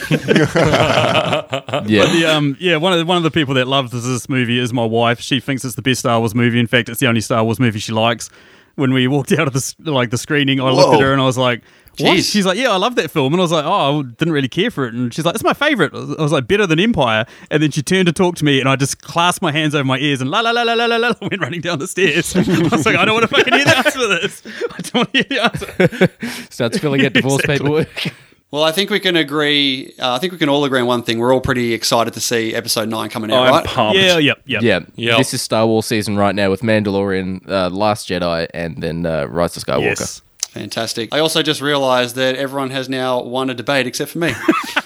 The, 1.87 2.25
um, 2.35 2.57
yeah, 2.61 2.77
one 2.77 2.93
of 2.93 2.99
the, 2.99 3.05
one 3.05 3.16
of 3.16 3.22
the 3.22 3.31
people 3.31 3.55
that 3.55 3.66
loves 3.68 3.93
this 3.93 4.29
movie 4.29 4.59
is 4.59 4.72
my 4.72 4.85
wife. 4.85 5.20
She 5.20 5.41
thinks 5.41 5.64
it's 5.64 5.75
the 5.75 5.83
best 5.83 6.01
Star 6.01 6.18
Wars 6.18 6.35
movie. 6.35 6.59
In 6.59 6.66
fact, 6.66 6.89
it's 6.89 7.01
the 7.01 7.07
only 7.07 7.20
Star 7.20 7.45
Wars 7.45 7.59
movie 7.61 7.79
she 7.79 7.93
likes. 7.93 8.31
When 8.77 8.93
we 8.93 9.07
walked 9.07 9.31
out 9.33 9.47
of 9.47 9.53
the 9.55 9.93
like 9.93 10.11
the 10.11 10.18
screening, 10.18 10.61
I 10.61 10.70
looked 10.70 10.95
at 10.95 11.01
her 11.01 11.12
and 11.12 11.20
I 11.22 11.25
was 11.25 11.39
like, 11.39 11.62
"What?" 11.99 12.16
Jeez. 12.16 12.31
She's 12.33 12.45
like, 12.45 12.59
"Yeah, 12.59 12.70
I 12.70 12.77
love 12.77 12.97
that 12.97 13.11
film," 13.11 13.33
and 13.33 13.41
I 13.41 13.45
was 13.45 13.53
like, 13.53 13.64
"Oh, 13.64 14.01
I 14.01 14.03
didn't 14.03 14.33
really 14.35 14.49
care 14.49 14.70
for 14.70 14.85
it." 14.87 14.95
And 14.95 15.14
she's 15.14 15.25
like, 15.25 15.37
"It's 15.37 15.45
my 15.45 15.53
favorite." 15.55 15.93
I 15.95 16.20
was 16.22 16.33
like, 16.33 16.49
"Better 16.49 16.66
than 16.66 16.81
Empire." 16.81 17.25
And 17.53 17.62
then 17.62 17.70
she 17.70 17.83
turned 17.83 18.07
to 18.07 18.12
talk 18.12 18.35
to 18.37 18.45
me, 18.45 18.59
and 18.59 18.68
I 18.68 18.75
just 18.75 19.01
clasped 19.01 19.43
my 19.43 19.53
hands 19.53 19.75
over 19.77 19.85
my 19.85 19.99
ears 19.99 20.20
and 20.20 20.29
la 20.29 20.41
la 20.41 20.51
la 20.51 20.62
la 20.62 20.75
la 20.75 20.87
la 20.87 20.97
la 20.97 21.12
went 21.22 21.41
running 21.41 21.61
down 21.61 21.79
the 21.79 21.87
stairs. 21.87 22.35
I 22.37 22.41
was 22.41 22.85
like, 22.85 22.97
"I 22.97 23.05
don't 23.05 23.14
want 23.14 23.31
to 23.31 23.37
fucking 23.37 23.55
hear 23.55 23.64
the 23.64 23.77
answer 23.77 23.99
to 24.01 24.07
this. 24.09 24.43
I 24.72 24.81
don't 24.83 24.95
want 24.95 25.12
to 25.14 25.18
hear 25.18 25.27
the 25.29 25.45
answer." 25.45 26.47
starts 26.51 26.79
filling 26.79 27.07
out 27.07 27.12
divorce 27.12 27.43
Exactly. 27.45 27.85
paperwork. 27.85 28.14
Well, 28.55 28.62
I 28.62 28.70
think 28.70 28.88
we 28.88 29.00
can 29.00 29.16
agree. 29.16 29.92
Uh, 29.98 30.12
I 30.14 30.18
think 30.20 30.32
we 30.32 30.38
can 30.38 30.48
all 30.48 30.64
agree 30.64 30.78
on 30.80 30.86
one 30.86 31.02
thing. 31.02 31.18
We're 31.18 31.34
all 31.34 31.40
pretty 31.40 31.72
excited 31.74 32.14
to 32.14 32.20
see 32.20 32.55
Episode 32.55 32.88
Nine 32.88 33.11
coming 33.11 33.32
out, 33.32 33.46
I'm 33.48 33.52
right? 33.52 33.64
pumped. 33.66 33.98
yeah, 33.98 34.18
yep, 34.18 34.38
yep. 34.46 34.62
yeah, 34.62 34.80
Yep. 34.94 35.18
this 35.18 35.34
is 35.34 35.42
Star 35.42 35.66
Wars 35.66 35.86
season 35.86 36.16
right 36.16 36.34
now 36.36 36.50
with 36.50 36.61
Mandalorian, 36.62 37.48
uh, 37.48 37.68
Last 37.70 38.09
Jedi, 38.09 38.46
and 38.55 38.80
then 38.80 39.07
uh, 39.07 39.24
Rise 39.26 39.57
of 39.57 39.64
Skywalker. 39.64 39.82
Yes. 39.82 40.22
Fantastic. 40.50 41.12
I 41.12 41.18
also 41.18 41.42
just 41.42 41.61
realised 41.61 42.14
that 42.14 42.36
everyone 42.36 42.70
has 42.70 42.88
now 42.88 43.20
won 43.20 43.50
a 43.50 43.55
debate 43.55 43.88
except 43.88 44.12
for 44.12 44.18
me. 44.18 44.32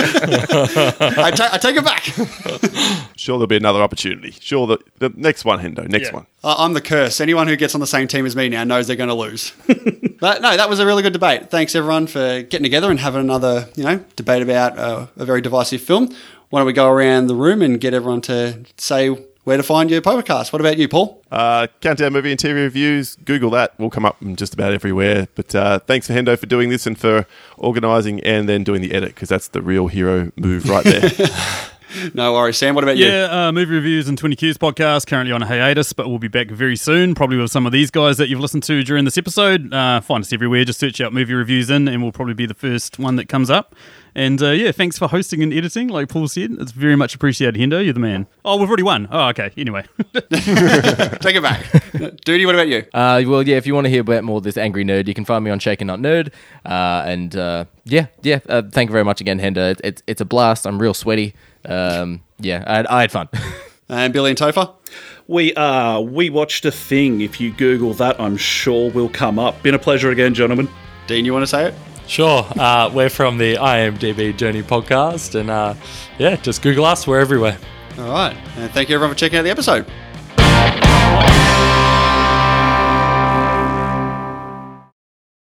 I, 0.00 1.32
ta- 1.34 1.50
I 1.52 1.58
take 1.58 1.76
it 1.76 1.84
back. 1.84 2.04
Sure, 3.16 3.36
there'll 3.36 3.46
be 3.46 3.56
another 3.56 3.82
opportunity. 3.82 4.30
Sure, 4.40 4.66
the, 4.66 4.78
the 4.98 5.10
next 5.16 5.44
one, 5.44 5.58
Hendo. 5.60 5.88
Next 5.88 6.08
Yeah. 6.08 6.14
one. 6.16 6.26
Uh, 6.44 6.54
I'm 6.58 6.72
the 6.72 6.80
curse. 6.80 7.20
Anyone 7.20 7.48
who 7.48 7.56
gets 7.56 7.74
on 7.74 7.80
the 7.80 7.86
same 7.86 8.06
team 8.08 8.24
as 8.26 8.36
me 8.36 8.48
now 8.48 8.64
knows 8.64 8.86
they're 8.86 8.96
going 8.96 9.08
to 9.08 9.14
lose. 9.14 9.52
but 10.20 10.40
no, 10.40 10.56
that 10.56 10.68
was 10.68 10.78
a 10.78 10.86
really 10.86 11.02
good 11.02 11.12
debate. 11.12 11.50
Thanks 11.50 11.74
everyone 11.74 12.06
for 12.06 12.42
getting 12.42 12.62
together 12.62 12.90
and 12.90 13.00
having 13.00 13.20
another, 13.20 13.68
you 13.74 13.84
know, 13.84 14.04
debate 14.16 14.42
about 14.42 14.78
uh, 14.78 15.06
a 15.16 15.24
very 15.24 15.40
divisive 15.40 15.80
film. 15.80 16.14
Why 16.50 16.60
don't 16.60 16.66
we 16.66 16.72
go 16.72 16.88
around 16.88 17.26
the 17.26 17.34
room 17.34 17.60
and 17.60 17.80
get 17.80 17.92
everyone 17.92 18.20
to 18.22 18.64
say 18.78 19.10
where 19.48 19.56
to 19.56 19.62
find 19.62 19.90
your 19.90 20.02
podcast? 20.02 20.52
What 20.52 20.60
about 20.60 20.76
you, 20.76 20.88
Paul? 20.88 21.22
Uh, 21.32 21.68
Countdown 21.80 22.12
Movie 22.12 22.30
and 22.30 22.38
TV 22.38 22.56
Reviews. 22.56 23.16
Google 23.24 23.48
that. 23.52 23.72
We'll 23.78 23.88
come 23.88 24.04
up 24.04 24.20
in 24.20 24.36
just 24.36 24.52
about 24.52 24.74
everywhere. 24.74 25.26
But 25.36 25.54
uh, 25.54 25.78
thanks 25.78 26.06
to 26.08 26.12
Hendo 26.12 26.38
for 26.38 26.44
doing 26.44 26.68
this 26.68 26.86
and 26.86 26.98
for 26.98 27.26
organising 27.56 28.20
and 28.20 28.46
then 28.46 28.62
doing 28.62 28.82
the 28.82 28.92
edit 28.92 29.14
because 29.14 29.30
that's 29.30 29.48
the 29.48 29.62
real 29.62 29.86
hero 29.86 30.30
move 30.36 30.68
right 30.68 30.84
there. 30.84 31.10
No 32.14 32.32
worries. 32.32 32.56
Sam, 32.56 32.74
what 32.74 32.84
about 32.84 32.96
you? 32.96 33.06
Yeah, 33.06 33.48
uh, 33.48 33.52
movie 33.52 33.74
reviews 33.74 34.08
and 34.08 34.16
20 34.16 34.36
Qs 34.36 34.54
podcast 34.54 35.06
currently 35.06 35.32
on 35.32 35.42
a 35.42 35.46
hiatus, 35.46 35.92
but 35.92 36.08
we'll 36.08 36.18
be 36.18 36.28
back 36.28 36.48
very 36.48 36.76
soon, 36.76 37.14
probably 37.14 37.36
with 37.36 37.50
some 37.50 37.66
of 37.66 37.72
these 37.72 37.90
guys 37.90 38.16
that 38.18 38.28
you've 38.28 38.40
listened 38.40 38.62
to 38.64 38.82
during 38.82 39.04
this 39.04 39.18
episode. 39.18 39.72
Uh, 39.72 40.00
find 40.00 40.22
us 40.22 40.32
everywhere. 40.32 40.64
Just 40.64 40.80
search 40.80 41.00
out 41.00 41.12
movie 41.12 41.34
reviews 41.34 41.70
in, 41.70 41.88
and 41.88 42.02
we'll 42.02 42.12
probably 42.12 42.34
be 42.34 42.46
the 42.46 42.54
first 42.54 42.98
one 42.98 43.16
that 43.16 43.28
comes 43.28 43.50
up. 43.50 43.74
And 44.14 44.42
uh, 44.42 44.50
yeah, 44.50 44.72
thanks 44.72 44.98
for 44.98 45.06
hosting 45.06 45.42
and 45.42 45.52
editing, 45.52 45.88
like 45.88 46.08
Paul 46.08 46.26
said. 46.28 46.56
It's 46.58 46.72
very 46.72 46.96
much 46.96 47.14
appreciated, 47.14 47.60
Hendo. 47.60 47.84
You're 47.84 47.92
the 47.92 48.00
man. 48.00 48.26
Oh, 48.44 48.56
we've 48.56 48.68
already 48.68 48.82
won. 48.82 49.06
Oh, 49.10 49.28
okay. 49.28 49.52
Anyway. 49.56 49.84
Take 50.12 51.36
it 51.36 51.42
back. 51.42 51.62
Dudi, 52.24 52.44
what 52.44 52.54
about 52.54 52.68
you? 52.68 52.84
Uh, 52.92 53.22
well, 53.26 53.46
yeah, 53.46 53.56
if 53.56 53.66
you 53.66 53.74
want 53.74 53.84
to 53.84 53.90
hear 53.90 54.00
about 54.00 54.24
more 54.24 54.38
of 54.38 54.42
this 54.42 54.56
angry 54.56 54.84
nerd, 54.84 55.06
you 55.06 55.14
can 55.14 55.24
find 55.24 55.44
me 55.44 55.50
on 55.50 55.58
Shaken 55.60 55.86
Not 55.86 56.00
Nerd. 56.00 56.32
Uh, 56.66 57.04
and 57.06 57.36
uh, 57.36 57.66
yeah, 57.84 58.06
yeah, 58.22 58.40
uh, 58.48 58.62
thank 58.62 58.88
you 58.88 58.92
very 58.92 59.04
much 59.04 59.20
again, 59.20 59.38
Henda. 59.38 59.70
It's, 59.72 59.80
it's, 59.84 60.02
it's 60.06 60.20
a 60.20 60.24
blast. 60.24 60.66
I'm 60.66 60.80
real 60.80 60.94
sweaty. 60.94 61.34
Um, 61.64 62.22
yeah, 62.38 62.64
I, 62.66 62.98
I 62.98 63.00
had 63.02 63.12
fun. 63.12 63.28
And 63.90 64.12
Billy 64.12 64.30
and 64.30 64.38
Topher? 64.38 64.74
We 65.28 65.54
uh 65.54 66.00
we 66.00 66.28
watched 66.28 66.64
a 66.66 66.70
thing. 66.70 67.22
If 67.22 67.40
you 67.40 67.52
Google 67.52 67.94
that, 67.94 68.20
I'm 68.20 68.36
sure 68.36 68.90
will 68.90 69.08
come 69.08 69.38
up. 69.38 69.62
Been 69.62 69.74
a 69.74 69.78
pleasure 69.78 70.10
again, 70.10 70.34
gentlemen. 70.34 70.68
Dean, 71.06 71.24
you 71.24 71.32
want 71.32 71.42
to 71.44 71.46
say 71.46 71.68
it? 71.68 71.74
Sure. 72.06 72.46
Uh, 72.56 72.90
we're 72.92 73.10
from 73.10 73.38
the 73.38 73.54
IMDb 73.56 74.36
Journey 74.36 74.62
podcast, 74.62 75.38
and 75.38 75.50
uh, 75.50 75.74
yeah, 76.18 76.36
just 76.36 76.62
Google 76.62 76.84
us. 76.84 77.06
We're 77.06 77.20
everywhere. 77.20 77.58
All 77.98 78.10
right. 78.10 78.36
And 78.56 78.70
thank 78.72 78.88
you 78.88 78.94
everyone 78.94 79.14
for 79.14 79.18
checking 79.18 79.38
out 79.38 79.42
the 79.42 79.50
episode. 79.50 79.86